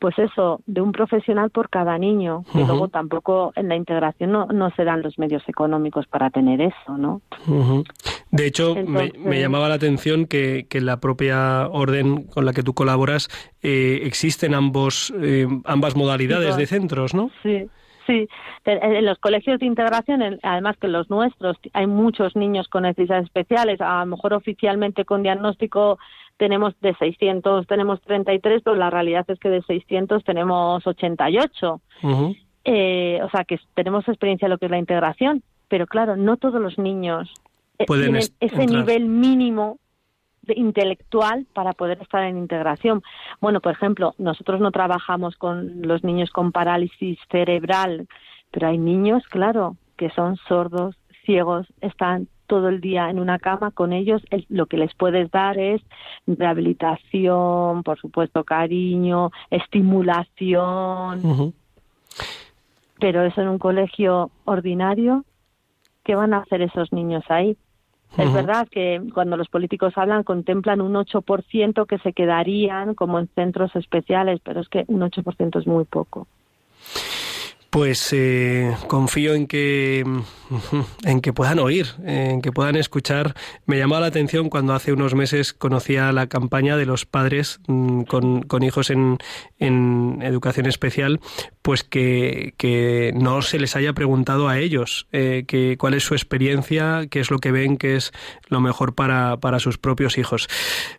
pues 0.00 0.18
eso, 0.18 0.62
de 0.66 0.80
un 0.80 0.92
profesional 0.92 1.50
por 1.50 1.68
cada 1.68 1.98
niño. 1.98 2.42
Y 2.54 2.64
luego 2.64 2.88
tampoco 2.88 3.52
en 3.54 3.68
la 3.68 3.76
integración 3.76 4.32
no, 4.32 4.46
no 4.46 4.70
se 4.70 4.84
dan 4.84 5.02
los 5.02 5.18
medios 5.18 5.46
económicos 5.46 6.06
para 6.06 6.30
tener 6.30 6.60
eso, 6.62 6.96
¿no? 6.96 7.20
De 8.30 8.46
hecho, 8.46 8.74
me, 8.74 9.40
llamaba 9.40 9.68
la 9.68 9.74
atención 9.74 10.26
que, 10.26 10.66
que 10.68 10.80
la 10.80 11.00
propia 11.00 11.68
orden 11.68 12.24
con 12.24 12.46
la 12.46 12.52
que 12.52 12.62
tú 12.62 12.72
colaboras 12.72 13.28
eh, 13.62 14.00
existen 14.04 14.54
ambos, 14.54 15.12
eh, 15.20 15.46
ambas 15.66 15.94
modalidades 15.94 16.56
de 16.56 16.66
centros, 16.66 17.14
¿no? 17.14 17.30
Sí. 17.42 17.68
Sí, 18.06 18.26
en 18.64 19.04
los 19.04 19.18
colegios 19.18 19.60
de 19.60 19.66
integración, 19.66 20.40
además 20.42 20.76
que 20.78 20.88
los 20.88 21.10
nuestros, 21.10 21.56
hay 21.74 21.86
muchos 21.86 22.34
niños 22.34 22.66
con 22.66 22.82
necesidades 22.82 23.26
especiales, 23.26 23.80
a 23.80 24.00
lo 24.00 24.06
mejor 24.06 24.32
oficialmente 24.32 25.04
con 25.04 25.22
diagnóstico 25.22 25.96
tenemos 26.40 26.72
de 26.80 26.94
600, 26.94 27.66
tenemos 27.66 28.00
33, 28.00 28.62
pero 28.64 28.74
la 28.74 28.88
realidad 28.88 29.26
es 29.28 29.38
que 29.38 29.50
de 29.50 29.60
600 29.60 30.24
tenemos 30.24 30.86
88. 30.86 31.82
eh, 32.64 33.20
o 33.22 33.28
sea, 33.28 33.44
que 33.44 33.60
tenemos 33.74 34.08
experiencia 34.08 34.46
en 34.46 34.50
lo 34.52 34.56
que 34.56 34.64
es 34.64 34.70
la 34.70 34.78
integración, 34.78 35.42
pero 35.68 35.86
claro, 35.86 36.16
no 36.16 36.38
todos 36.38 36.58
los 36.58 36.78
niños 36.78 37.30
eh, 37.78 37.84
Pueden 37.84 38.04
tienen 38.04 38.28
ese 38.40 38.66
nivel 38.66 39.04
mínimo 39.04 39.78
de 40.40 40.54
intelectual 40.56 41.46
para 41.52 41.74
poder 41.74 42.00
estar 42.00 42.24
en 42.24 42.38
integración. 42.38 43.02
Bueno, 43.42 43.60
por 43.60 43.72
ejemplo, 43.72 44.14
nosotros 44.16 44.62
no 44.62 44.70
trabajamos 44.70 45.36
con 45.36 45.82
los 45.82 46.02
niños 46.04 46.30
con 46.30 46.52
parálisis 46.52 47.18
cerebral, 47.30 48.08
pero 48.50 48.68
hay 48.68 48.78
niños, 48.78 49.24
claro, 49.28 49.76
que 49.98 50.08
son 50.08 50.36
sordos, 50.48 50.96
ciegos, 51.26 51.66
están 51.82 52.28
todo 52.50 52.68
el 52.68 52.80
día 52.80 53.10
en 53.10 53.20
una 53.20 53.38
cama 53.38 53.70
con 53.70 53.92
ellos, 53.92 54.20
lo 54.48 54.66
que 54.66 54.76
les 54.76 54.92
puedes 54.96 55.30
dar 55.30 55.56
es 55.56 55.80
rehabilitación, 56.26 57.84
por 57.84 58.00
supuesto 58.00 58.42
cariño, 58.42 59.30
estimulación. 59.50 61.54
Pero 62.98 63.22
eso 63.22 63.40
en 63.40 63.48
un 63.48 63.58
colegio 63.58 64.32
ordinario, 64.46 65.24
¿qué 66.02 66.16
van 66.16 66.34
a 66.34 66.38
hacer 66.38 66.60
esos 66.60 66.92
niños 66.92 67.22
ahí? 67.28 67.56
Es 68.18 68.34
verdad 68.34 68.66
que 68.68 69.00
cuando 69.14 69.36
los 69.36 69.48
políticos 69.48 69.92
hablan 69.94 70.24
contemplan 70.24 70.80
un 70.80 70.94
8% 70.94 71.86
que 71.86 71.98
se 71.98 72.12
quedarían 72.12 72.96
como 72.96 73.20
en 73.20 73.28
centros 73.28 73.76
especiales, 73.76 74.40
pero 74.42 74.60
es 74.60 74.68
que 74.68 74.84
un 74.88 75.02
8% 75.02 75.60
es 75.60 75.68
muy 75.68 75.84
poco. 75.84 76.26
Pues 77.70 78.12
eh, 78.12 78.76
confío 78.88 79.34
en 79.34 79.46
que, 79.46 80.04
en 81.04 81.20
que 81.20 81.32
puedan 81.32 81.60
oír, 81.60 81.86
en 82.04 82.42
que 82.42 82.50
puedan 82.50 82.74
escuchar. 82.74 83.36
Me 83.64 83.78
llamó 83.78 84.00
la 84.00 84.06
atención 84.06 84.50
cuando 84.50 84.74
hace 84.74 84.92
unos 84.92 85.14
meses 85.14 85.52
conocía 85.52 86.10
la 86.10 86.26
campaña 86.26 86.76
de 86.76 86.84
los 86.84 87.06
padres 87.06 87.60
mm, 87.68 88.02
con, 88.02 88.42
con, 88.42 88.64
hijos 88.64 88.90
en, 88.90 89.18
en, 89.60 90.18
educación 90.22 90.66
especial, 90.66 91.20
pues 91.62 91.84
que, 91.84 92.54
que, 92.56 93.12
no 93.14 93.40
se 93.40 93.60
les 93.60 93.76
haya 93.76 93.92
preguntado 93.92 94.48
a 94.48 94.58
ellos 94.58 95.06
eh, 95.12 95.44
que, 95.46 95.76
cuál 95.78 95.94
es 95.94 96.02
su 96.02 96.14
experiencia, 96.14 97.06
qué 97.08 97.20
es 97.20 97.30
lo 97.30 97.38
que 97.38 97.52
ven 97.52 97.76
que 97.76 97.94
es 97.94 98.10
lo 98.48 98.60
mejor 98.60 98.96
para, 98.96 99.36
para 99.36 99.60
sus 99.60 99.78
propios 99.78 100.18
hijos. 100.18 100.48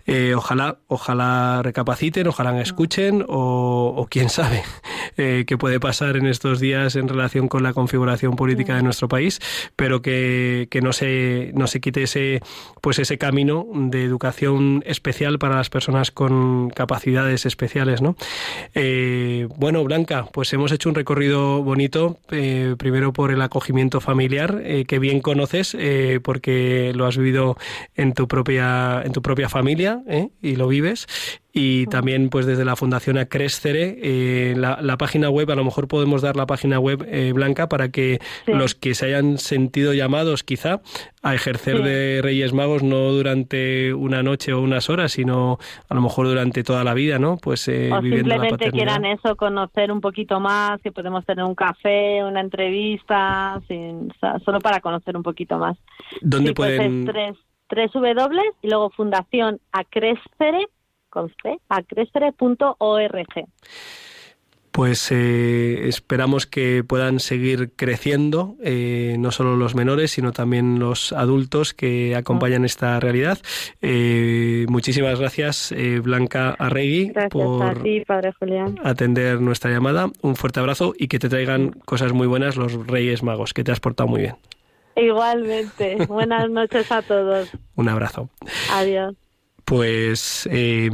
Eh, 0.05 0.35
ojalá, 0.37 0.79
ojalá 0.87 1.61
recapaciten, 1.63 2.27
ojalá 2.27 2.61
escuchen 2.61 3.25
o, 3.27 3.93
o 3.97 4.07
quién 4.07 4.29
sabe 4.29 4.63
eh, 5.17 5.43
qué 5.45 5.57
puede 5.57 5.81
pasar 5.81 6.15
en 6.15 6.27
estos 6.27 6.60
días 6.61 6.95
en 6.95 7.09
relación 7.09 7.47
con 7.47 7.63
la 7.63 7.73
configuración 7.73 8.35
política 8.35 8.75
de 8.75 8.83
nuestro 8.83 9.07
país, 9.09 9.39
pero 9.75 10.01
que, 10.01 10.67
que 10.71 10.81
no 10.81 10.93
se 10.93 11.51
no 11.53 11.67
se 11.67 11.81
quite 11.81 12.03
ese 12.03 12.39
pues 12.81 12.99
ese 12.99 13.17
camino 13.17 13.67
de 13.73 14.03
educación 14.03 14.83
especial 14.85 15.39
para 15.39 15.55
las 15.55 15.69
personas 15.69 16.11
con 16.11 16.69
capacidades 16.69 17.45
especiales, 17.45 18.01
¿no? 18.01 18.15
Eh, 18.73 19.47
bueno, 19.57 19.83
Blanca, 19.83 20.27
pues 20.31 20.53
hemos 20.53 20.71
hecho 20.71 20.89
un 20.89 20.95
recorrido 20.95 21.63
bonito, 21.63 22.19
eh, 22.31 22.75
primero 22.77 23.13
por 23.13 23.31
el 23.31 23.41
acogimiento 23.41 23.99
familiar 23.99 24.61
eh, 24.63 24.85
que 24.85 24.99
bien 24.99 25.21
conoces 25.21 25.75
porque 26.23 26.91
lo 26.95 27.05
has 27.05 27.17
vivido 27.17 27.57
en 27.95 28.13
tu 28.13 28.27
propia 28.27 29.01
en 29.03 29.11
tu 29.11 29.21
propia 29.21 29.49
familia 29.49 30.01
y 30.41 30.55
lo 30.55 30.67
vives 30.67 31.07
y 31.53 31.85
también 31.87 32.29
pues 32.29 32.45
desde 32.45 32.63
la 32.63 32.75
Fundación 32.75 33.17
Acrescere, 33.17 33.97
eh, 34.01 34.53
la, 34.55 34.79
la, 34.81 34.97
página 34.97 35.29
web, 35.29 35.51
a 35.51 35.55
lo 35.55 35.65
mejor 35.65 35.87
podemos 35.87 36.21
dar 36.21 36.37
la 36.37 36.45
página 36.45 36.79
web 36.79 37.05
eh, 37.07 37.33
blanca 37.33 37.67
para 37.67 37.89
que 37.89 38.19
sí. 38.45 38.53
los 38.53 38.73
que 38.75 38.95
se 38.95 39.07
hayan 39.07 39.37
sentido 39.37 39.93
llamados 39.93 40.43
quizá 40.43 40.81
a 41.23 41.35
ejercer 41.35 41.77
sí. 41.77 41.83
de 41.83 42.21
Reyes 42.21 42.53
Magos 42.53 42.83
no 42.83 43.11
durante 43.11 43.93
una 43.93 44.23
noche 44.23 44.53
o 44.53 44.61
unas 44.61 44.89
horas, 44.89 45.11
sino 45.11 45.57
a 45.89 45.93
lo 45.93 46.01
mejor 46.01 46.27
durante 46.27 46.63
toda 46.63 46.83
la 46.83 46.93
vida, 46.93 47.19
¿no? 47.19 47.37
Pues 47.37 47.67
eh, 47.67 47.89
o 47.91 48.01
viviendo 48.01 48.31
simplemente 48.31 48.65
la 48.67 48.71
quieran 48.71 49.05
eso, 49.05 49.35
conocer 49.35 49.91
un 49.91 49.99
poquito 49.99 50.39
más, 50.39 50.81
que 50.81 50.91
podemos 50.91 51.25
tener 51.25 51.43
un 51.43 51.55
café, 51.55 52.23
una 52.23 52.39
entrevista, 52.39 53.61
sin, 53.67 54.09
o 54.09 54.19
sea, 54.19 54.39
solo 54.39 54.59
para 54.59 54.79
conocer 54.79 55.17
un 55.17 55.23
poquito 55.23 55.57
más. 55.57 55.77
¿Dónde 56.21 56.49
sí, 56.49 56.53
pueden...? 56.53 57.05
Pues 57.05 57.15
es 57.17 57.35
tres, 57.67 57.91
tres 57.91 57.91
W 57.93 58.41
y 58.61 58.69
luego 58.69 58.89
Fundación 58.91 59.59
Acrescere 59.73 60.67
con 61.11 61.29
C, 61.43 61.59
acrescere.org. 61.69 63.45
Pues 64.71 65.11
eh, 65.11 65.89
esperamos 65.89 66.47
que 66.47 66.85
puedan 66.85 67.19
seguir 67.19 67.71
creciendo, 67.75 68.55
eh, 68.63 69.17
no 69.19 69.31
solo 69.31 69.57
los 69.57 69.75
menores, 69.75 70.11
sino 70.11 70.31
también 70.31 70.79
los 70.79 71.11
adultos 71.11 71.73
que 71.73 72.15
acompañan 72.15 72.63
esta 72.63 72.97
realidad. 73.01 73.37
Eh, 73.81 74.65
muchísimas 74.69 75.19
gracias, 75.19 75.75
Blanca 76.01 76.55
Arregui, 76.57 77.09
gracias 77.09 77.31
por 77.31 77.63
a 77.63 77.73
ti, 77.73 78.01
Padre 78.07 78.31
Julián. 78.39 78.79
atender 78.81 79.41
nuestra 79.41 79.71
llamada. 79.71 80.09
Un 80.21 80.37
fuerte 80.37 80.61
abrazo 80.61 80.93
y 80.97 81.09
que 81.09 81.19
te 81.19 81.27
traigan 81.27 81.71
cosas 81.71 82.13
muy 82.13 82.27
buenas 82.27 82.55
los 82.55 82.87
Reyes 82.87 83.23
Magos, 83.23 83.53
que 83.53 83.65
te 83.65 83.73
has 83.73 83.81
portado 83.81 84.07
muy 84.07 84.21
bien. 84.21 84.35
Igualmente. 84.95 86.05
Buenas 86.07 86.49
noches 86.49 86.89
a 86.93 87.01
todos. 87.01 87.51
Un 87.75 87.89
abrazo. 87.89 88.29
Adiós 88.71 89.15
pues 89.71 90.49
eh, 90.51 90.89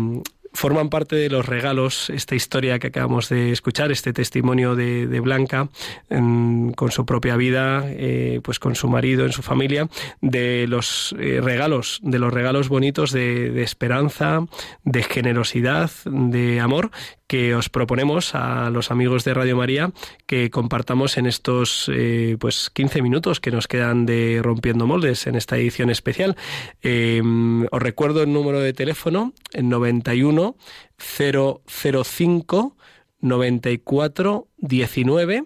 forman 0.53 0.89
parte 0.89 1.15
de 1.15 1.31
los 1.31 1.47
regalos 1.47 2.11
esta 2.11 2.35
historia 2.35 2.77
que 2.77 2.87
acabamos 2.87 3.27
de 3.27 3.51
escuchar, 3.51 3.91
este 3.91 4.13
testimonio 4.13 4.75
de, 4.75 5.19
Blanca 5.19 5.69
con 6.09 6.91
su 6.91 7.03
propia 7.03 7.37
vida, 7.37 7.85
eh, 7.87 8.39
pues 8.43 8.59
con 8.59 8.75
su 8.75 8.87
marido, 8.87 9.25
en 9.25 9.31
su 9.31 9.41
familia, 9.41 9.89
de 10.21 10.67
los 10.67 11.15
eh, 11.17 11.41
regalos, 11.41 11.99
de 12.03 12.19
los 12.19 12.31
regalos 12.31 12.69
bonitos 12.69 13.11
de, 13.11 13.63
esperanza, 13.63 14.45
de 14.83 15.01
generosidad, 15.01 15.89
de 16.05 16.59
amor 16.59 16.91
que 17.27 17.53
os 17.55 17.69
proponemos 17.69 18.33
a 18.33 18.69
los 18.69 18.89
amigos 18.89 19.23
de 19.23 19.33
Radio 19.33 19.57
María 19.57 19.91
que 20.25 20.49
compartamos 20.49 21.17
en 21.17 21.25
estos 21.25 21.91
eh, 21.93 22.37
pues 22.39 22.69
15 22.69 23.01
minutos 23.01 23.39
que 23.39 23.51
nos 23.51 23.67
quedan 23.67 24.05
de 24.05 24.39
Rompiendo 24.41 24.87
Moldes 24.87 25.27
en 25.27 25.35
esta 25.35 25.57
edición 25.57 25.89
especial. 25.89 26.35
Eh, 26.81 27.21
os 27.69 27.81
recuerdo 27.81 28.23
el 28.23 28.33
número 28.33 28.59
de 28.59 28.73
teléfono, 28.73 29.33
el 29.53 29.69
91 29.69 30.55
005 30.97 32.75
94 33.19 34.47
19 34.57 35.45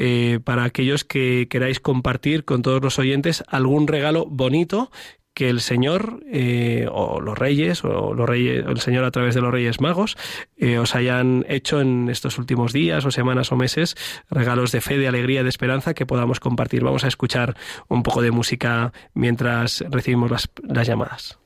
eh, 0.00 0.38
para 0.44 0.64
aquellos 0.64 1.02
que 1.02 1.48
queráis 1.50 1.80
compartir 1.80 2.44
con 2.44 2.62
todos 2.62 2.80
los 2.80 2.98
oyentes 3.00 3.42
algún 3.48 3.88
regalo 3.88 4.26
bonito 4.26 4.92
que 5.38 5.48
el 5.48 5.60
Señor 5.60 6.18
eh, 6.32 6.88
o 6.90 7.20
los 7.20 7.38
reyes 7.38 7.84
o 7.84 8.12
los 8.12 8.28
reyes 8.28 8.66
el 8.66 8.80
Señor 8.80 9.04
a 9.04 9.12
través 9.12 9.36
de 9.36 9.40
los 9.40 9.52
Reyes 9.52 9.80
Magos 9.80 10.16
eh, 10.56 10.78
os 10.78 10.96
hayan 10.96 11.46
hecho 11.48 11.80
en 11.80 12.08
estos 12.08 12.38
últimos 12.38 12.72
días 12.72 13.04
o 13.04 13.12
semanas 13.12 13.52
o 13.52 13.56
meses 13.56 13.94
regalos 14.28 14.72
de 14.72 14.80
fe, 14.80 14.98
de 14.98 15.06
alegría, 15.06 15.44
de 15.44 15.48
esperanza 15.48 15.94
que 15.94 16.06
podamos 16.06 16.40
compartir. 16.40 16.82
Vamos 16.82 17.04
a 17.04 17.08
escuchar 17.08 17.56
un 17.86 18.02
poco 18.02 18.20
de 18.20 18.32
música 18.32 18.92
mientras 19.14 19.84
recibimos 19.88 20.28
las, 20.28 20.50
las 20.64 20.88
llamadas. 20.88 21.38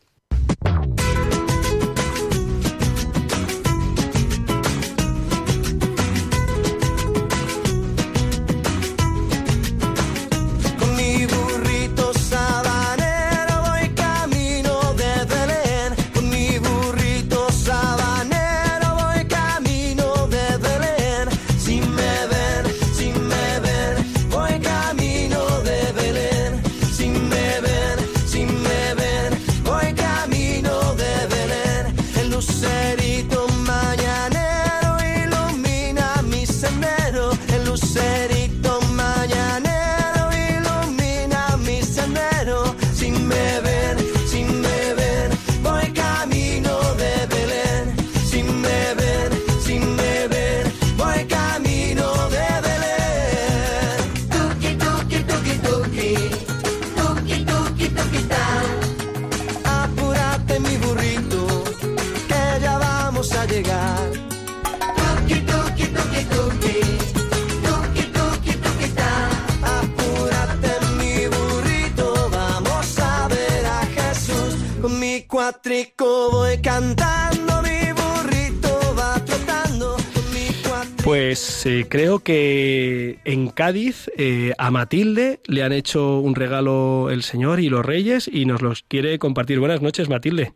Cuatrico 75.83 76.31
voy 76.31 76.59
cantando, 76.63 77.63
mi 77.63 77.91
burrito 77.93 78.69
va 78.97 79.15
trotando. 79.25 79.97
Con 79.97 80.25
mi 80.33 80.47
cuatrico 80.63 81.03
Pues 81.05 81.67
eh, 81.67 81.87
creo 81.89 82.21
que 82.21 83.19
en 83.25 83.49
Cádiz 83.51 84.09
eh, 84.17 84.53
a 84.59 84.71
Matilde 84.71 85.41
le 85.47 85.63
han 85.63 85.73
hecho 85.73 86.19
un 86.21 86.35
regalo 86.35 87.11
el 87.11 87.23
Señor 87.23 87.59
y 87.61 87.69
los 87.69 87.85
Reyes 87.85 88.29
y 88.33 88.45
nos 88.45 88.63
los 88.63 88.83
quiere 88.85 89.19
compartir. 89.19 89.59
Buenas 89.59 89.83
noches, 89.83 90.09
Matilde. 90.09 90.53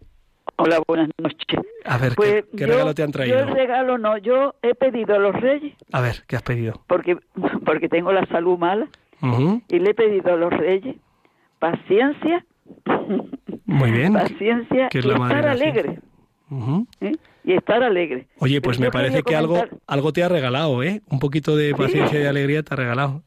Hola, 0.58 0.80
buenas 0.86 1.10
noches. 1.18 1.60
A 1.84 1.98
ver, 1.98 2.14
Pues 2.14 2.44
¿qué, 2.44 2.44
qué 2.56 2.66
yo- 2.66 2.66
regalo 2.72 2.94
te 2.94 3.02
han 3.02 3.08
Yo 3.08 3.12
traído? 3.12 3.38
el 3.40 3.48
regalo 3.48 3.98
no, 3.98 4.16
yo 4.18 4.54
he 4.62 4.74
pedido 4.74 5.14
a 5.14 5.18
los 5.18 5.34
reyes 5.40 5.74
A 5.92 6.00
ver, 6.00 6.24
¿qué 6.26 6.36
has 6.36 6.42
pedido? 6.42 6.82
porque 6.86 7.16
porque 7.64 7.88
tengo 7.88 8.12
la 8.12 8.24
salud 8.26 8.58
mala 8.58 8.88
Ujú, 9.22 9.62
y 9.68 9.78
le 9.80 9.90
he 9.90 9.94
pedido 9.94 10.32
a 10.34 10.36
los 10.36 10.50
reyes 10.52 10.96
paciencia, 11.58 12.44
Muy 13.66 13.90
bien. 13.90 14.12
paciencia 14.14 14.88
que 14.88 14.98
es 15.00 15.04
y 15.04 15.08
la 15.08 15.18
madre 15.18 15.36
estar 15.38 15.50
alegre. 15.50 15.98
Ujú. 16.50 16.86
¿eh? 17.00 17.12
Y 17.44 17.52
estar 17.52 17.82
alegre. 17.82 18.26
Oye, 18.38 18.60
pues 18.60 18.78
Pero 18.78 18.86
me 18.88 18.92
parece 18.92 19.22
que 19.22 19.34
algo, 19.36 19.54
comentar- 19.56 19.78
algo 19.86 20.12
te 20.12 20.22
ha 20.22 20.28
regalado, 20.28 20.82
¿eh? 20.82 21.02
Un 21.10 21.18
poquito 21.18 21.56
de 21.56 21.74
paciencia 21.74 22.20
y 22.20 22.26
alegría 22.26 22.62
te 22.62 22.74
ha 22.74 22.76
regalado. 22.76 23.22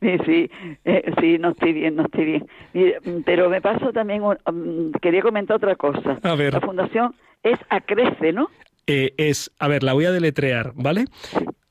Sí, 0.00 0.16
sí, 0.26 0.50
eh, 0.84 1.12
sí, 1.20 1.38
no 1.38 1.50
estoy 1.50 1.72
bien, 1.72 1.96
no 1.96 2.04
estoy 2.04 2.24
bien. 2.72 3.22
Pero 3.24 3.48
me 3.48 3.60
pasó 3.60 3.92
también, 3.92 4.22
un- 4.22 4.36
mm, 4.44 4.92
quería 5.00 5.22
comentar 5.22 5.56
otra 5.56 5.74
cosa. 5.76 6.18
A 6.22 6.34
ver. 6.34 6.52
La 6.54 6.60
fundación 6.60 7.14
es 7.42 7.58
Acrece, 7.68 8.32
¿no? 8.32 8.48
Eh, 8.86 9.14
es, 9.16 9.50
a 9.58 9.68
ver, 9.68 9.82
la 9.82 9.92
voy 9.92 10.04
a 10.06 10.10
deletrear, 10.12 10.72
¿vale? 10.74 11.04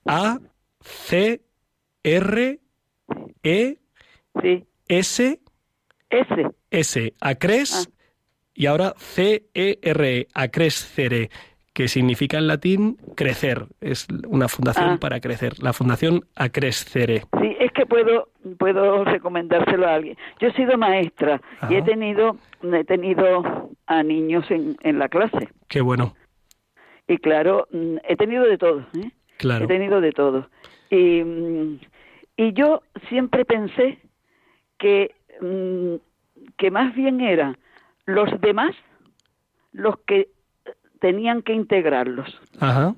A, 0.05 0.39
C, 0.81 1.41
R, 2.03 2.59
E, 3.43 3.77
Sí, 4.41 4.65
S, 4.87 5.39
ese. 6.09 6.47
S, 6.71 7.13
acres, 7.21 7.87
Ah. 7.87 7.91
y 8.53 8.65
ahora 8.65 8.93
C-E-R-E, 8.97 10.27
acrescere, 10.33 11.29
que 11.73 11.87
significa 11.87 12.37
en 12.37 12.47
latín 12.47 12.97
crecer. 13.15 13.65
Es 13.79 14.07
una 14.27 14.47
fundación 14.49 14.89
Ah. 14.91 14.97
para 14.99 15.19
crecer. 15.21 15.61
La 15.63 15.71
fundación 15.71 16.25
acrescere. 16.35 17.21
Sí, 17.41 17.55
es 17.59 17.71
que 17.71 17.85
puedo 17.85 18.29
puedo 18.57 19.03
recomendárselo 19.05 19.87
a 19.87 19.93
alguien. 19.95 20.17
Yo 20.41 20.47
he 20.49 20.53
sido 20.53 20.77
maestra 20.77 21.41
y 21.69 21.75
he 21.75 21.81
tenido 21.83 22.37
he 22.63 22.83
tenido 22.83 23.69
a 23.87 24.03
niños 24.03 24.49
en, 24.51 24.75
en 24.83 24.99
la 24.99 25.07
clase 25.07 25.49
Qué 25.69 25.79
bueno, 25.81 26.15
y 27.07 27.17
claro 27.19 27.67
mm, 27.71 27.97
he 28.07 28.15
tenido 28.17 28.43
de 28.43 28.57
todo, 28.57 28.79
¿eh? 28.97 29.11
claro. 29.37 29.65
he 29.65 29.67
tenido 29.67 30.01
de 30.01 30.11
todo 30.11 30.49
y 30.89 31.23
mm, 31.23 31.79
y 32.37 32.53
yo 32.53 32.81
siempre 33.07 33.45
pensé 33.45 33.99
que 34.77 35.15
mm, 35.41 35.95
que 36.57 36.71
más 36.71 36.93
bien 36.95 37.21
eran 37.21 37.57
los 38.05 38.29
demás 38.41 38.75
los 39.71 39.99
que 39.99 40.29
tenían 40.99 41.41
que 41.41 41.53
integrarlos. 41.53 42.39
Ajá. 42.59 42.95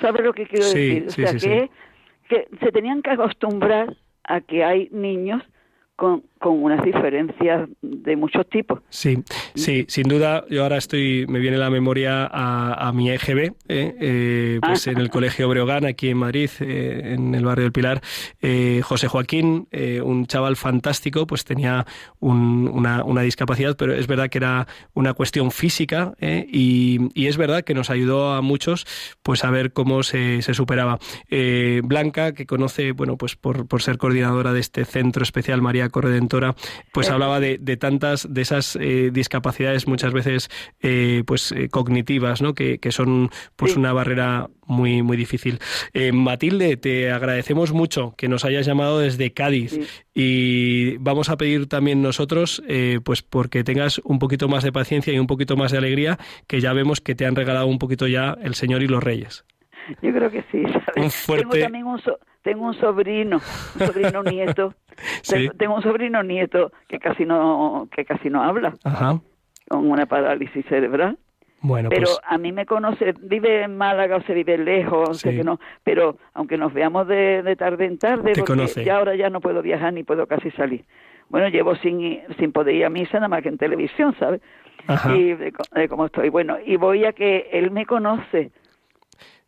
¿Sabes 0.00 0.24
lo 0.24 0.32
que 0.32 0.46
quiero 0.46 0.64
Sí, 0.64 1.00
decir? 1.00 1.06
O 1.06 1.10
sí, 1.10 1.22
sea, 1.22 1.32
sí, 1.38 1.48
que, 1.48 1.60
sí. 1.60 1.70
que 2.28 2.48
se 2.58 2.72
tenían 2.72 3.02
que 3.02 3.10
acostumbrar 3.10 3.96
a 4.24 4.40
que 4.40 4.64
hay 4.64 4.88
niños 4.90 5.42
con, 5.96 6.22
con 6.42 6.62
unas 6.62 6.84
diferencias 6.84 7.68
de 7.80 8.16
muchos 8.16 8.48
tipos. 8.48 8.80
Sí, 8.90 9.22
sí, 9.54 9.84
sin 9.88 10.08
duda. 10.08 10.44
Yo 10.50 10.64
ahora 10.64 10.76
estoy, 10.76 11.24
me 11.28 11.38
viene 11.38 11.56
la 11.56 11.70
memoria 11.70 12.26
a, 12.26 12.88
a 12.88 12.92
mi 12.92 13.10
EGB, 13.10 13.38
¿eh? 13.38 13.94
Eh, 14.00 14.58
pues 14.60 14.88
Ah. 14.88 14.90
en 14.90 14.98
el 14.98 15.08
Colegio 15.08 15.48
Breogán, 15.48 15.84
aquí 15.86 16.08
en 16.08 16.18
Madrid, 16.18 16.50
eh, 16.60 17.14
en 17.14 17.34
el 17.34 17.44
barrio 17.44 17.62
del 17.64 17.72
Pilar. 17.72 18.00
Eh, 18.40 18.80
José 18.82 19.06
Joaquín, 19.06 19.68
eh, 19.70 20.00
un 20.02 20.26
chaval 20.26 20.56
fantástico, 20.56 21.26
pues 21.26 21.44
tenía 21.44 21.86
un- 22.18 22.68
una, 22.72 23.04
una 23.04 23.22
discapacidad, 23.22 23.76
pero 23.76 23.94
es 23.94 24.06
verdad 24.08 24.28
que 24.28 24.38
era 24.38 24.66
una 24.94 25.14
cuestión 25.14 25.52
física 25.52 26.14
¿eh? 26.20 26.44
y, 26.50 26.98
y 27.14 27.28
es 27.28 27.36
verdad 27.36 27.62
que 27.62 27.74
nos 27.74 27.88
ayudó 27.90 28.32
a 28.34 28.42
muchos 28.42 28.84
pues 29.22 29.44
a 29.44 29.50
ver 29.50 29.72
cómo 29.72 30.02
se, 30.02 30.42
se 30.42 30.54
superaba. 30.54 30.98
Blanca, 31.84 32.32
que 32.34 32.46
conoce, 32.46 32.92
bueno, 32.92 33.16
pues 33.16 33.36
por, 33.36 33.66
por 33.68 33.82
ser 33.82 33.98
coordinadora 33.98 34.52
de 34.52 34.60
este 34.60 34.84
centro 34.84 35.22
especial 35.22 35.62
María 35.62 35.88
Pues 36.92 37.10
hablaba 37.10 37.40
de, 37.40 37.58
de 37.58 37.76
tantas 37.76 38.26
de 38.32 38.42
esas 38.42 38.76
eh, 38.80 39.10
discapacidades 39.12 39.86
muchas 39.86 40.12
veces 40.12 40.48
eh, 40.80 41.22
pues 41.26 41.52
eh, 41.52 41.68
cognitivas, 41.68 42.42
¿no? 42.42 42.54
Que, 42.54 42.78
que 42.78 42.92
son 42.92 43.30
pues 43.56 43.72
Sí. 43.72 43.78
una 43.78 43.92
barrera 43.92 44.48
muy 44.66 45.02
muy 45.02 45.16
difícil. 45.16 45.58
Matilde, 46.12 46.76
te 46.76 47.10
agradecemos 47.10 47.72
mucho 47.72 48.14
que 48.16 48.28
nos 48.28 48.44
hayas 48.44 48.64
llamado 48.66 48.98
desde 49.00 49.32
Cádiz 49.32 49.72
Sí. 49.72 49.82
y 50.14 50.96
vamos 50.98 51.28
a 51.28 51.36
pedir 51.36 51.66
también 51.68 52.00
nosotros, 52.02 52.62
pues 53.04 53.22
porque 53.22 53.64
tengas 53.64 54.00
un 54.04 54.18
poquito 54.18 54.48
más 54.48 54.64
de 54.64 54.72
paciencia 54.72 55.12
y 55.12 55.18
un 55.18 55.26
poquito 55.26 55.56
más 55.56 55.72
de 55.72 55.78
alegría, 55.78 56.18
que 56.46 56.60
ya 56.60 56.72
vemos 56.72 57.00
que 57.00 57.14
te 57.14 57.26
han 57.26 57.36
regalado 57.36 57.66
un 57.66 57.78
poquito 57.78 58.06
ya 58.06 58.36
el 58.42 58.54
Señor 58.54 58.82
y 58.82 58.88
los 58.88 59.02
Reyes. 59.02 59.44
Yo 60.00 60.12
creo 60.12 60.30
que 60.30 60.42
sí. 60.52 60.62
¿sabes? 60.62 60.96
Un 60.96 61.10
fuerte- 61.10 61.48
Tengo 61.50 61.64
también 61.64 61.86
un, 61.86 61.98
so- 62.00 62.18
tengo 62.42 62.66
un 62.66 62.74
sobrino, 62.74 63.36
un 63.78 63.86
sobrino 63.86 64.22
nieto. 64.24 64.74
Sí. 65.22 65.48
Tengo, 65.58 65.74
un 65.76 65.82
sobrino 65.82 66.22
nieto 66.22 66.72
que 66.88 66.98
casi 66.98 67.24
no 67.24 67.88
que 67.94 68.04
casi 68.04 68.28
no 68.30 68.42
habla, 68.42 68.74
Ajá. 68.84 69.20
con 69.68 69.90
una 69.90 70.06
parálisis 70.06 70.64
cerebral. 70.66 71.18
Bueno, 71.64 71.90
pero 71.90 72.06
pues 72.06 72.18
a 72.26 72.38
mí 72.38 72.50
me 72.50 72.66
conoce, 72.66 73.14
vive 73.20 73.62
en 73.62 73.76
Málaga 73.76 74.16
o 74.16 74.22
se 74.22 74.34
vive 74.34 74.58
lejos, 74.58 75.08
o 75.10 75.14
sea 75.14 75.30
Sí. 75.30 75.38
que 75.38 75.44
no, 75.44 75.60
pero 75.84 76.16
aunque 76.34 76.58
nos 76.58 76.72
veamos 76.74 77.06
de, 77.06 77.42
de 77.44 77.54
tarde 77.54 77.84
en 77.86 77.98
tarde, 77.98 78.32
Te 78.32 78.40
porque 78.40 78.52
conoce. 78.54 78.84
ya 78.84 78.96
ahora 78.96 79.14
ya 79.14 79.30
no 79.30 79.40
puedo 79.40 79.62
viajar 79.62 79.92
ni 79.92 80.02
puedo 80.02 80.26
casi 80.26 80.50
salir. 80.52 80.84
Bueno, 81.28 81.48
llevo 81.48 81.76
sin, 81.76 82.20
sin 82.38 82.50
poder 82.50 82.74
ir 82.74 82.84
a 82.84 82.90
misa 82.90 83.14
nada 83.14 83.28
más 83.28 83.42
que 83.42 83.48
en 83.48 83.58
televisión, 83.58 84.12
¿sabes? 84.18 84.40
Ajá. 84.88 85.14
Y 85.16 85.34
de, 85.34 85.52
de 85.74 85.88
cómo 85.88 86.06
estoy. 86.06 86.30
Bueno, 86.30 86.56
y 86.66 86.74
voy 86.76 87.04
a 87.04 87.12
que 87.12 87.48
él 87.52 87.70
me 87.70 87.86
conoce. 87.86 88.50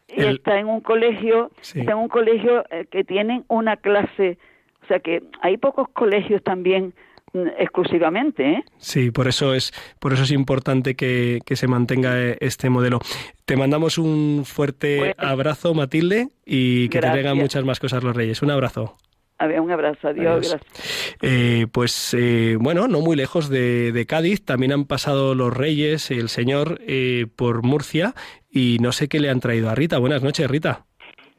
Y 0.08 0.20
El- 0.20 0.36
está 0.36 0.58
en 0.58 0.66
un 0.68 0.80
colegio, 0.80 1.50
Sí. 1.60 1.80
está 1.80 1.92
en 1.92 1.98
un 1.98 2.08
colegio 2.08 2.64
eh, 2.70 2.86
que 2.90 3.04
tienen 3.04 3.44
una 3.48 3.76
clase, 3.76 4.38
o 4.82 4.86
sea 4.86 5.00
que 5.00 5.22
hay 5.40 5.56
pocos 5.56 5.88
colegios 5.90 6.42
también 6.42 6.92
mm, 7.32 7.48
exclusivamente, 7.58 8.48
¿eh? 8.52 8.64
Sí, 8.78 9.10
por 9.10 9.26
eso 9.26 9.54
es, 9.54 9.72
por 9.98 10.12
eso 10.12 10.22
es 10.22 10.30
importante 10.30 10.94
que, 10.94 11.40
que 11.44 11.56
se 11.56 11.66
mantenga 11.66 12.16
eh, 12.20 12.36
este 12.40 12.70
modelo. 12.70 13.00
Te 13.44 13.56
mandamos 13.56 13.98
un 13.98 14.42
fuerte 14.44 15.14
abrazo, 15.18 15.74
Matilde, 15.74 16.28
y 16.46 16.88
que 16.90 17.00
te 17.00 17.10
traigan 17.10 17.36
muchas 17.36 17.64
más 17.64 17.80
cosas 17.80 18.04
los 18.04 18.14
Reyes. 18.14 18.40
Un 18.42 18.50
abrazo. 18.52 18.96
A 19.38 19.46
ver, 19.48 19.60
un 19.60 19.70
abrazo, 19.70 20.08
adiós, 20.08 20.36
Adiós. 20.36 20.50
gracias. 20.62 21.16
Eh, 21.22 21.66
pues 21.72 22.14
eh, 22.18 22.56
bueno, 22.60 22.86
no 22.86 23.00
muy 23.00 23.16
lejos 23.16 23.48
de, 23.48 23.90
de 23.92 24.06
Cádiz, 24.06 24.44
también 24.44 24.72
han 24.72 24.84
pasado 24.84 25.34
los 25.34 25.54
Reyes, 25.56 26.10
el 26.10 26.28
Señor, 26.28 26.78
eh, 26.86 27.26
por 27.36 27.62
Murcia 27.64 28.14
y 28.50 28.78
no 28.80 28.92
sé 28.92 29.08
qué 29.08 29.18
le 29.18 29.30
han 29.30 29.40
traído 29.40 29.68
a 29.70 29.74
Rita. 29.74 29.98
Buenas 29.98 30.22
noches, 30.22 30.48
Rita. 30.48 30.84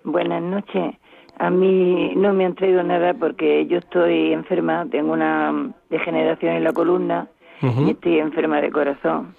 Buenas 0.04 0.42
noches. 0.44 0.96
A 1.40 1.50
mí 1.50 2.14
no 2.16 2.34
me 2.34 2.46
han 2.46 2.56
traído 2.56 2.84
nada 2.84 3.14
porque 3.14 3.66
yo 3.68 3.78
estoy 3.80 4.32
enferma, 4.34 4.86
tengo 4.92 5.14
una 5.14 5.74
degeneración 5.90 6.56
en 6.56 6.64
la 6.64 6.74
columna 6.74 7.28
y 7.62 7.92
estoy 7.92 8.20
enferma 8.20 8.62
de 8.62 8.72
corazón. 8.72 9.34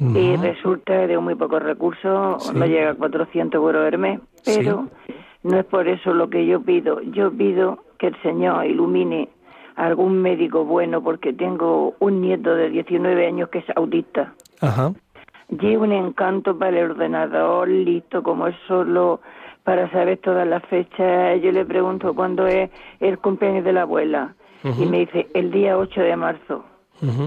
Y 0.00 0.34
resulta 0.36 1.00
que 1.02 1.06
tengo 1.08 1.22
muy 1.22 1.36
pocos 1.36 1.62
recursos, 1.62 2.44
Sí. 2.48 2.52
no 2.54 2.66
llega 2.66 2.90
a 2.90 2.94
400 2.94 3.54
euros 3.58 3.92
al 3.92 3.98
mes, 3.98 4.20
pero 4.44 4.88
no 5.44 5.58
es 5.58 5.64
por 5.66 5.86
eso 5.86 6.12
lo 6.12 6.28
que 6.28 6.44
yo 6.46 6.60
pido. 6.60 7.00
Yo 7.02 7.30
pido 7.30 7.78
que 7.98 8.08
el 8.08 8.22
Señor 8.22 8.66
ilumine 8.66 9.28
a 9.76 9.86
algún 9.86 10.20
médico 10.20 10.64
bueno 10.64 11.02
porque 11.02 11.32
tengo 11.32 11.94
un 12.00 12.20
nieto 12.20 12.54
de 12.54 12.70
19 12.70 13.26
años 13.26 13.48
que 13.50 13.58
es 13.58 13.64
autista. 13.76 14.34
Ajá. 14.60 14.92
Lleva 15.48 15.84
un 15.84 15.92
encanto 15.92 16.58
para 16.58 16.80
el 16.80 16.90
ordenador, 16.92 17.68
listo 17.68 18.22
como 18.22 18.46
es 18.48 18.56
solo 18.66 19.20
para 19.62 19.90
saber 19.90 20.18
todas 20.18 20.46
las 20.48 20.64
fechas. 20.66 21.40
Yo 21.42 21.52
le 21.52 21.64
pregunto 21.64 22.14
cuándo 22.14 22.46
es 22.46 22.70
el 23.00 23.18
cumpleaños 23.18 23.64
de 23.64 23.72
la 23.72 23.82
abuela 23.82 24.34
y 24.64 24.86
me 24.86 25.00
dice 25.00 25.28
el 25.34 25.50
día 25.50 25.76
8 25.76 26.00
de 26.00 26.16
marzo. 26.16 26.64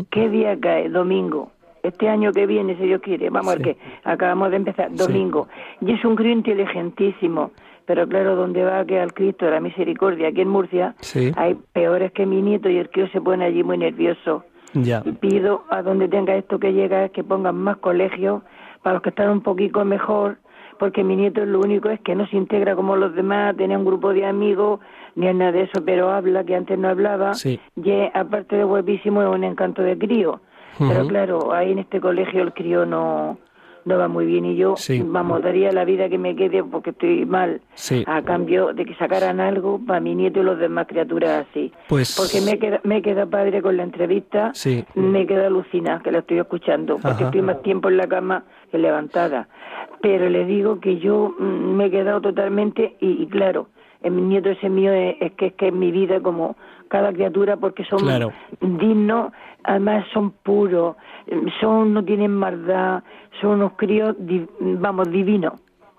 ¿Qué 0.10 0.28
día 0.30 0.58
cae? 0.60 0.90
Domingo. 0.90 1.52
Este 1.84 2.10
año 2.10 2.32
que 2.32 2.48
viene, 2.48 2.76
si 2.78 2.84
Dios 2.84 3.02
quiere. 3.02 3.30
Vamos, 3.30 3.54
Sí. 3.56 3.64
que 3.64 3.78
acabamos 4.04 4.50
de 4.50 4.58
empezar, 4.58 4.92
domingo. 4.96 5.48
Y 5.80 5.92
es 5.92 6.04
un 6.04 6.16
crío 6.16 6.32
inteligentísimo. 6.34 7.52
Pero 7.88 8.06
claro, 8.08 8.36
donde 8.36 8.64
va 8.64 8.80
a 8.82 8.86
quedar 8.86 9.06
el 9.06 9.14
Cristo 9.14 9.46
de 9.46 9.52
la 9.52 9.60
Misericordia, 9.62 10.28
aquí 10.28 10.42
en 10.42 10.50
Murcia, 10.50 10.94
Sí. 11.00 11.32
hay 11.38 11.56
peores 11.74 12.12
que 12.12 12.26
mi 12.26 12.42
nieto 12.42 12.70
y 12.70 12.78
el 12.78 12.90
crío 12.90 13.08
se 13.08 13.22
pone 13.22 13.46
allí 13.46 13.64
muy 13.64 13.78
nervioso. 13.78 14.44
Ya. 14.74 15.02
Y 15.06 15.14
pido 15.14 15.64
a 15.70 15.82
donde 15.82 16.10
tenga 16.10 16.36
esto 16.36 16.60
que 16.60 16.74
llega 16.74 17.08
que 17.10 17.24
pongan 17.24 17.56
más 17.56 17.78
colegios 17.78 18.44
para 18.84 18.96
los 18.96 19.02
que 19.02 19.10
están 19.10 19.30
un 19.30 19.42
poquito 19.42 19.84
mejor, 19.86 20.38
porque 20.78 21.04
mi 21.04 21.16
nieto 21.16 21.44
lo 21.46 21.60
único 21.62 21.90
es 21.90 22.00
que 22.02 22.14
no 22.14 22.28
se 22.28 22.36
integra 22.36 22.76
como 22.76 22.98
los 22.98 23.16
demás, 23.16 23.56
tiene 23.56 23.78
un 23.78 23.86
grupo 23.86 24.14
de 24.14 24.26
amigos, 24.26 24.82
ni 25.16 25.28
es 25.28 25.34
nada 25.36 25.54
de 25.54 25.62
eso, 25.64 25.84
pero 25.86 26.10
habla 26.12 26.44
que 26.44 26.56
antes 26.56 26.78
no 26.78 26.90
hablaba, 26.90 27.34
Sí. 27.36 27.58
y 27.78 27.90
es, 27.90 28.12
aparte 28.14 28.58
de 28.58 28.66
guapísimo 28.66 29.24
es 29.24 29.30
un 29.30 29.44
encanto 29.46 29.82
de 29.82 29.98
crío. 29.98 30.42
Pero 30.78 31.08
claro, 31.08 31.54
ahí 31.54 31.72
en 31.72 31.80
este 31.80 32.00
colegio 32.00 32.44
el 32.44 32.54
crío 32.54 32.86
no, 32.86 33.40
no 33.88 33.98
va 33.98 34.08
muy 34.10 34.26
bien 34.26 34.46
y 34.46 34.56
yo, 34.58 34.76
Sí. 34.76 35.02
vamos, 35.04 35.42
daría 35.42 35.72
la 35.72 35.86
vida 35.86 36.10
que 36.10 36.18
me 36.18 36.36
quede 36.36 36.64
porque 36.64 36.90
estoy 36.90 37.26
mal, 37.26 37.62
Sí. 37.76 38.04
a 38.06 38.22
cambio 38.22 38.74
de 38.74 38.86
que 38.86 38.94
sacaran 38.96 39.40
algo 39.40 39.80
para 39.86 40.00
mi 40.02 40.14
nieto 40.14 40.42
y 40.42 40.44
los 40.44 40.60
demás 40.60 40.88
criaturas 40.88 41.46
así. 41.50 41.72
Pues- 41.88 42.16
Porque 42.18 42.42
me 42.46 42.60
queda, 42.60 42.82
me 42.84 43.02
queda 43.02 43.26
padre 43.26 43.62
con 43.62 43.78
la 43.78 43.84
entrevista, 43.84 44.52
Sí. 44.54 44.84
me 44.96 45.26
queda 45.26 45.48
alucinada 45.48 46.02
que 46.04 46.12
la 46.12 46.20
estoy 46.20 46.40
escuchando, 46.40 46.96
porque 46.96 47.08
Ajá. 47.10 47.26
estoy 47.26 47.42
más 47.42 47.62
tiempo 47.62 47.88
en 47.90 47.98
la 47.98 48.08
cama 48.08 48.44
que 48.72 48.78
levantada. 48.78 49.48
Pero 50.02 50.30
le 50.30 50.46
digo 50.46 50.80
que 50.82 50.98
yo 51.00 51.34
mm, 51.40 51.44
me 51.76 51.86
he 51.86 51.92
quedado 51.92 52.20
totalmente, 52.22 52.98
y, 53.00 53.24
y 53.24 53.28
claro, 53.28 53.68
mi 54.04 54.22
nieto 54.22 54.50
ese 54.50 54.70
mío 54.70 54.92
es, 54.92 55.16
es 55.22 55.32
que 55.34 55.48
es 55.48 55.54
que 55.54 55.68
es 55.70 55.74
mi 55.74 55.92
vida 55.92 56.20
como 56.22 56.56
cada 56.90 57.12
criatura 57.12 57.58
porque 57.58 57.84
son 57.86 58.00
Claro. 58.00 58.32
dignos, 58.62 59.32
además 59.68 60.06
son 60.14 60.32
puros, 60.32 60.96
son 61.62 61.94
no 61.94 62.04
tienen 62.04 62.32
maldad, 62.32 63.04
son 63.40 63.52
unos 63.52 63.74
críos, 63.74 64.16
di- 64.18 64.48
vamos, 64.60 65.12
divinos. 65.12 65.54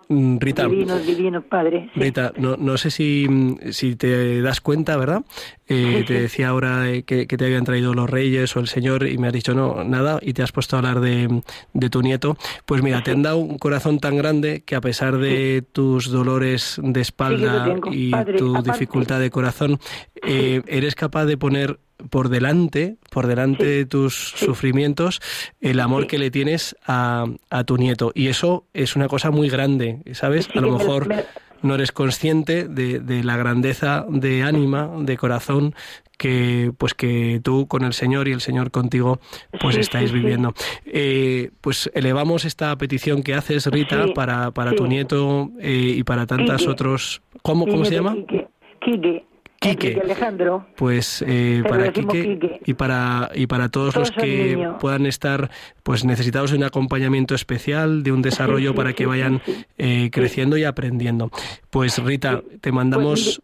Mm, 0.08 0.38
Rita. 0.38 0.64
Divinos, 0.66 1.06
divinos, 1.06 1.44
padre. 1.44 1.90
sí. 1.92 2.00
Rita, 2.00 2.32
no, 2.38 2.56
no 2.56 2.78
sé 2.78 2.90
si, 2.90 3.26
si 3.72 3.94
te 3.94 4.40
das 4.40 4.60
cuenta, 4.62 4.96
¿verdad? 4.96 5.22
Eh, 5.68 6.04
te 6.06 6.20
decía 6.22 6.48
ahora 6.48 6.88
eh, 6.90 7.02
que, 7.02 7.26
que 7.26 7.36
te 7.36 7.44
habían 7.44 7.64
traído 7.64 7.92
los 7.94 8.08
reyes 8.08 8.56
o 8.56 8.60
el 8.60 8.68
señor 8.68 9.06
y 9.06 9.18
me 9.18 9.26
has 9.26 9.32
dicho 9.34 9.54
no, 9.54 9.84
nada, 9.84 10.18
y 10.22 10.32
te 10.32 10.42
has 10.42 10.50
puesto 10.50 10.76
a 10.76 10.78
hablar 10.78 11.00
de, 11.00 11.42
de 11.74 11.90
tu 11.90 12.00
nieto. 12.02 12.36
Pues 12.64 12.82
mira, 12.82 13.02
te 13.02 13.10
han 13.10 13.22
dado 13.22 13.36
un 13.38 13.58
corazón 13.58 13.98
tan 14.00 14.16
grande 14.16 14.62
que 14.64 14.74
a 14.76 14.80
pesar 14.80 15.18
de 15.18 15.62
tus 15.72 16.10
dolores 16.10 16.80
de 16.82 17.00
espalda 17.00 17.64
tengo, 17.64 17.92
y 17.92 18.10
padre, 18.10 18.38
tu 18.38 18.50
aparte. 18.50 18.72
dificultad 18.72 19.20
de 19.20 19.30
corazón, 19.30 19.78
eh, 20.26 20.62
eres 20.66 20.94
capaz 20.94 21.26
de 21.26 21.36
poner 21.36 21.78
por 22.10 22.28
delante, 22.28 22.96
por 23.10 23.26
delante 23.26 23.64
Sí. 23.64 23.70
de 23.70 23.84
tus 23.86 24.14
sufrimientos, 24.36 25.20
el 25.60 25.80
amor 25.80 26.02
Sí. 26.02 26.08
que 26.08 26.18
le 26.18 26.30
tienes 26.30 26.76
a, 26.86 27.26
a 27.50 27.64
tu 27.64 27.76
nieto. 27.76 28.12
Y 28.14 28.28
eso 28.28 28.66
es 28.72 28.96
una 28.96 29.08
cosa 29.08 29.30
muy 29.30 29.48
grande, 29.48 29.98
¿sabes? 30.12 30.48
A 30.54 30.60
lo 30.60 30.72
me- 30.72 30.78
mejor 30.78 31.08
me- 31.08 31.24
no 31.62 31.74
eres 31.74 31.92
consciente 31.92 32.68
de, 32.68 33.00
de 33.00 33.24
la 33.24 33.36
grandeza 33.36 34.04
de 34.08 34.42
ánima, 34.42 34.90
de 35.00 35.16
corazón 35.16 35.74
que 36.16 36.72
pues 36.78 36.94
que 36.94 37.40
tú 37.44 37.68
con 37.68 37.84
el 37.84 37.92
Señor 37.92 38.26
y 38.26 38.32
el 38.32 38.40
Señor 38.40 38.72
contigo 38.72 39.20
pues 39.60 39.76
Sí, 39.76 39.80
estáis 39.82 40.10
sí, 40.10 40.16
sí. 40.16 40.20
viviendo. 40.20 40.52
Eh, 40.84 41.50
pues 41.60 41.90
elevamos 41.94 42.44
esta 42.44 42.74
petición 42.76 43.22
que 43.22 43.34
haces, 43.34 43.66
Rita, 43.66 44.06
para, 44.14 44.50
para 44.50 44.72
tu 44.72 44.86
nieto 44.88 45.50
eh, 45.60 45.94
y 45.96 46.02
para 46.02 46.26
tantas 46.26 46.58
Quique. 46.58 46.70
otros... 46.72 47.22
¿Cómo, 47.42 47.66
cómo 47.66 47.84
se 47.84 47.94
llama? 47.94 48.14
Quique. 48.14 48.48
Quique. 48.80 49.24
Quique. 49.60 49.88
Enrique 49.88 50.00
Alejandro. 50.04 50.66
Pues 50.76 51.24
eh, 51.26 51.62
para 51.68 51.92
Quique 51.92 52.22
Quique. 52.22 52.60
y 52.64 52.74
para 52.74 53.30
y 53.34 53.46
para 53.46 53.68
todos, 53.68 53.94
Todos 53.94 54.10
los 54.16 54.16
que 54.24 54.54
niños. 54.56 54.76
puedan 54.80 55.04
estar 55.06 55.50
pues 55.82 56.04
necesitados 56.04 56.50
de 56.52 56.58
un 56.58 56.64
acompañamiento 56.64 57.34
especial, 57.34 58.02
de 58.02 58.12
un 58.12 58.22
desarrollo 58.22 58.70
sí, 58.70 58.76
para 58.76 58.92
que 58.92 59.06
vayan 59.06 59.40
sí. 59.44 59.64
eh, 59.78 60.10
creciendo 60.12 60.56
y 60.56 60.64
aprendiendo. 60.64 61.30
Pues 61.70 62.02
Rita, 62.04 62.42
te 62.60 62.70
mandamos 62.72 63.40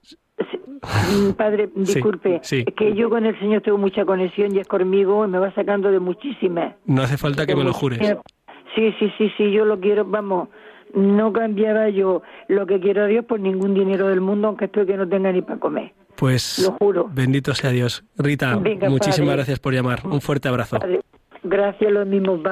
Pues, 0.80 1.18
mm, 1.18 1.30
Padre, 1.32 1.68
disculpe, 1.74 2.40
sí. 2.42 2.64
que 2.76 2.94
yo 2.94 3.10
con 3.10 3.26
el 3.26 3.38
Señor 3.40 3.62
tengo 3.62 3.78
mucha 3.78 4.04
conexión 4.04 4.54
y 4.54 4.60
es 4.60 4.68
conmigo 4.68 5.24
y 5.24 5.28
me 5.28 5.38
va 5.38 5.52
sacando 5.54 5.90
de 5.90 5.98
muchísimas. 5.98 6.74
no 6.86 7.02
hace 7.02 7.16
falta 7.16 7.44
que 7.46 7.56
me 7.56 7.64
lo 7.64 7.72
jures. 7.72 7.98
Sí, 8.76 8.92
sí, 8.98 9.12
sí, 9.18 9.30
sí, 9.36 9.50
yo 9.52 9.64
lo 9.64 9.78
quiero, 9.80 10.04
vamos, 10.04 10.48
no 10.94 11.32
cambiaba 11.32 11.88
yo 11.90 12.22
lo 12.48 12.66
que 12.66 12.80
quiero 12.80 13.04
a 13.04 13.06
Dios 13.06 13.24
por 13.24 13.38
ningún 13.40 13.72
dinero 13.74 14.08
del 14.08 14.20
mundo, 14.20 14.48
aunque 14.48 14.64
estoy 14.66 14.84
que 14.86 14.96
no 14.96 15.08
tenga 15.08 15.30
ni 15.32 15.42
para 15.42 15.58
comer. 15.60 15.92
Pues 16.24 16.58
Lo 16.60 16.72
juro. 16.78 17.10
bendito 17.12 17.54
sea 17.54 17.68
Dios. 17.68 18.02
Rita, 18.16 18.56
Venga, 18.56 18.88
muchísimas 18.88 19.18
padre. 19.28 19.36
gracias 19.36 19.58
por 19.58 19.74
llamar. 19.74 20.06
Un 20.06 20.22
fuerte 20.22 20.48
abrazo. 20.48 20.78
Padre, 20.78 21.00
gracias 21.42 21.86
a 21.86 21.92
los 21.92 22.06
mismos 22.06 22.42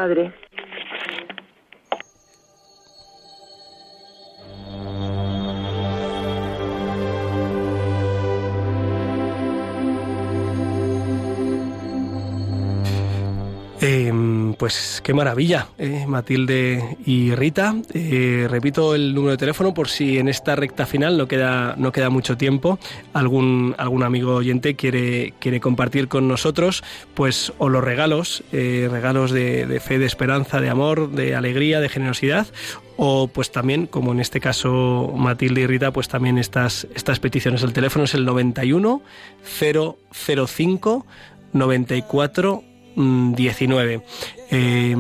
pues 14.63 15.03
qué 15.03 15.13
maravilla, 15.13 15.67
eh, 15.77 16.05
Matilde 16.07 16.97
y 17.05 17.35
Rita. 17.35 17.75
Eh, 17.95 18.47
repito 18.49 18.95
el 18.95 19.13
número 19.13 19.33
de 19.33 19.37
teléfono 19.37 19.75
por 19.75 19.89
si 19.89 20.19
en 20.19 20.29
esta 20.29 20.55
recta 20.55 20.87
final 20.87 21.19
no 21.19 21.27
queda, 21.27 21.75
no 21.77 21.91
queda 21.91 22.11
mucho 22.11 22.37
tiempo. 22.37 22.79
Algún, 23.13 23.75
algún 23.77 24.05
amigo 24.05 24.37
oyente 24.37 24.77
quiere, 24.77 25.35
quiere 25.41 25.59
compartir 25.59 26.07
con 26.07 26.29
nosotros, 26.29 26.85
pues, 27.15 27.53
o 27.59 27.69
los 27.69 27.83
regalos, 27.83 28.45
eh, 28.53 28.87
regalos 28.89 29.33
de, 29.33 29.67
de 29.67 29.81
fe, 29.81 29.99
de 29.99 30.07
esperanza, 30.07 30.61
de 30.61 30.71
amor, 30.71 31.11
de 31.11 31.35
alegría, 31.35 31.81
de 31.81 31.89
generosidad, 31.89 32.47
o 32.97 33.27
pues 33.27 33.51
también, 33.51 33.89
como 33.89 34.13
en 34.13 34.21
este 34.21 34.39
caso 34.39 35.13
Matilde 35.17 35.63
y 35.63 35.67
Rita, 35.67 35.91
pues 35.91 36.07
también 36.07 36.39
estas, 36.39 36.87
estas 36.95 37.19
peticiones. 37.19 37.65
El 37.65 37.73
teléfono 37.73 38.05
es 38.05 38.15
el 38.15 38.25
91 38.25 39.03
005 39.59 41.05
94 41.53 42.63
mm, 42.95 43.35
19. 43.35 44.03
Eh, 44.55 44.95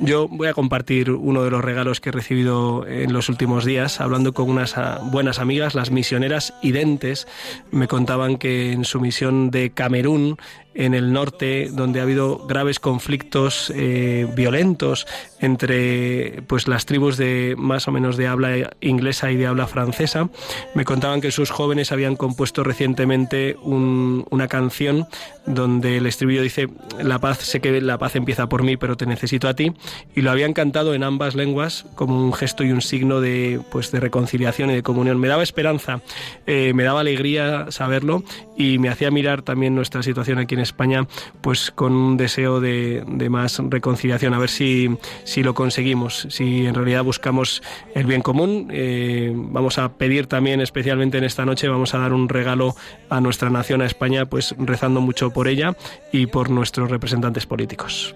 yo 0.00 0.28
voy 0.28 0.46
a 0.46 0.54
compartir 0.54 1.10
uno 1.10 1.42
de 1.42 1.50
los 1.50 1.64
regalos 1.64 2.00
que 2.00 2.10
he 2.10 2.12
recibido 2.12 2.86
en 2.86 3.12
los 3.12 3.28
últimos 3.28 3.64
días, 3.64 4.00
hablando 4.00 4.32
con 4.32 4.48
unas 4.48 4.78
ah, 4.78 5.00
buenas 5.10 5.40
amigas, 5.40 5.74
las 5.74 5.90
misioneras 5.90 6.54
identes, 6.62 7.26
me 7.72 7.88
contaban 7.88 8.38
que 8.38 8.70
en 8.70 8.84
su 8.84 9.00
misión 9.00 9.50
de 9.50 9.70
Camerún, 9.70 10.36
en 10.74 10.94
el 10.94 11.12
norte, 11.12 11.68
donde 11.70 12.00
ha 12.00 12.04
habido 12.04 12.46
graves 12.46 12.78
conflictos 12.80 13.70
eh, 13.76 14.26
violentos 14.34 15.06
entre 15.40 16.40
pues 16.46 16.66
las 16.66 16.86
tribus 16.86 17.18
de 17.18 17.54
más 17.58 17.88
o 17.88 17.92
menos 17.92 18.16
de 18.16 18.26
habla 18.28 18.70
inglesa 18.80 19.30
y 19.30 19.36
de 19.36 19.46
habla 19.48 19.66
francesa, 19.66 20.30
me 20.74 20.86
contaban 20.86 21.20
que 21.20 21.30
sus 21.30 21.50
jóvenes 21.50 21.92
habían 21.92 22.16
compuesto 22.16 22.62
recientemente 22.64 23.56
un- 23.62 24.24
una 24.30 24.48
canción 24.48 25.06
donde 25.44 25.98
el 25.98 26.06
estribillo 26.06 26.40
dice 26.40 26.68
la 27.02 27.18
paz 27.18 27.38
sé 27.40 27.60
que 27.60 27.80
la 27.82 27.98
paz 27.98 28.16
empieza 28.16 28.48
por 28.48 28.62
mí, 28.62 28.78
pero 28.78 28.91
te 28.96 29.06
necesito 29.06 29.48
a 29.48 29.54
ti. 29.54 29.72
Y 30.14 30.22
lo 30.22 30.30
habían 30.30 30.52
cantado 30.52 30.94
en 30.94 31.02
ambas 31.04 31.34
lenguas 31.34 31.86
como 31.94 32.22
un 32.22 32.32
gesto 32.32 32.64
y 32.64 32.72
un 32.72 32.82
signo 32.82 33.20
de, 33.20 33.60
pues, 33.70 33.90
de 33.92 34.00
reconciliación 34.00 34.70
y 34.70 34.74
de 34.74 34.82
comunión. 34.82 35.18
Me 35.18 35.28
daba 35.28 35.42
esperanza, 35.42 36.00
eh, 36.46 36.72
me 36.74 36.84
daba 36.84 37.00
alegría 37.00 37.70
saberlo 37.70 38.22
y 38.56 38.78
me 38.78 38.88
hacía 38.88 39.10
mirar 39.10 39.42
también 39.42 39.74
nuestra 39.74 40.02
situación 40.02 40.38
aquí 40.38 40.54
en 40.54 40.60
España 40.60 41.06
pues 41.40 41.70
con 41.70 41.92
un 41.92 42.16
deseo 42.16 42.60
de, 42.60 43.04
de 43.06 43.28
más 43.28 43.58
reconciliación, 43.58 44.34
a 44.34 44.38
ver 44.38 44.48
si, 44.48 44.88
si 45.24 45.42
lo 45.42 45.54
conseguimos, 45.54 46.26
si 46.30 46.66
en 46.66 46.74
realidad 46.74 47.04
buscamos 47.04 47.62
el 47.94 48.06
bien 48.06 48.22
común. 48.22 48.68
Eh, 48.72 49.32
vamos 49.34 49.78
a 49.78 49.92
pedir 49.94 50.26
también, 50.26 50.60
especialmente 50.60 51.18
en 51.18 51.24
esta 51.24 51.44
noche, 51.44 51.68
vamos 51.68 51.94
a 51.94 51.98
dar 51.98 52.12
un 52.12 52.28
regalo 52.28 52.74
a 53.08 53.20
nuestra 53.20 53.50
nación, 53.50 53.82
a 53.82 53.86
España, 53.86 54.26
pues 54.26 54.54
rezando 54.58 55.00
mucho 55.00 55.30
por 55.30 55.48
ella 55.48 55.76
y 56.12 56.26
por 56.26 56.50
nuestros 56.50 56.90
representantes 56.90 57.46
políticos. 57.46 58.14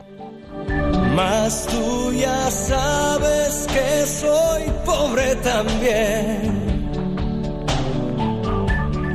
Mas 1.17 1.67
tú 1.67 2.12
ya 2.12 2.51
sabes 2.51 3.67
que 3.73 4.07
soy 4.07 4.64
pobre 4.85 5.35
también. 5.37 6.41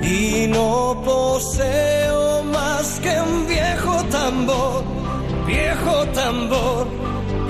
Y 0.02 0.48
no 0.48 1.00
poseo 1.06 2.44
más 2.46 3.00
que 3.02 3.22
un 3.22 3.48
viejo 3.48 4.04
tambor, 4.10 4.84
viejo 5.46 6.08
tambor, 6.08 6.88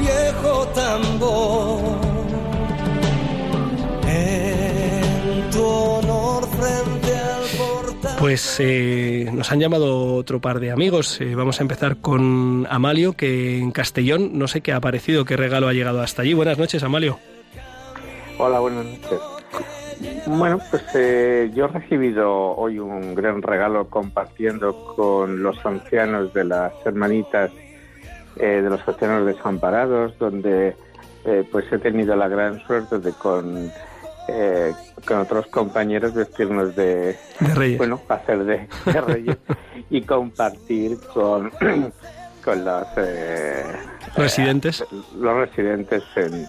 viejo 0.01 0.67
tambor. 0.75 2.10
Pues 8.21 8.59
eh, 8.59 9.31
nos 9.33 9.51
han 9.51 9.59
llamado 9.59 10.13
otro 10.13 10.39
par 10.39 10.59
de 10.59 10.69
amigos. 10.69 11.19
Eh, 11.21 11.33
vamos 11.33 11.59
a 11.59 11.63
empezar 11.63 11.97
con 11.97 12.67
Amalio, 12.69 13.13
que 13.13 13.57
en 13.57 13.71
Castellón 13.71 14.37
no 14.37 14.47
sé 14.47 14.61
qué 14.61 14.73
ha 14.73 14.75
aparecido, 14.75 15.25
qué 15.25 15.35
regalo 15.35 15.67
ha 15.67 15.73
llegado 15.73 16.01
hasta 16.01 16.21
allí. 16.21 16.35
Buenas 16.35 16.59
noches, 16.59 16.83
Amalio. 16.83 17.17
Hola, 18.37 18.59
buenas 18.59 18.85
noches. 18.85 19.19
Bueno, 20.27 20.59
pues 20.69 20.83
eh, 20.93 21.49
yo 21.55 21.65
he 21.65 21.67
recibido 21.69 22.31
hoy 22.31 22.77
un 22.77 23.15
gran 23.15 23.41
regalo 23.41 23.89
compartiendo 23.89 24.93
con 24.95 25.41
los 25.41 25.65
ancianos 25.65 26.31
de 26.31 26.43
las 26.43 26.73
hermanitas 26.85 27.49
eh, 28.35 28.61
de 28.61 28.69
los 28.69 28.87
ancianos 28.87 29.25
desamparados, 29.25 30.15
donde 30.19 30.75
eh, 31.25 31.43
pues 31.51 31.65
he 31.71 31.79
tenido 31.79 32.15
la 32.15 32.27
gran 32.27 32.59
suerte 32.67 32.99
de 32.99 33.13
con 33.13 33.71
eh, 34.33 34.73
con 35.07 35.17
otros 35.19 35.47
compañeros 35.47 36.13
vestirnos 36.13 36.75
de, 36.75 37.17
De 37.39 37.53
Reyes. 37.55 37.77
bueno, 37.77 37.99
hacer 38.09 38.43
de, 38.45 38.67
de 38.85 39.01
reyes 39.01 39.37
y 39.89 40.01
compartir 40.03 40.97
con 41.13 41.49
con 42.43 42.65
los 42.65 42.87
eh, 42.97 43.63
Residentes. 44.15 44.83
los 45.17 45.35
residentes 45.37 46.03
en- 46.15 46.47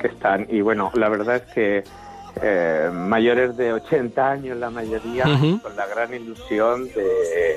que 0.00 0.08
están 0.08 0.46
y 0.50 0.60
bueno 0.60 0.90
la 0.94 1.08
verdad 1.08 1.36
es 1.36 1.52
que 1.54 1.84
eh, 2.42 2.90
mayores 2.92 3.56
de 3.56 3.72
80 3.72 4.30
años 4.30 4.58
la 4.58 4.68
mayoría 4.68 5.24
con 5.62 5.74
la 5.76 5.86
gran 5.86 6.12
ilusión 6.12 6.84
de, 6.88 7.56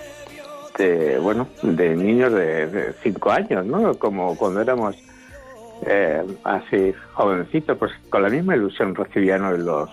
de 0.78 1.18
bueno 1.20 1.48
de 1.64 1.96
niños 1.96 2.32
de 2.32 2.94
5 3.04 3.32
años 3.32 3.66
no 3.66 3.96
como 3.98 4.38
cuando 4.38 4.62
éramos 4.62 4.96
eh, 5.86 6.24
así 6.44 6.94
jovencitos 7.14 7.78
pues 7.78 7.92
con 8.10 8.24
la 8.24 8.30
misma 8.30 8.56
ilusión 8.56 8.96
recibían 8.96 9.44
hoy 9.46 9.60
los 9.60 9.90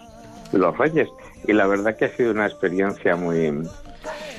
los 0.53 0.77
reyes 0.79 1.09
y 1.47 1.53
la 1.53 1.67
verdad 1.67 1.97
que 1.97 2.07
ha 2.07 2.17
sido 2.17 2.31
una 2.31 2.47
experiencia 2.47 3.17
muy 3.17 3.53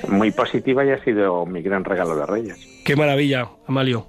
muy 0.07 0.31
positiva 0.31 0.85
y 0.85 0.91
ha 0.91 1.03
sido 1.03 1.45
mi 1.45 1.61
gran 1.61 1.83
regalo 1.83 2.15
de 2.15 2.25
reyes 2.25 2.57
Qué 2.85 2.95
maravilla, 2.95 3.49
Amalio. 3.67 4.05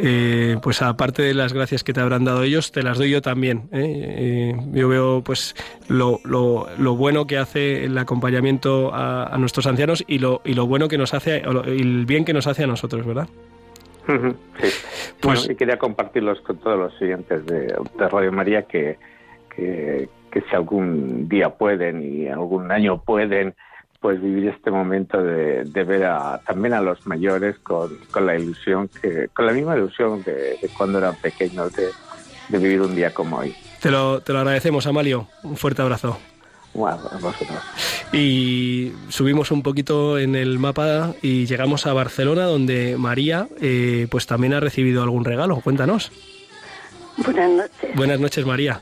Eh, 0.00 0.56
pues 0.62 0.80
aparte 0.82 1.22
de 1.22 1.34
las 1.34 1.52
gracias 1.52 1.82
que 1.82 1.92
te 1.92 2.00
habrán 2.00 2.24
dado 2.24 2.42
ellos, 2.44 2.70
te 2.70 2.82
las 2.84 2.98
doy 2.98 3.10
yo 3.10 3.20
también. 3.22 3.68
¿eh? 3.72 4.52
Eh, 4.54 4.56
yo 4.72 4.88
veo 4.88 5.22
pues 5.24 5.56
lo, 5.88 6.20
lo- 6.24 6.68
lo 6.78 6.94
bueno 6.96 7.26
que 7.26 7.36
hace 7.38 7.84
el 7.84 7.96
acompañamiento 7.98 8.90
a, 8.94 9.36
nuestros 9.38 9.66
ancianos 9.66 10.04
y 10.06 10.18
lo, 10.20 10.40
y 10.44 10.54
lo 10.54 10.66
bueno 10.68 10.86
que 10.88 10.98
nos 10.98 11.14
hace, 11.14 11.42
y 11.66 11.80
el 11.82 12.06
bien 12.06 12.24
que 12.24 12.32
nos 12.32 12.46
hace 12.46 12.62
a 12.64 12.66
nosotros, 12.68 13.04
¿verdad? 13.06 13.28
Sí. 14.08 14.68
Pues- 15.20 15.22
Bueno, 15.22 15.40
y 15.52 15.54
quería 15.56 15.78
compartirlos 15.78 16.40
con 16.40 16.58
todos 16.58 16.78
los 16.78 16.96
siguientes 16.98 17.44
de, 17.46 17.66
de 17.98 18.08
Radio 18.08 18.32
María 18.32 18.62
que, 18.62 18.98
que, 19.54 20.08
que 20.30 20.40
si 20.42 20.54
algún 20.56 21.28
día 21.28 21.50
pueden 21.50 22.02
y 22.02 22.28
algún 22.28 22.70
año 22.72 23.02
pueden, 23.02 23.54
pues 24.00 24.20
vivir 24.22 24.48
este 24.48 24.70
momento 24.70 25.22
de, 25.22 25.64
de 25.64 25.84
ver 25.84 26.04
a, 26.04 26.40
también 26.46 26.72
a 26.74 26.80
los 26.80 27.06
mayores 27.06 27.58
con, 27.58 27.90
con 28.10 28.26
la 28.26 28.36
ilusión, 28.36 28.88
que 29.02 29.28
con 29.34 29.44
la 29.46 29.52
misma 29.52 29.76
ilusión 29.76 30.22
de, 30.22 30.56
de 30.62 30.68
cuando 30.76 30.98
eran 30.98 31.16
pequeños, 31.16 31.74
de, 31.74 31.88
de 32.48 32.58
vivir 32.58 32.80
un 32.80 32.94
día 32.94 33.12
como 33.12 33.38
hoy. 33.38 33.54
Te 33.82 33.90
lo, 33.90 34.20
te 34.20 34.32
lo 34.32 34.38
agradecemos, 34.38 34.86
Amalio. 34.86 35.26
Un 35.42 35.56
fuerte 35.56 35.82
abrazo. 35.82 36.18
Bueno, 36.74 37.00
a 37.10 37.18
vosotros. 37.18 37.58
Y 38.12 38.92
subimos 39.08 39.50
un 39.50 39.62
poquito 39.62 40.18
en 40.18 40.34
el 40.34 40.58
mapa 40.58 41.14
y 41.22 41.46
llegamos 41.46 41.86
a 41.86 41.92
Barcelona, 41.92 42.44
donde 42.44 42.96
María 42.96 43.48
eh, 43.60 44.06
pues 44.10 44.26
también 44.26 44.54
ha 44.54 44.60
recibido 44.60 45.02
algún 45.02 45.24
regalo. 45.24 45.60
Cuéntanos. 45.60 46.12
Buenas 47.16 47.50
noches. 47.50 47.96
Buenas 47.96 48.20
noches, 48.20 48.46
María. 48.46 48.80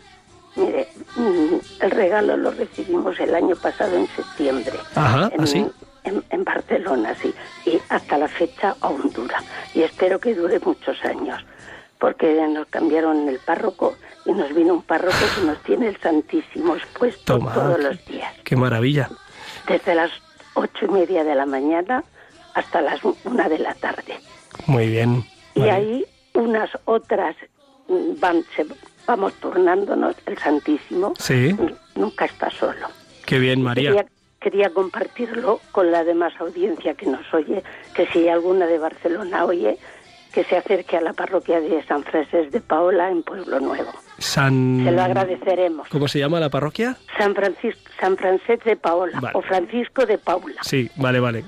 Mire, 0.56 0.88
mm, 1.16 1.54
el 1.80 1.90
regalo 1.90 2.36
lo 2.36 2.50
recibimos 2.50 3.18
el 3.18 3.34
año 3.34 3.56
pasado 3.56 3.96
en 3.96 4.06
septiembre. 4.08 4.74
Ajá, 4.94 5.30
en, 5.32 5.40
¿ah, 5.40 5.46
sí? 5.46 5.66
En, 6.04 6.22
en 6.30 6.44
Barcelona, 6.44 7.14
sí. 7.20 7.34
Y 7.64 7.78
hasta 7.88 8.18
la 8.18 8.28
fecha 8.28 8.76
aún 8.80 9.10
dura. 9.12 9.42
Y 9.74 9.82
espero 9.82 10.18
que 10.18 10.34
dure 10.34 10.60
muchos 10.60 11.02
años. 11.04 11.44
Porque 11.98 12.46
nos 12.48 12.66
cambiaron 12.68 13.28
el 13.28 13.38
párroco 13.38 13.96
y 14.26 14.32
nos 14.32 14.52
vino 14.54 14.74
un 14.74 14.82
párroco 14.82 15.16
que 15.36 15.46
nos 15.46 15.62
tiene 15.62 15.88
el 15.88 15.96
Santísimo 16.00 16.74
expuesto 16.76 17.38
Toma. 17.38 17.54
todos 17.54 17.78
los 17.80 18.04
días. 18.06 18.32
Qué 18.44 18.56
maravilla. 18.56 19.08
Desde 19.68 19.94
las 19.94 20.10
ocho 20.54 20.86
y 20.86 20.88
media 20.88 21.24
de 21.24 21.34
la 21.34 21.46
mañana 21.46 22.02
hasta 22.54 22.80
las 22.80 23.00
una 23.24 23.48
de 23.48 23.58
la 23.58 23.74
tarde. 23.74 24.18
Muy 24.66 24.88
bien. 24.88 25.24
Y 25.54 25.60
Vale. 25.60 25.72
ahí 25.72 26.06
unas 26.34 26.70
otras 26.86 27.36
mm, 27.88 28.18
van, 28.20 28.44
se- 28.56 28.66
vamos 29.06 29.32
turnándonos, 29.34 30.16
el 30.26 30.36
Santísimo 30.38 31.14
Sí, 31.18 31.54
nunca 31.94 32.24
está 32.24 32.50
solo. 32.50 32.88
qué 33.26 33.38
bien, 33.38 33.62
María. 33.62 33.90
Quería, 33.90 34.06
quería 34.40 34.70
compartirlo 34.70 35.60
con 35.72 35.90
la 35.92 36.04
demás 36.04 36.32
audiencia 36.40 36.94
que 36.94 37.06
nos 37.06 37.32
oye, 37.34 37.62
que 37.94 38.06
si 38.08 38.28
alguna 38.28 38.66
de 38.66 38.78
Barcelona 38.78 39.44
oye, 39.44 39.78
que 40.36 40.44
se 40.44 40.54
acerque 40.58 40.98
a 40.98 41.00
la 41.00 41.14
parroquia 41.14 41.60
de 41.62 41.82
San 41.86 42.04
Francés 42.04 42.52
de 42.52 42.60
Paola 42.60 43.10
en 43.10 43.22
Pueblo 43.22 43.58
Nuevo. 43.58 43.90
San... 44.18 44.82
Se 44.84 44.90
lo 44.92 45.00
agradeceremos. 45.02 45.88
¿Cómo 45.88 46.08
se 46.08 46.18
llama 46.18 46.38
la 46.40 46.50
parroquia? 46.50 46.96
San 47.16 47.34
Francisco, 47.34 47.80
San 47.98 48.18
Francés 48.18 48.60
de 48.64 48.76
Paola 48.76 49.18
Vale. 49.18 49.32
o 49.34 49.40
Francisco 49.40 50.04
de 50.04 50.18
Paula, 50.18 50.56
Sí, 50.62 50.90
vale, 50.96 51.20
vale. 51.20 51.44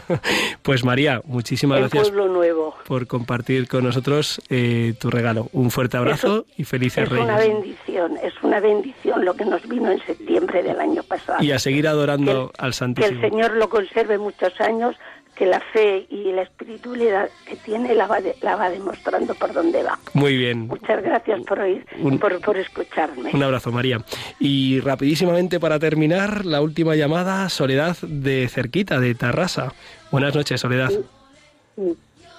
pues 0.62 0.84
María, 0.84 1.20
muchísimas 1.24 1.76
en 1.76 1.82
gracias 1.82 2.08
Pueblo 2.10 2.28
Nuevo. 2.28 2.74
por 2.86 3.06
compartir 3.06 3.68
con 3.68 3.84
nosotros 3.84 4.40
eh, 4.48 4.94
tu 4.98 5.10
regalo. 5.10 5.48
Un 5.52 5.70
fuerte 5.70 5.96
abrazo 5.96 6.46
y 6.56 6.64
felices 6.64 7.04
Es 7.04 7.10
una 7.18 7.36
Reyes. 7.36 7.54
bendición, 7.54 8.16
es 8.22 8.34
una 8.42 8.60
bendición 8.60 9.24
lo 9.24 9.34
que 9.34 9.44
nos 9.44 9.66
vino 9.68 9.90
en 9.90 9.98
septiembre 10.06 10.62
del 10.62 10.80
año 10.80 11.02
pasado. 11.02 11.42
Y 11.42 11.52
a 11.52 11.58
seguir 11.58 11.86
adorando 11.86 12.50
Que- 12.50 12.52
al 12.58 12.62
Que 12.62 12.66
el 12.66 12.72
Santísimo. 12.74 13.20
Señor 13.20 13.56
lo 13.56 13.68
conserve 13.68 14.18
muchos 14.18 14.58
años, 14.60 14.96
que 15.34 15.46
la 15.46 15.60
fe 15.60 16.06
y 16.10 16.30
la 16.32 16.42
espiritualidad 16.42 17.30
que 17.46 17.56
tiene 17.56 17.94
la 17.94 18.06
va, 18.06 18.20
de- 18.20 18.36
la 18.42 18.54
va 18.56 18.68
demostrando 18.68 19.34
por 19.34 19.52
dónde 19.52 19.82
va. 19.82 19.98
Muy 20.12 20.36
bien. 20.36 20.66
Muchas 20.68 21.02
gracias 21.02 21.40
por 21.46 21.60
oír, 21.60 21.86
Un- 22.00 22.18
por, 22.18 22.38
por 22.40 22.56
escucharme. 22.58 23.30
Un 23.32 23.42
abrazo, 23.42 23.72
María. 23.72 24.04
Y 24.38 24.80
rapidísimamente 24.80 25.58
para 25.58 25.78
terminar, 25.78 26.44
la 26.44 26.60
última 26.60 26.94
llamada, 26.96 27.48
Soledad 27.48 27.96
de 28.02 28.46
Cerquita, 28.48 29.00
de 29.00 29.14
Tarrasa. 29.14 29.72
Buenas 30.10 30.34
noches, 30.34 30.60
Soledad. 30.60 30.90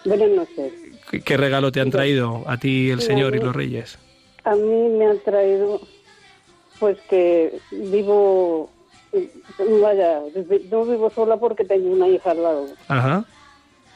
Buenas 0.05 0.29
noches. 0.29 0.73
¿Qué- 1.09 1.21
¿Qué 1.21 1.37
regalo 1.37 1.71
te 1.71 1.81
han 1.81 1.89
traído 1.91 2.43
a 2.47 2.57
ti 2.57 2.89
el 2.91 3.01
Señor 3.01 3.35
y 3.35 3.39
los 3.39 3.55
Reyes? 3.55 3.97
A 4.43 4.55
mí 4.55 4.89
me 4.97 5.05
han 5.05 5.19
traído, 5.19 5.81
pues 6.79 6.97
que 7.09 7.53
vivo, 7.71 8.69
vaya, 9.81 10.21
no 10.71 10.85
vivo 10.85 11.09
sola 11.09 11.37
porque 11.37 11.65
tengo 11.65 11.91
una 11.91 12.07
hija 12.07 12.31
al 12.31 12.43
lado, 12.43 12.65
Ajá, 12.87 13.25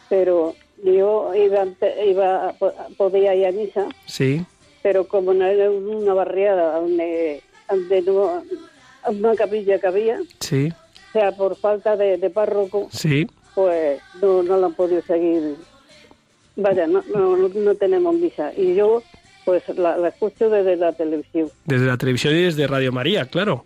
pero 0.09 0.55
yo 0.83 1.33
iba, 1.35 1.65
iba 2.05 2.53
podía 2.97 3.35
ir 3.35 3.47
a 3.47 3.51
misa, 3.51 3.87
sí, 4.05 4.45
pero 4.83 5.07
como 5.07 5.33
no 5.33 5.45
era 5.45 5.69
una 5.69 6.13
barriada 6.13 6.79
donde, 6.79 7.41
donde 7.69 8.01
no, 8.03 8.43
una 9.07 9.35
capilla 9.35 9.79
que 9.79 9.87
había, 9.87 10.19
sí, 10.39 10.71
o 11.09 11.11
sea, 11.13 11.31
por 11.31 11.55
falta 11.55 11.95
de, 11.95 12.17
de 12.17 12.29
párroco, 12.29 12.89
sí. 12.91 13.27
pues 13.55 13.99
no, 14.21 14.43
no 14.43 14.57
la 14.57 14.67
han 14.67 14.73
podido 14.73 15.01
seguir. 15.01 15.55
Vaya, 16.59 16.87
no, 16.87 17.03
no, 17.13 17.37
no 17.37 17.75
tenemos 17.75 18.15
misa. 18.15 18.51
Y 18.57 18.73
yo, 18.73 19.03
pues 19.45 19.63
la, 19.69 19.95
la 19.95 20.07
escucho 20.09 20.49
desde 20.49 20.75
la 20.75 20.91
televisión. 20.91 21.49
Desde 21.65 21.85
la 21.85 21.97
televisión 21.97 22.33
y 22.35 22.41
desde 22.41 22.65
Radio 22.65 22.91
María, 22.91 23.25
claro. 23.25 23.63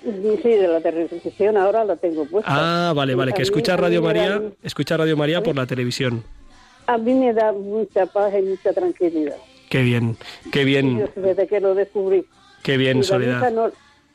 Sí, 0.00 0.48
de 0.48 0.68
la 0.68 0.80
televisión 0.80 1.56
ahora 1.56 1.84
la 1.84 1.96
tengo 1.96 2.24
puesta. 2.24 2.50
Ah, 2.88 2.92
vale, 2.92 3.14
vale, 3.14 3.32
que 3.32 3.42
escucha 3.42 3.76
Radio 3.76 4.02
María, 4.02 4.30
dan- 4.30 4.54
escucha 4.62 4.96
Radio 4.96 5.16
María 5.16 5.42
por 5.42 5.54
la 5.56 5.66
televisión. 5.66 6.24
a 6.86 6.98
mí 6.98 7.14
me 7.14 7.32
da 7.32 7.52
mucha 7.52 8.06
paz 8.06 8.32
y 8.38 8.42
mucha 8.42 8.72
tranquilidad. 8.72 9.36
Qué 9.70 9.82
bien, 9.82 10.16
qué 10.52 10.64
bien, 10.64 11.08
desde 11.16 11.46
que 11.46 11.60
lo 11.60 11.74
descubrí. 11.74 12.26
qué 12.62 12.76
bien, 12.76 12.98
Y 12.98 13.00
la 13.00 13.06
Soledad. 13.06 13.36
misa 13.38 13.50
no, 13.50 13.70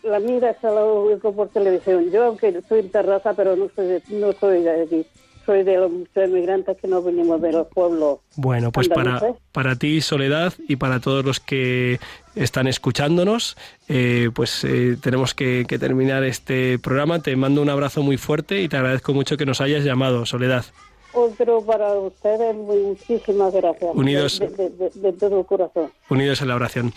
la 0.09 0.19
mira 0.19 0.55
la 0.61 0.69
oigo 0.83 1.31
por 1.33 1.49
televisión. 1.49 2.11
Yo, 2.11 2.25
aunque 2.25 2.61
soy 2.67 2.81
en 2.81 2.89
terraza, 2.91 3.33
pero 3.33 3.55
no 3.55 3.69
soy 3.75 4.01
no 4.09 4.33
soy 4.33 4.63
de 4.63 4.81
aquí. 4.83 5.05
Soy 5.47 5.63
de 5.63 5.77
los 5.77 5.89
muchos 5.89 6.17
emigrantes 6.17 6.77
que 6.77 6.87
no 6.87 7.01
venimos 7.01 7.41
de 7.41 7.53
los 7.53 7.67
pueblos. 7.67 8.19
Bueno, 8.35 8.71
pues 8.71 8.87
para, 8.89 9.13
andaluces. 9.15 9.41
para 9.51 9.75
ti, 9.77 10.01
Soledad, 10.01 10.53
y 10.67 10.75
para 10.75 10.99
todos 10.99 11.25
los 11.25 11.39
que 11.39 11.99
están 12.35 12.67
escuchándonos, 12.67 13.57
eh, 13.87 14.29
pues 14.35 14.63
eh, 14.65 14.97
tenemos 15.01 15.33
que, 15.33 15.65
que 15.67 15.79
terminar 15.79 16.23
este 16.25 16.77
programa. 16.79 17.21
Te 17.23 17.35
mando 17.35 17.61
un 17.63 17.69
abrazo 17.69 18.03
muy 18.03 18.17
fuerte 18.17 18.61
y 18.61 18.67
te 18.67 18.77
agradezco 18.77 19.13
mucho 19.13 19.37
que 19.37 19.45
nos 19.45 19.59
hayas 19.61 19.83
llamado, 19.83 20.25
Soledad. 20.25 20.65
Otro 21.13 21.61
para 21.65 21.93
ustedes, 21.93 22.53
muchísimas 22.55 23.51
gracias. 23.53 23.89
Unidos. 23.95 24.39
De, 24.39 24.47
de- 24.49 24.69
de- 24.69 24.89
de 24.93 25.13
todo 25.13 25.43
corazón. 25.45 25.89
Unidos 26.09 26.41
en 26.41 26.47
la 26.47 26.55
oración. 26.55 26.93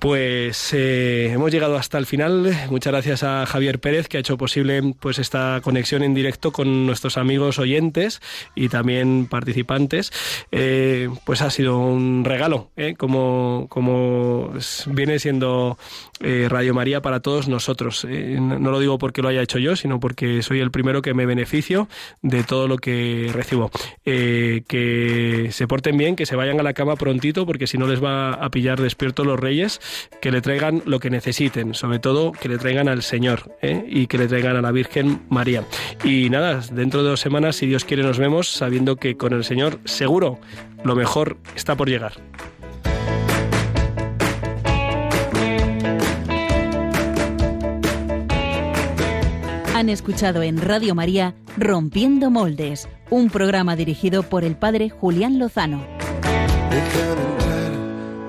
Pues 0.00 0.72
eh, 0.72 1.30
hemos 1.30 1.52
llegado 1.52 1.76
hasta 1.76 1.98
el 1.98 2.06
final. 2.06 2.56
Muchas 2.70 2.92
gracias 2.92 3.22
a 3.22 3.44
Javier 3.44 3.80
Pérez 3.80 4.08
que 4.08 4.16
ha 4.16 4.20
hecho 4.20 4.38
posible 4.38 4.94
pues 4.98 5.18
esta 5.18 5.60
conexión 5.62 6.02
en 6.02 6.14
directo 6.14 6.52
con 6.52 6.86
nuestros 6.86 7.18
amigos 7.18 7.58
oyentes 7.58 8.22
y 8.54 8.70
también 8.70 9.26
participantes. 9.26 10.10
Eh, 10.52 11.10
pues 11.24 11.42
ha 11.42 11.50
sido 11.50 11.78
un 11.78 12.24
regalo, 12.24 12.70
¿eh? 12.76 12.94
como, 12.96 13.66
como 13.68 14.52
viene 14.86 15.18
siendo 15.18 15.78
eh, 16.20 16.46
Radio 16.48 16.72
María 16.74 17.02
para 17.02 17.20
todos 17.20 17.46
nosotros. 17.46 18.04
No 18.06 18.70
lo 18.70 18.80
digo 18.80 18.98
porque 18.98 19.22
lo 19.22 19.28
haya 19.28 19.42
hecho 19.42 19.58
yo, 19.58 19.76
sino 19.76 20.00
porque 20.00 20.42
soy 20.42 20.60
el 20.60 20.70
primero 20.70 21.02
que 21.02 21.14
me 21.14 21.26
beneficio 21.26 21.88
de 22.22 22.42
todo 22.42 22.68
lo 22.68 22.78
que 22.78 23.30
recibo. 23.32 23.70
Que 24.04 25.48
se 25.52 25.66
porten 25.66 25.96
bien, 25.96 26.16
que 26.16 26.26
se 26.26 26.36
vayan 26.36 26.58
a 26.58 26.62
la 26.62 26.72
cama 26.72 26.96
prontito, 26.96 27.44
porque 27.44 27.66
si 27.66 27.76
no 27.76 27.86
les 27.86 28.02
va 28.02 28.39
a 28.40 28.50
pillar 28.50 28.80
despierto 28.80 29.24
los 29.24 29.38
reyes, 29.38 29.80
que 30.20 30.30
le 30.30 30.40
traigan 30.40 30.82
lo 30.86 31.00
que 31.00 31.10
necesiten, 31.10 31.74
sobre 31.74 31.98
todo 31.98 32.32
que 32.32 32.48
le 32.48 32.58
traigan 32.58 32.88
al 32.88 33.02
Señor 33.02 33.56
¿eh? 33.62 33.84
y 33.88 34.06
que 34.06 34.18
le 34.18 34.28
traigan 34.28 34.56
a 34.56 34.62
la 34.62 34.72
Virgen 34.72 35.22
María. 35.28 35.64
Y 36.04 36.30
nada, 36.30 36.60
dentro 36.72 37.02
de 37.02 37.10
dos 37.10 37.20
semanas, 37.20 37.56
si 37.56 37.66
Dios 37.66 37.84
quiere, 37.84 38.02
nos 38.02 38.18
vemos 38.18 38.48
sabiendo 38.48 38.96
que 38.96 39.16
con 39.16 39.32
el 39.32 39.44
Señor 39.44 39.78
seguro 39.84 40.38
lo 40.84 40.94
mejor 40.94 41.36
está 41.54 41.76
por 41.76 41.88
llegar. 41.88 42.14
Han 49.74 49.88
escuchado 49.88 50.42
en 50.42 50.60
Radio 50.60 50.94
María 50.94 51.34
Rompiendo 51.56 52.30
Moldes, 52.30 52.86
un 53.08 53.30
programa 53.30 53.76
dirigido 53.76 54.22
por 54.22 54.44
el 54.44 54.54
padre 54.54 54.90
Julián 54.90 55.38
Lozano. 55.38 55.86